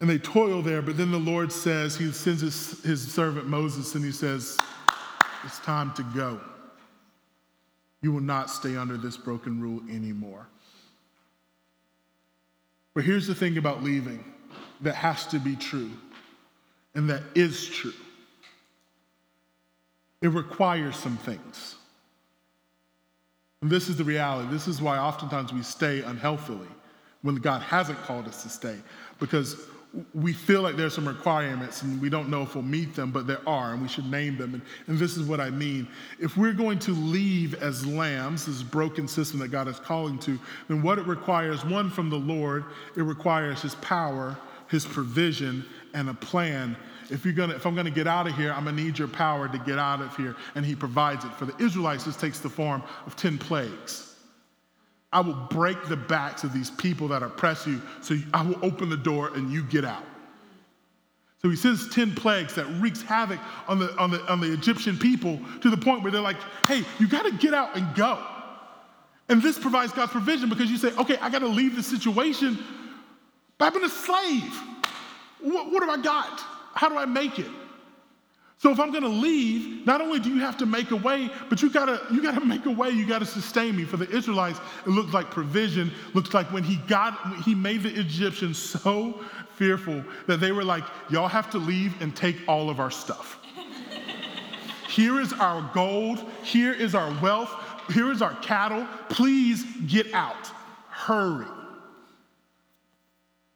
And 0.00 0.10
they 0.10 0.18
toil 0.18 0.62
there, 0.62 0.82
but 0.82 0.96
then 0.96 1.12
the 1.12 1.18
Lord 1.18 1.52
says, 1.52 1.96
He 1.96 2.10
sends 2.10 2.40
his, 2.40 2.82
his 2.82 3.12
servant 3.12 3.46
Moses, 3.46 3.94
and 3.94 4.04
He 4.04 4.10
says, 4.10 4.58
It's 5.46 5.60
time 5.60 5.94
to 5.94 6.02
go. 6.14 6.40
You 8.02 8.12
will 8.12 8.20
not 8.20 8.50
stay 8.50 8.76
under 8.76 8.96
this 8.96 9.16
broken 9.16 9.60
rule 9.60 9.80
anymore. 9.88 10.46
But 12.94 13.04
here's 13.04 13.26
the 13.26 13.34
thing 13.34 13.56
about 13.56 13.82
leaving 13.82 14.22
that 14.82 14.94
has 14.94 15.26
to 15.28 15.38
be 15.38 15.56
true 15.56 15.90
and 16.94 17.08
that 17.08 17.22
is 17.34 17.66
true 17.66 17.92
it 20.22 20.28
requires 20.28 20.96
some 20.96 21.16
things. 21.18 21.76
And 23.62 23.70
this 23.70 23.88
is 23.88 23.96
the 23.96 24.04
reality. 24.04 24.50
This 24.50 24.66
is 24.66 24.80
why 24.80 24.98
oftentimes 24.98 25.52
we 25.52 25.62
stay 25.62 26.00
unhealthily 26.00 26.68
when 27.22 27.36
God 27.36 27.62
hasn't 27.62 27.98
called 28.02 28.26
us 28.26 28.42
to 28.42 28.48
stay, 28.48 28.76
because 29.18 29.68
we 30.14 30.32
feel 30.32 30.62
like 30.62 30.76
there's 30.76 30.94
some 30.94 31.08
requirements 31.08 31.82
and 31.82 32.00
we 32.00 32.10
don't 32.10 32.28
know 32.28 32.42
if 32.42 32.54
we'll 32.54 32.64
meet 32.64 32.94
them, 32.94 33.10
but 33.10 33.26
there 33.26 33.40
are, 33.46 33.72
and 33.72 33.80
we 33.80 33.88
should 33.88 34.10
name 34.10 34.36
them. 34.36 34.54
And, 34.54 34.62
and, 34.86 34.98
this 34.98 35.16
is 35.16 35.26
what 35.26 35.40
I 35.40 35.50
mean. 35.50 35.88
If 36.18 36.36
we're 36.36 36.52
going 36.52 36.78
to 36.80 36.92
leave 36.92 37.54
as 37.62 37.86
lambs, 37.86 38.46
this 38.46 38.62
broken 38.62 39.08
system 39.08 39.38
that 39.40 39.48
God 39.48 39.68
is 39.68 39.80
calling 39.80 40.18
to, 40.20 40.38
then 40.68 40.82
what 40.82 40.98
it 40.98 41.06
requires, 41.06 41.64
one, 41.64 41.90
from 41.90 42.10
the 42.10 42.18
Lord, 42.18 42.64
it 42.96 43.02
requires 43.02 43.62
His 43.62 43.74
power, 43.76 44.36
His 44.68 44.84
provision, 44.84 45.64
and 45.94 46.10
a 46.10 46.14
plan. 46.14 46.76
If, 47.08 47.24
you're 47.24 47.34
gonna, 47.34 47.54
if 47.54 47.66
I'm 47.66 47.74
gonna 47.74 47.90
get 47.90 48.06
out 48.06 48.26
of 48.26 48.34
here, 48.36 48.52
I'm 48.52 48.64
gonna 48.64 48.76
need 48.76 48.98
your 48.98 49.08
power 49.08 49.48
to 49.48 49.58
get 49.58 49.78
out 49.78 50.02
of 50.02 50.14
here. 50.16 50.36
And 50.56 50.66
He 50.66 50.74
provides 50.74 51.24
it. 51.24 51.32
For 51.34 51.46
the 51.46 51.56
Israelites, 51.64 52.04
this 52.04 52.16
takes 52.16 52.40
the 52.40 52.50
form 52.50 52.82
of 53.06 53.16
10 53.16 53.38
plagues. 53.38 54.05
I 55.16 55.20
will 55.20 55.32
break 55.48 55.82
the 55.86 55.96
backs 55.96 56.44
of 56.44 56.52
these 56.52 56.70
people 56.72 57.08
that 57.08 57.22
oppress 57.22 57.66
you, 57.66 57.80
so 58.02 58.18
I 58.34 58.42
will 58.42 58.62
open 58.62 58.90
the 58.90 58.98
door 58.98 59.30
and 59.34 59.50
you 59.50 59.62
get 59.62 59.82
out. 59.82 60.04
So 61.40 61.48
he 61.48 61.56
sends 61.56 61.88
10 61.88 62.14
plagues 62.14 62.54
that 62.56 62.66
wreaks 62.82 63.00
havoc 63.00 63.40
on 63.66 63.78
the, 63.78 63.96
on 63.96 64.10
the, 64.10 64.20
on 64.30 64.40
the 64.40 64.52
Egyptian 64.52 64.98
people 64.98 65.40
to 65.62 65.70
the 65.70 65.76
point 65.78 66.02
where 66.02 66.12
they're 66.12 66.20
like, 66.20 66.36
hey, 66.66 66.84
you 66.98 67.08
got 67.08 67.24
to 67.24 67.32
get 67.32 67.54
out 67.54 67.74
and 67.78 67.94
go. 67.94 68.22
And 69.30 69.40
this 69.40 69.58
provides 69.58 69.90
God's 69.90 70.12
provision 70.12 70.50
because 70.50 70.70
you 70.70 70.76
say, 70.76 70.94
okay, 70.96 71.16
I 71.16 71.30
got 71.30 71.38
to 71.38 71.48
leave 71.48 71.76
the 71.76 71.82
situation, 71.82 72.58
but 73.56 73.64
I've 73.64 73.72
been 73.72 73.84
a 73.84 73.88
slave. 73.88 74.62
What, 75.40 75.72
what 75.72 75.82
I 75.88 75.96
got? 76.02 76.40
How 76.74 76.90
do 76.90 76.98
I 76.98 77.06
make 77.06 77.38
it? 77.38 77.46
So 78.58 78.70
if 78.70 78.80
I'm 78.80 78.90
to 78.92 79.08
leave, 79.08 79.84
not 79.86 80.00
only 80.00 80.18
do 80.18 80.30
you 80.30 80.40
have 80.40 80.56
to 80.58 80.66
make 80.66 80.90
a 80.90 80.96
way, 80.96 81.30
but 81.50 81.60
you 81.60 81.68
gotta 81.68 82.00
you 82.10 82.22
gotta 82.22 82.44
make 82.44 82.64
a 82.64 82.70
way. 82.70 82.88
You 82.88 83.06
gotta 83.06 83.26
sustain 83.26 83.76
me. 83.76 83.84
For 83.84 83.98
the 83.98 84.08
Israelites, 84.10 84.60
it 84.86 84.88
looks 84.88 85.12
like 85.12 85.30
provision. 85.30 85.92
Looks 86.14 86.32
like 86.32 86.50
when 86.52 86.64
he 86.64 86.76
got 86.88 87.42
he 87.44 87.54
made 87.54 87.82
the 87.82 87.94
Egyptians 88.00 88.58
so 88.82 89.20
fearful 89.56 90.02
that 90.26 90.40
they 90.40 90.52
were 90.52 90.64
like, 90.64 90.84
"Y'all 91.10 91.28
have 91.28 91.50
to 91.50 91.58
leave 91.58 92.00
and 92.00 92.16
take 92.16 92.36
all 92.48 92.70
of 92.70 92.80
our 92.80 92.90
stuff. 92.90 93.38
Here 94.88 95.20
is 95.20 95.34
our 95.34 95.70
gold. 95.74 96.24
Here 96.42 96.72
is 96.72 96.94
our 96.94 97.14
wealth. 97.20 97.54
Here 97.92 98.10
is 98.10 98.22
our 98.22 98.34
cattle. 98.36 98.86
Please 99.10 99.64
get 99.86 100.14
out. 100.14 100.50
Hurry." 100.88 101.46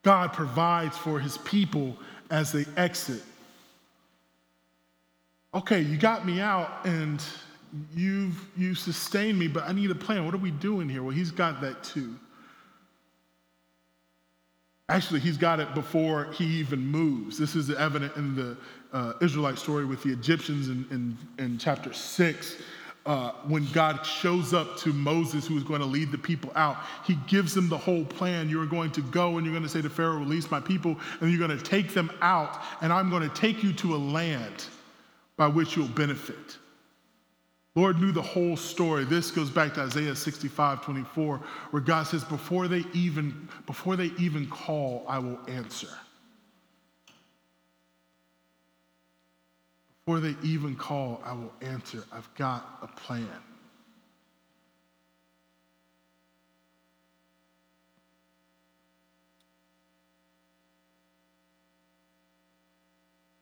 God 0.03 0.35
provides 0.35 0.99
for 0.99 1.19
His 1.19 1.39
people 1.39 1.97
as 2.31 2.53
they 2.53 2.67
exit 2.77 3.23
okay, 5.55 5.81
you 5.81 5.97
got 5.97 6.27
me 6.27 6.41
out 6.41 6.85
and 6.85 7.23
you've 7.95 8.49
you 8.57 8.75
sustained 8.75 9.39
me, 9.39 9.49
but 9.49 9.65
I 9.65 9.73
need 9.73 9.91
a 9.91 9.95
plan. 9.95 10.25
What 10.25 10.35
are 10.35 10.39
we 10.39 10.51
doing 10.51 10.89
here? 10.89 11.03
Well, 11.03 11.15
he's 11.15 11.31
got 11.31 11.61
that 11.61 11.83
too. 11.83 12.17
Actually, 14.89 15.21
he's 15.21 15.37
got 15.37 15.61
it 15.61 15.73
before 15.73 16.33
he 16.33 16.45
even 16.45 16.85
moves. 16.85 17.39
This 17.39 17.55
is 17.55 17.71
evident 17.71 18.17
in 18.17 18.35
the 18.35 18.57
uh, 18.93 19.13
Israelite 19.21 19.57
story 19.57 19.85
with 19.85 20.03
the 20.03 20.11
Egyptians 20.11 20.69
in, 20.69 20.85
in, 20.91 21.45
in 21.45 21.59
chapter 21.59 21.93
six. 21.93 22.57
Uh, 23.07 23.33
when 23.47 23.67
God 23.73 24.05
shows 24.05 24.53
up 24.53 24.77
to 24.79 24.93
Moses, 24.93 25.47
who 25.47 25.57
is 25.57 25.63
going 25.63 25.81
to 25.81 25.87
lead 25.87 26.13
the 26.13 26.19
people 26.19 26.53
out, 26.55 26.77
he 27.05 27.15
gives 27.29 27.55
them 27.55 27.69
the 27.69 27.79
whole 27.79 28.05
plan. 28.05 28.49
You're 28.49 28.67
going 28.67 28.91
to 28.91 29.01
go 29.01 29.37
and 29.37 29.47
you're 29.47 29.55
going 29.55 29.63
to 29.63 29.71
say 29.71 29.81
to 29.81 29.89
Pharaoh, 29.89 30.19
Release 30.19 30.51
my 30.51 30.61
people, 30.61 30.97
and 31.21 31.31
you're 31.31 31.47
going 31.47 31.57
to 31.57 31.65
take 31.65 31.95
them 31.95 32.11
out, 32.21 32.61
and 32.83 32.93
I'm 32.93 33.09
going 33.09 33.23
to 33.23 33.35
take 33.35 33.63
you 33.63 33.73
to 33.75 33.95
a 33.95 33.97
land 33.97 34.67
by 35.41 35.47
which 35.47 35.75
you'll 35.75 35.89
benefit. 35.89 36.59
Lord 37.75 37.99
knew 37.99 38.13
the 38.13 38.21
whole 38.21 38.59
story. 38.59 39.05
This 39.05 39.31
goes 39.31 39.49
back 39.49 39.73
to 39.73 39.81
Isaiah 39.81 40.15
65, 40.15 40.83
24, 40.83 41.39
where 41.71 41.81
God 41.81 42.03
says, 42.07 42.23
before 42.25 42.69
they 42.69 42.85
even, 42.93 43.49
before 43.65 43.97
they 43.97 44.11
even 44.19 44.47
call, 44.49 45.03
I 45.09 45.19
will 45.19 45.39
answer. 45.49 45.89
Before 50.05 50.21
they 50.21 50.37
even 50.43 50.77
call, 50.77 51.23
I 51.25 51.33
will 51.33 51.55
answer. 51.63 52.05
I've 52.13 52.29
got 52.35 52.79
a 52.83 52.87
plan. 52.87 53.27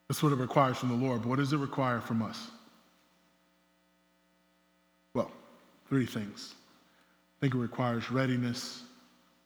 That's 0.09 0.23
what 0.23 0.33
it 0.33 0.39
requires 0.39 0.77
from 0.77 0.89
the 0.89 0.95
Lord. 0.95 1.21
But 1.21 1.29
what 1.29 1.37
does 1.37 1.53
it 1.53 1.57
require 1.57 2.01
from 2.01 2.23
us? 2.23 2.47
Well, 5.13 5.31
three 5.87 6.07
things. 6.07 6.55
I 7.37 7.39
think 7.41 7.53
it 7.53 7.59
requires 7.59 8.11
readiness, 8.11 8.81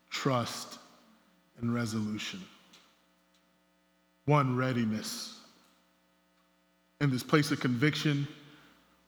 trust, 0.09 0.79
and 1.59 1.75
resolution. 1.75 2.41
One, 4.25 4.55
readiness. 4.55 5.37
In 7.01 7.11
this 7.11 7.23
place 7.23 7.51
of 7.51 7.59
conviction, 7.59 8.25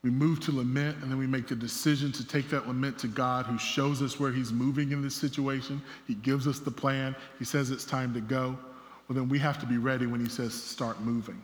we 0.04 0.10
move 0.10 0.42
to 0.42 0.52
lament 0.52 0.98
and 1.02 1.10
then 1.10 1.18
we 1.18 1.26
make 1.26 1.48
the 1.48 1.56
decision 1.56 2.12
to 2.12 2.28
take 2.28 2.50
that 2.50 2.68
lament 2.68 3.00
to 3.00 3.08
God 3.08 3.46
who 3.46 3.58
shows 3.58 4.02
us 4.02 4.20
where 4.20 4.32
He's 4.32 4.52
moving 4.52 4.92
in 4.92 5.02
this 5.02 5.16
situation. 5.16 5.82
He 6.06 6.16
gives 6.16 6.48
us 6.48 6.60
the 6.60 6.70
plan. 6.70 7.16
He 7.40 7.46
says 7.46 7.72
it's 7.72 7.86
time 7.86 8.14
to 8.14 8.20
go 8.20 8.60
well, 9.08 9.16
then 9.16 9.30
we 9.30 9.40
have 9.40 9.60
to 9.60 9.66
be 9.66 9.78
ready 9.78 10.08
when 10.08 10.20
he 10.20 10.30
says 10.30 10.54
start 10.54 11.02
moving. 11.02 11.42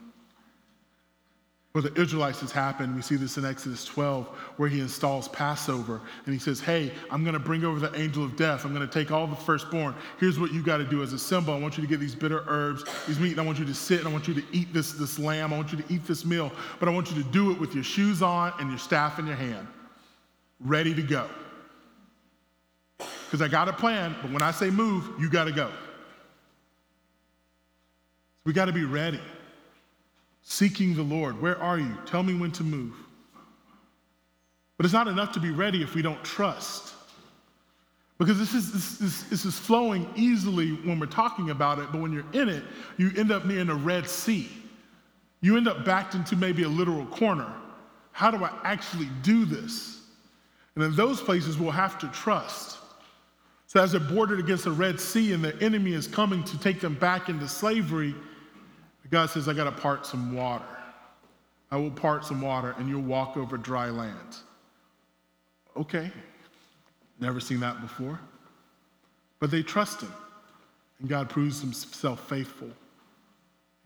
For 1.74 1.82
the 1.82 2.02
Israelites, 2.02 2.42
has 2.42 2.52
happened. 2.52 2.94
We 2.94 3.02
see 3.02 3.16
this 3.16 3.38
in 3.38 3.46
Exodus 3.46 3.86
12, 3.86 4.28
where 4.58 4.68
he 4.68 4.82
installs 4.82 5.30
Passover 5.30 6.02
and 6.26 6.34
he 6.34 6.40
says, 6.40 6.60
Hey, 6.60 6.92
I'm 7.10 7.24
going 7.24 7.34
to 7.34 7.40
bring 7.40 7.64
over 7.64 7.80
the 7.80 7.98
angel 7.98 8.26
of 8.26 8.36
death. 8.36 8.66
I'm 8.66 8.74
going 8.74 8.86
to 8.86 8.94
take 8.94 9.10
all 9.10 9.26
the 9.26 9.38
firstborn. 9.38 9.96
Here's 10.20 10.38
what 10.38 10.52
you 10.52 10.62
got 10.62 10.78
to 10.78 10.84
do 10.84 11.02
as 11.02 11.14
a 11.14 11.20
symbol. 11.20 11.54
I 11.54 11.60
want 11.60 11.78
you 11.78 11.82
to 11.82 11.88
get 11.88 12.02
these 12.02 12.14
bitter 12.14 12.44
herbs, 12.48 12.84
these 13.08 13.20
meat, 13.20 13.32
and 13.32 13.40
I 13.40 13.46
want 13.46 13.58
you 13.58 13.64
to 13.64 13.74
sit 13.74 14.00
and 14.00 14.10
I 14.10 14.12
want 14.12 14.28
you 14.28 14.34
to 14.34 14.44
eat 14.52 14.74
this, 14.74 14.92
this 14.92 15.18
lamb. 15.18 15.54
I 15.54 15.56
want 15.56 15.72
you 15.72 15.78
to 15.82 15.94
eat 15.94 16.06
this 16.06 16.26
meal, 16.26 16.52
but 16.78 16.90
I 16.90 16.92
want 16.92 17.10
you 17.10 17.24
to 17.24 17.30
do 17.30 17.52
it 17.52 17.60
with 17.60 17.74
your 17.74 17.86
shoes 17.86 18.22
on 18.22 18.52
and 18.60 18.70
your 18.70 18.80
staff 18.80 19.18
in 19.18 19.26
your 19.26 19.38
hand, 19.38 19.66
ready 20.60 20.94
to 20.94 21.02
go. 21.02 21.30
Because 22.98 23.42
I 23.42 23.48
got 23.48 23.70
a 23.70 23.74
plan, 23.74 24.14
but 24.22 24.30
when 24.30 24.42
I 24.42 24.52
say 24.52 24.70
move, 24.70 25.10
you 25.18 25.30
got 25.30 25.46
to 25.46 25.54
go. 25.54 25.72
We 28.46 28.54
got 28.54 28.66
to 28.66 28.74
be 28.74 28.86
ready. 28.86 29.22
Seeking 30.44 30.96
the 30.96 31.04
Lord. 31.04 31.42
Where 31.42 31.62
are 31.62 31.78
you? 31.78 31.98
Tell 32.06 32.24
me 32.24 32.34
when 32.34 32.52
to 32.54 32.64
move. 32.64 32.94
But 34.78 34.86
it's 34.86 34.94
not 34.94 35.08
enough 35.08 35.32
to 35.34 35.40
be 35.40 35.52
ready 35.52 35.84
if 35.84 35.94
we 35.94 36.02
don't 36.02 36.24
trust. 36.24 36.96
Because 38.18 38.38
this 38.38 38.54
is, 38.54 38.72
this, 38.72 38.98
this, 38.98 39.24
this 39.30 39.46
is 39.46 39.58
flowing 39.58 40.08
easily 40.16 40.74
when 40.74 41.00
we're 41.00 41.08
talking 41.08 41.50
about 41.50 41.80
it, 41.80 41.92
but 41.92 42.02
when 42.02 42.12
you're 42.12 42.26
in 42.34 42.50
it, 42.50 42.64
you 42.98 43.12
end 43.18 43.32
up 43.32 43.46
near 43.46 43.64
the 43.64 43.76
Red 43.76 44.08
Sea. 44.08 44.50
You 45.42 45.58
end 45.58 45.68
up 45.68 45.86
backed 45.86 46.14
into 46.14 46.36
maybe 46.36 46.64
a 46.64 46.70
literal 46.70 47.06
corner. 47.08 47.52
How 48.12 48.30
do 48.30 48.44
I 48.44 48.52
actually 48.64 49.10
do 49.24 49.46
this? 49.46 50.02
And 50.76 50.84
in 50.84 50.96
those 50.96 51.20
places, 51.20 51.58
we'll 51.58 51.72
have 51.72 51.98
to 52.00 52.08
trust. 52.10 52.78
So, 53.68 53.82
as 53.82 53.92
they're 53.92 54.02
bordered 54.02 54.40
against 54.40 54.66
the 54.66 54.72
Red 54.72 55.00
Sea 55.00 55.34
and 55.34 55.44
the 55.44 55.56
enemy 55.62 55.94
is 55.94 56.08
coming 56.08 56.44
to 56.44 56.60
take 56.60 56.80
them 56.80 56.94
back 56.96 57.30
into 57.30 57.48
slavery, 57.48 58.14
God 59.12 59.30
says, 59.30 59.48
I 59.50 59.54
got 59.54 59.66
to 59.66 59.72
part 59.72 60.06
some 60.06 60.34
water. 60.34 60.66
I 61.70 61.78
will 61.78 61.92
part 61.92 62.26
some 62.26 62.42
water 62.42 62.76
and 62.78 62.90
you'll 62.90 63.02
walk 63.02 63.38
over 63.38 63.58
dry 63.58 63.90
land. 63.90 64.38
Okay, 65.78 66.12
never 67.20 67.40
seen 67.40 67.60
that 67.60 67.82
before. 67.82 68.20
But 69.40 69.52
they 69.52 69.64
trust 69.64 70.02
him, 70.02 70.12
and 71.00 71.10
God 71.10 71.30
proves 71.30 71.62
himself 71.62 72.28
faithful. 72.28 72.70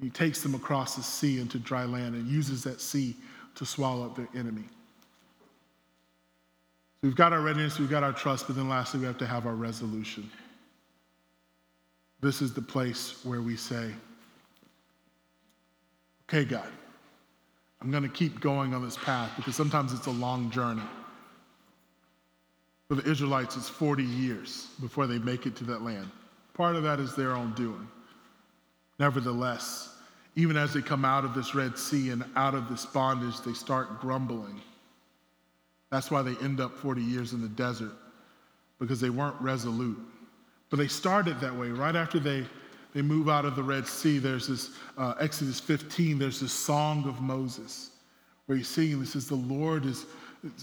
He 0.01 0.09
takes 0.09 0.41
them 0.41 0.55
across 0.55 0.95
the 0.95 1.03
sea 1.03 1.39
into 1.39 1.57
dry 1.59 1.85
land 1.85 2.15
and 2.15 2.27
uses 2.27 2.63
that 2.63 2.81
sea 2.81 3.15
to 3.55 3.65
swallow 3.65 4.05
up 4.05 4.15
their 4.15 4.27
enemy. 4.35 4.65
So 7.01 7.07
we've 7.07 7.15
got 7.15 7.33
our 7.33 7.41
readiness, 7.41 7.79
we've 7.79 7.89
got 7.89 8.03
our 8.03 8.11
trust, 8.11 8.47
but 8.47 8.55
then 8.55 8.67
lastly, 8.67 8.99
we 8.99 9.05
have 9.05 9.17
to 9.19 9.27
have 9.27 9.45
our 9.45 9.55
resolution. 9.55 10.29
This 12.19 12.41
is 12.41 12.53
the 12.53 12.61
place 12.61 13.23
where 13.23 13.41
we 13.41 13.55
say, 13.55 13.91
okay, 16.29 16.45
God, 16.45 16.71
I'm 17.81 17.91
going 17.91 18.03
to 18.03 18.09
keep 18.09 18.39
going 18.39 18.73
on 18.73 18.83
this 18.83 18.97
path 18.97 19.31
because 19.35 19.55
sometimes 19.55 19.93
it's 19.93 20.07
a 20.07 20.11
long 20.11 20.49
journey. 20.51 20.81
For 22.87 22.95
the 22.95 23.09
Israelites, 23.09 23.57
it's 23.57 23.69
40 23.69 24.03
years 24.03 24.67
before 24.79 25.07
they 25.07 25.17
make 25.19 25.45
it 25.45 25.55
to 25.57 25.63
that 25.65 25.81
land. 25.81 26.09
Part 26.53 26.75
of 26.75 26.83
that 26.83 26.99
is 26.99 27.15
their 27.15 27.31
own 27.31 27.53
doing. 27.53 27.87
Nevertheless, 28.99 29.95
even 30.35 30.57
as 30.57 30.73
they 30.73 30.81
come 30.81 31.03
out 31.03 31.25
of 31.25 31.33
this 31.33 31.55
Red 31.55 31.77
Sea 31.77 32.11
and 32.11 32.23
out 32.35 32.53
of 32.53 32.69
this 32.69 32.85
bondage, 32.85 33.39
they 33.41 33.53
start 33.53 33.99
grumbling. 33.99 34.61
That's 35.91 36.11
why 36.11 36.21
they 36.21 36.35
end 36.43 36.59
up 36.59 36.75
40 36.77 37.01
years 37.01 37.33
in 37.33 37.41
the 37.41 37.47
desert, 37.49 37.93
because 38.79 38.99
they 38.99 39.09
weren't 39.09 39.39
resolute. 39.41 39.97
But 40.69 40.77
they 40.77 40.87
started 40.87 41.39
that 41.39 41.55
way. 41.55 41.69
Right 41.69 41.95
after 41.95 42.19
they, 42.19 42.45
they 42.95 43.01
move 43.01 43.27
out 43.27 43.43
of 43.43 43.57
the 43.57 43.61
Red 43.61 43.85
Sea, 43.85 44.19
there's 44.19 44.47
this, 44.47 44.69
uh, 44.97 45.15
Exodus 45.19 45.59
15, 45.59 46.17
there's 46.17 46.39
this 46.39 46.53
song 46.53 47.05
of 47.09 47.19
Moses 47.19 47.91
where 48.45 48.57
he's 48.57 48.69
singing, 48.69 49.01
this 49.01 49.11
says, 49.11 49.27
The 49.27 49.35
Lord 49.35 49.85
is, 49.85 50.05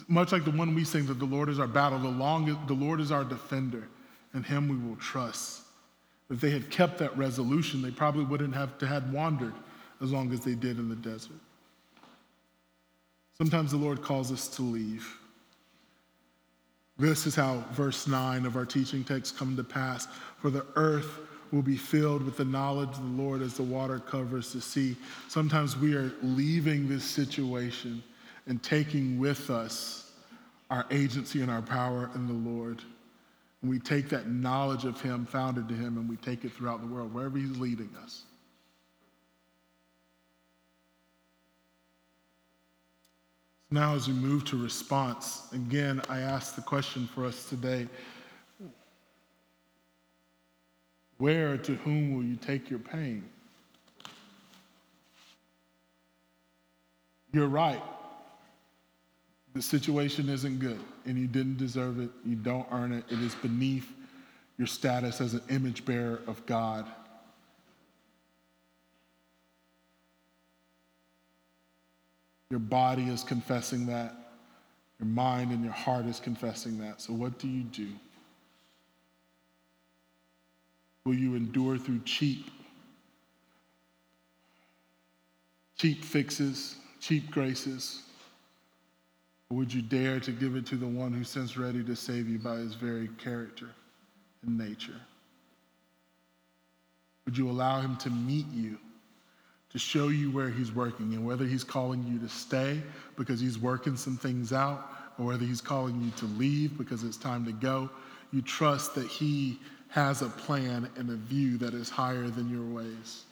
much 0.09 0.33
like 0.33 0.47
the 0.47 0.51
one 0.51 0.75
we 0.75 0.83
sing, 0.83 1.05
that 1.07 1.19
the 1.19 1.27
Lord 1.27 1.51
is 1.51 1.61
our 1.61 1.67
battle, 1.67 1.99
the, 1.99 2.09
long, 2.09 2.47
the 2.67 2.73
Lord 2.73 3.01
is 3.01 3.13
our 3.13 3.23
defender, 3.23 3.87
and 4.33 4.47
him 4.47 4.67
we 4.67 4.77
will 4.79 4.97
trust. 4.97 5.61
If 6.31 6.41
they 6.41 6.49
had 6.49 6.71
kept 6.71 6.97
that 6.99 7.15
resolution, 7.19 7.83
they 7.83 7.91
probably 7.91 8.25
wouldn't 8.25 8.55
have 8.55 8.79
to 8.79 8.87
had 8.87 9.13
wandered 9.13 9.53
as 10.01 10.11
long 10.11 10.33
as 10.33 10.41
they 10.41 10.55
did 10.55 10.79
in 10.79 10.89
the 10.89 10.97
desert. 10.97 11.37
Sometimes 13.37 13.73
the 13.73 13.77
Lord 13.77 14.01
calls 14.01 14.33
us 14.33 14.49
to 14.57 14.63
leave. 14.63 15.19
This 16.97 17.27
is 17.27 17.35
how 17.35 17.63
verse 17.73 18.07
9 18.07 18.47
of 18.47 18.57
our 18.57 18.65
teaching 18.65 19.05
text 19.05 19.37
come 19.37 19.55
to 19.55 19.65
pass. 19.65 20.09
For 20.39 20.49
the 20.49 20.65
earth 20.77 21.19
will 21.53 21.63
be 21.63 21.77
filled 21.77 22.23
with 22.25 22.39
the 22.39 22.45
knowledge 22.45 22.89
of 22.89 23.03
the 23.03 23.23
Lord 23.23 23.43
as 23.43 23.55
the 23.55 23.63
water 23.63 23.99
covers 23.99 24.53
the 24.53 24.61
sea. 24.61 24.97
Sometimes 25.29 25.77
we 25.77 25.95
are 25.95 26.13
leaving 26.23 26.89
this 26.89 27.05
situation 27.05 28.03
and 28.47 28.61
taking 28.63 29.19
with 29.19 29.51
us 29.51 30.13
our 30.71 30.87
agency 30.91 31.43
and 31.43 31.51
our 31.51 31.63
power 31.63 32.11
in 32.15 32.27
the 32.27 32.51
Lord. 32.51 32.81
And 33.61 33.71
we 33.71 33.79
take 33.79 34.09
that 34.09 34.29
knowledge 34.29 34.85
of 34.85 35.01
Him, 35.01 35.27
founded 35.27 35.69
to 35.69 35.75
Him, 35.75 35.99
and 35.99 36.09
we 36.09 36.17
take 36.17 36.45
it 36.45 36.53
throughout 36.53 36.81
the 36.81 36.87
world, 36.87 37.13
wherever 37.13 37.39
He's 37.39 37.59
leading 37.59 37.91
us. 38.03 38.23
Now, 43.71 43.95
as 43.95 44.09
we 44.09 44.15
move 44.15 44.45
to 44.47 44.57
response, 44.57 45.49
again, 45.53 46.03
I 46.09 46.21
ask 46.21 46.57
the 46.57 46.63
question 46.63 47.09
for 47.15 47.25
us 47.25 47.49
today 47.49 47.89
Where 51.23 51.57
to 51.57 51.77
whom 51.77 52.17
will 52.17 52.25
you 52.25 52.35
take 52.35 52.69
your 52.69 52.81
pain? 52.81 53.23
You're 57.33 57.47
right. 57.47 57.81
The 59.55 59.63
situation 59.63 60.29
isn't 60.29 60.59
good, 60.59 60.81
and 61.07 61.17
you 61.17 61.29
didn't 61.29 61.59
deserve 61.59 62.01
it. 62.01 62.11
You 62.25 62.35
don't 62.35 62.67
earn 62.73 62.91
it. 62.91 63.05
It 63.09 63.21
is 63.21 63.37
beneath 63.37 63.87
your 64.59 64.67
status 64.67 65.21
as 65.21 65.35
an 65.35 65.43
image 65.49 65.85
bearer 65.85 66.23
of 66.27 66.45
God. 66.45 66.89
Your 72.51 72.59
body 72.59 73.05
is 73.05 73.23
confessing 73.23 73.87
that. 73.87 74.13
Your 74.99 75.07
mind 75.07 75.53
and 75.53 75.63
your 75.63 75.73
heart 75.73 76.07
is 76.07 76.19
confessing 76.19 76.81
that. 76.81 77.01
So, 77.01 77.13
what 77.13 77.39
do 77.39 77.47
you 77.47 77.63
do? 77.63 77.91
Will 81.05 81.15
you 81.15 81.35
endure 81.35 81.79
through 81.79 82.01
cheap, 82.05 82.51
cheap 85.77 86.05
fixes, 86.05 86.77
cheap 87.01 87.31
graces? 87.31 88.03
Or 89.51 89.59
would 89.59 89.73
you 89.73 89.83
dare 89.83 90.21
to 90.21 90.31
give 90.31 90.57
it 90.57 90.65
to 90.67 90.77
the 90.77 90.87
one 90.87 91.13
who 91.13 91.25
stands 91.25 91.59
ready 91.59 91.83
to 91.85 91.97
save 91.97 92.29
you 92.29 92.39
by 92.39 92.57
his 92.57 92.75
very 92.75 93.09
character 93.19 93.71
and 94.47 94.57
nature? 94.57 95.01
Would 97.25 97.37
you 97.37 97.51
allow 97.51 97.81
him 97.81 97.97
to 97.99 98.11
meet 98.11 98.47
you? 98.53 98.79
to 99.73 99.79
show 99.79 100.09
you 100.09 100.31
where 100.31 100.51
he's 100.51 100.71
working 100.73 101.15
and 101.15 101.27
whether 101.27 101.47
he's 101.47 101.65
calling 101.65 102.05
you 102.07 102.19
to 102.19 102.29
stay 102.29 102.83
because 103.17 103.41
he's 103.41 103.59
working 103.59 103.97
some 103.97 104.19
things 104.19 104.53
out 104.53 104.91
or 105.19 105.27
whether 105.27 105.45
he's 105.45 105.63
calling 105.63 106.01
you 106.03 106.11
to 106.11 106.27
leave 106.39 106.77
because 106.77 107.03
it's 107.05 107.17
time 107.17 107.45
to 107.47 107.53
go. 107.53 107.89
You 108.33 108.43
trust 108.43 108.95
that 108.97 109.07
he 109.07 109.59
has 109.93 110.23
a 110.23 110.29
plan 110.29 110.89
and 110.97 111.11
a 111.11 111.17
view 111.17 111.59
that 111.59 111.75
is 111.75 111.91
higher 111.91 112.29
than 112.29 112.49
your 112.49 112.65
ways. 112.65 113.25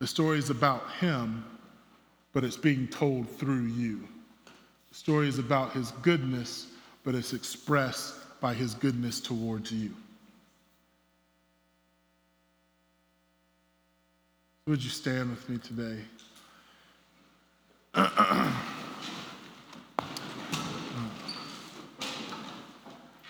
The 0.00 0.06
story 0.06 0.38
is 0.38 0.50
about 0.50 0.92
him, 1.00 1.42
but 2.34 2.44
it's 2.44 2.58
being 2.58 2.86
told 2.88 3.26
through 3.26 3.62
you. 3.62 4.06
The 4.90 4.94
story 4.94 5.28
is 5.28 5.38
about 5.38 5.72
his 5.72 5.92
goodness, 6.02 6.66
but 7.04 7.14
it's 7.14 7.32
expressed 7.32 8.16
by 8.38 8.52
his 8.52 8.74
goodness 8.74 9.18
towards 9.18 9.72
you. 9.72 9.94
Would 14.66 14.84
you 14.84 14.90
stand 14.90 15.30
with 15.30 15.48
me 15.48 15.56
today? 15.56 16.04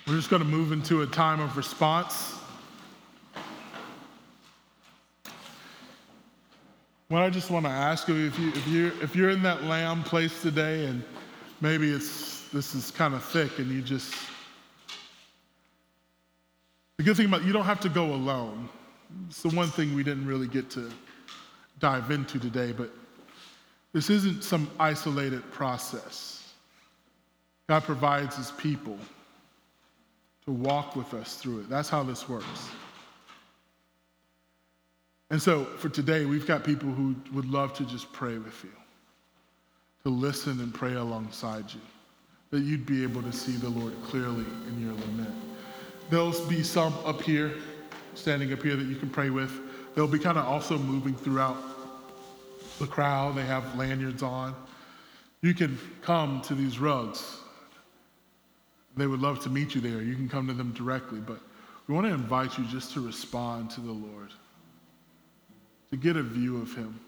We're 0.09 0.17
just 0.17 0.31
going 0.31 0.41
to 0.41 0.49
move 0.49 0.73
into 0.73 1.03
a 1.03 1.07
time 1.07 1.39
of 1.39 1.55
response. 1.55 2.37
What 7.09 7.21
I 7.21 7.29
just 7.29 7.51
want 7.51 7.67
to 7.67 7.71
ask 7.71 8.09
you, 8.09 8.27
if, 8.27 8.39
you, 8.39 8.49
if, 8.49 8.67
you, 8.69 8.93
if 9.03 9.15
you're 9.15 9.29
in 9.29 9.43
that 9.43 9.65
lamb 9.65 10.03
place 10.03 10.41
today 10.41 10.87
and 10.87 11.05
maybe 11.61 11.91
it's, 11.91 12.49
this 12.49 12.75
is 12.75 12.91
kind 12.91 13.13
of 13.13 13.23
thick 13.23 13.59
and 13.59 13.71
you 13.71 13.83
just, 13.83 14.15
the 16.97 17.03
good 17.03 17.19
thing 17.19 17.27
about 17.27 17.45
you 17.45 17.53
don't 17.53 17.67
have 17.67 17.81
to 17.81 17.91
go 17.91 18.15
alone. 18.15 18.67
It's 19.29 19.43
the 19.43 19.55
one 19.55 19.69
thing 19.69 19.95
we 19.95 20.05
didn't 20.05 20.27
really 20.27 20.49
get 20.49 20.71
to 20.71 20.91
dive 21.81 22.11
into 22.11 22.39
today, 22.39 22.73
but 22.73 22.91
this 23.93 24.09
isn't 24.09 24.43
some 24.43 24.71
isolated 24.81 25.43
process. 25.53 26.51
God 27.69 27.83
provides 27.83 28.37
his 28.37 28.53
people 28.53 28.99
to 30.49 30.53
walk 30.53 30.97
with 30.97 31.13
us 31.13 31.37
through 31.37 31.61
it. 31.61 31.69
That's 31.69 31.91
how 31.91 32.03
this 32.03 32.27
works. 32.27 32.71
And 35.29 35.43
so 35.43 35.67
for 35.67 35.91
today, 35.91 36.25
we've 36.25 36.47
got 36.47 36.65
people 36.65 36.89
who 36.89 37.15
would 37.35 37.45
love 37.45 37.75
to 37.75 37.85
just 37.85 38.11
pray 38.15 38.39
with 38.39 38.65
you, 38.65 38.71
to 40.05 40.09
listen 40.09 40.59
and 40.61 40.73
pray 40.73 40.95
alongside 40.95 41.67
you, 41.71 41.83
that 42.49 42.61
you'd 42.61 42.87
be 42.87 43.03
able 43.03 43.21
to 43.25 43.31
see 43.31 43.53
the 43.53 43.69
Lord 43.69 43.93
clearly 44.05 44.47
in 44.69 44.81
your 44.83 44.95
lament. 44.95 45.35
There'll 46.09 46.33
be 46.47 46.63
some 46.63 46.95
up 47.05 47.21
here, 47.21 47.53
standing 48.15 48.51
up 48.55 48.63
here, 48.63 48.75
that 48.75 48.87
you 48.87 48.97
can 48.97 49.11
pray 49.11 49.29
with. 49.29 49.53
They'll 49.95 50.09
be 50.09 50.19
kind 50.19 50.39
of 50.39 50.47
also 50.47 50.79
moving 50.79 51.15
throughout 51.15 51.59
the 52.79 52.87
crowd. 52.87 53.37
They 53.37 53.45
have 53.45 53.77
lanyards 53.77 54.23
on. 54.23 54.55
You 55.43 55.53
can 55.53 55.79
come 56.01 56.41
to 56.47 56.55
these 56.55 56.79
rugs. 56.79 57.38
They 58.99 59.07
would 59.07 59.21
love 59.21 59.39
to 59.45 59.49
meet 59.49 59.77
you 59.77 59.81
there. 59.81 60.03
You 60.03 60.17
can 60.17 60.29
come 60.29 60.49
to 60.49 60.53
them 60.53 60.73
directly, 60.73 61.21
but 61.21 61.39
we 61.87 61.95
want 61.95 62.09
to 62.09 62.13
invite 62.13 62.59
you 62.59 62.65
just 62.65 62.93
to 62.95 63.01
respond 63.01 63.71
to 63.71 63.81
the 63.81 63.93
Lord, 63.93 64.33
to 65.93 65.97
get 65.97 66.17
a 66.17 66.23
view 66.23 66.61
of 66.61 66.75
Him. 66.75 66.99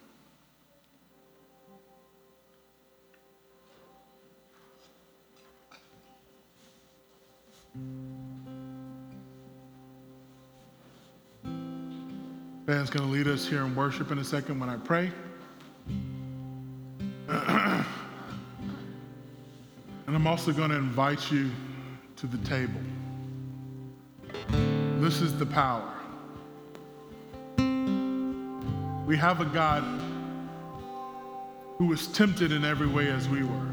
Band's 12.66 12.88
going 12.88 13.05
to 13.05 13.12
lead 13.12 13.26
us 13.26 13.49
here 13.49 13.64
in 13.64 13.74
worship 13.74 14.12
in 14.12 14.18
a 14.18 14.24
second 14.24 14.61
when 14.61 14.68
I 14.68 14.76
pray. 14.76 15.11
and 17.28 17.84
I'm 20.07 20.26
also 20.28 20.53
going 20.53 20.70
to 20.70 20.76
invite 20.76 21.32
you 21.32 21.51
to 22.21 22.27
the 22.27 22.39
table. 22.47 22.81
This 25.01 25.23
is 25.23 25.39
the 25.39 25.47
power. 25.47 25.91
We 29.07 29.16
have 29.16 29.41
a 29.41 29.47
God 29.47 29.83
who 31.79 31.87
was 31.87 32.09
tempted 32.09 32.53
in 32.53 32.62
every 32.62 32.89
way 32.89 33.09
as 33.09 33.27
we 33.27 33.43
were, 33.43 33.71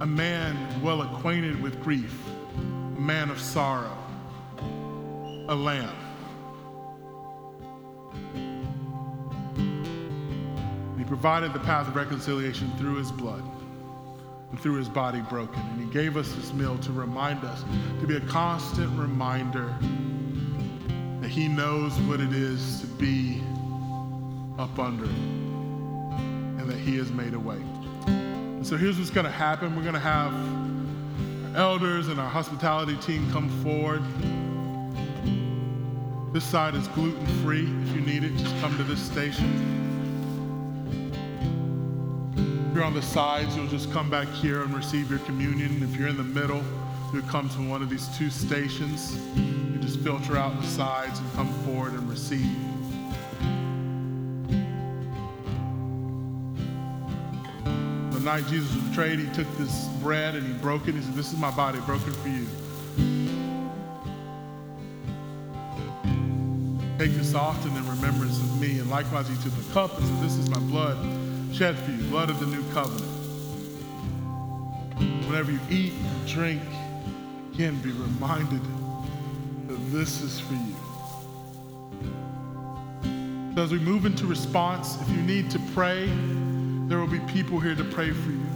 a 0.00 0.06
man 0.06 0.80
well 0.80 1.02
acquainted 1.02 1.60
with 1.60 1.82
grief, 1.82 2.16
a 2.56 3.00
man 3.00 3.30
of 3.30 3.40
sorrow, 3.40 3.98
a 5.48 5.54
lamb. 5.54 5.96
He 10.96 11.02
provided 11.02 11.52
the 11.52 11.58
path 11.58 11.88
of 11.88 11.96
reconciliation 11.96 12.70
through 12.78 12.94
his 12.94 13.10
blood. 13.10 13.42
And 14.50 14.60
through 14.60 14.76
his 14.76 14.88
body 14.88 15.20
broken. 15.20 15.60
And 15.60 15.80
he 15.80 15.90
gave 15.92 16.16
us 16.16 16.32
this 16.32 16.52
meal 16.52 16.78
to 16.78 16.92
remind 16.92 17.44
us, 17.44 17.64
to 18.00 18.06
be 18.06 18.16
a 18.16 18.20
constant 18.20 18.96
reminder 18.98 19.74
that 21.20 21.28
he 21.28 21.48
knows 21.48 21.92
what 22.00 22.20
it 22.20 22.32
is 22.32 22.80
to 22.80 22.86
be 22.86 23.40
up 24.58 24.78
under 24.78 25.06
and 25.06 26.68
that 26.70 26.78
he 26.78 26.96
has 26.96 27.10
made 27.12 27.34
a 27.34 27.40
way. 27.40 27.60
And 28.06 28.66
so 28.66 28.76
here's 28.76 28.98
what's 28.98 29.10
going 29.10 29.26
to 29.26 29.32
happen 29.32 29.76
we're 29.76 29.82
going 29.82 29.94
to 29.94 30.00
have 30.00 30.32
our 31.54 31.62
elders 31.62 32.08
and 32.08 32.20
our 32.20 32.28
hospitality 32.28 32.96
team 32.98 33.30
come 33.32 33.48
forward. 33.62 34.02
This 36.32 36.44
side 36.44 36.74
is 36.74 36.86
gluten 36.88 37.26
free. 37.42 37.68
If 37.84 37.94
you 37.94 38.02
need 38.02 38.24
it, 38.24 38.36
just 38.36 38.58
come 38.60 38.76
to 38.76 38.84
this 38.84 39.00
station. 39.00 39.85
You're 42.76 42.84
on 42.84 42.92
the 42.92 43.00
sides, 43.00 43.56
you'll 43.56 43.68
just 43.68 43.90
come 43.90 44.10
back 44.10 44.28
here 44.28 44.60
and 44.62 44.74
receive 44.74 45.08
your 45.08 45.20
communion. 45.20 45.82
If 45.82 45.98
you're 45.98 46.08
in 46.08 46.18
the 46.18 46.22
middle, 46.22 46.62
you'll 47.10 47.22
come 47.22 47.48
to 47.48 47.62
one 47.66 47.80
of 47.80 47.88
these 47.88 48.06
two 48.18 48.28
stations. 48.28 49.18
You 49.34 49.78
just 49.78 49.98
filter 50.00 50.36
out 50.36 50.60
the 50.60 50.66
sides 50.66 51.18
and 51.18 51.32
come 51.32 51.50
forward 51.64 51.94
and 51.94 52.06
receive. 52.06 52.54
The 58.12 58.20
night 58.20 58.46
Jesus 58.46 58.70
was 58.74 58.84
betrayed, 58.90 59.20
he 59.20 59.34
took 59.34 59.50
this 59.56 59.88
bread 60.02 60.34
and 60.34 60.46
he 60.46 60.52
broke 60.60 60.86
it. 60.86 60.96
He 60.96 61.00
said, 61.00 61.14
This 61.14 61.32
is 61.32 61.38
my 61.38 61.52
body 61.52 61.80
broken 61.86 62.12
for 62.12 62.28
you. 62.28 62.46
Take 66.98 67.16
this 67.16 67.34
often 67.34 67.74
in 67.74 67.88
remembrance 67.88 68.38
of 68.38 68.60
me. 68.60 68.80
And 68.80 68.90
likewise, 68.90 69.28
he 69.28 69.36
took 69.36 69.54
the 69.54 69.72
cup 69.72 69.96
and 69.96 70.06
said, 70.06 70.22
This 70.22 70.36
is 70.36 70.50
my 70.50 70.58
blood 70.58 70.98
shed 71.56 71.78
for 71.78 71.90
you, 71.90 72.02
blood 72.08 72.28
of 72.28 72.38
the 72.38 72.44
new 72.44 72.62
covenant. 72.74 73.10
Whenever 75.26 75.50
you 75.50 75.60
eat 75.70 75.94
and 75.94 76.28
drink, 76.28 76.60
again, 77.54 77.80
be 77.80 77.92
reminded 77.92 78.60
that 79.66 79.78
this 79.90 80.20
is 80.20 80.38
for 80.38 80.52
you. 80.52 80.76
So 83.54 83.62
as 83.62 83.72
we 83.72 83.78
move 83.78 84.04
into 84.04 84.26
response, 84.26 85.00
if 85.00 85.08
you 85.08 85.16
need 85.22 85.50
to 85.50 85.58
pray, 85.72 86.10
there 86.88 86.98
will 86.98 87.06
be 87.06 87.20
people 87.20 87.58
here 87.58 87.74
to 87.74 87.84
pray 87.84 88.10
for 88.10 88.30
you. 88.30 88.46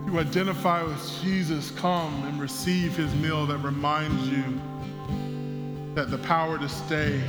If 0.00 0.12
you 0.12 0.18
identify 0.18 0.82
with 0.82 1.22
Jesus, 1.22 1.70
come 1.70 2.24
and 2.24 2.40
receive 2.40 2.96
his 2.96 3.14
meal 3.14 3.46
that 3.46 3.58
reminds 3.58 4.28
you 4.28 4.60
that 5.94 6.10
the 6.10 6.18
power 6.18 6.58
to 6.58 6.68
stay, 6.68 7.22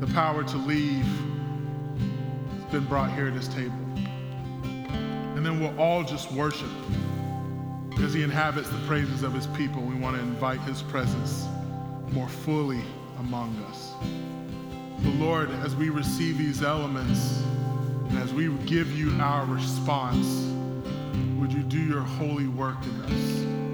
the 0.00 0.08
power 0.08 0.42
to 0.42 0.56
leave, 0.56 1.06
been 2.72 2.84
brought 2.86 3.12
here 3.12 3.26
at 3.26 3.34
this 3.34 3.48
table. 3.48 3.74
And 5.36 5.44
then 5.44 5.60
we'll 5.60 5.78
all 5.78 6.02
just 6.02 6.32
worship 6.32 6.70
because 7.90 8.14
he 8.14 8.22
inhabits 8.22 8.70
the 8.70 8.78
praises 8.86 9.22
of 9.22 9.34
his 9.34 9.46
people. 9.48 9.82
We 9.82 9.94
want 9.94 10.16
to 10.16 10.22
invite 10.22 10.60
his 10.62 10.80
presence 10.80 11.46
more 12.12 12.28
fully 12.28 12.80
among 13.18 13.54
us. 13.68 13.92
So, 15.02 15.10
Lord, 15.22 15.50
as 15.50 15.76
we 15.76 15.90
receive 15.90 16.38
these 16.38 16.62
elements 16.62 17.42
and 18.08 18.18
as 18.18 18.32
we 18.32 18.48
give 18.64 18.90
you 18.98 19.12
our 19.20 19.44
response, 19.44 20.50
would 21.38 21.52
you 21.52 21.62
do 21.62 21.78
your 21.78 22.00
holy 22.00 22.46
work 22.46 22.78
in 22.84 23.02
us? 23.02 23.71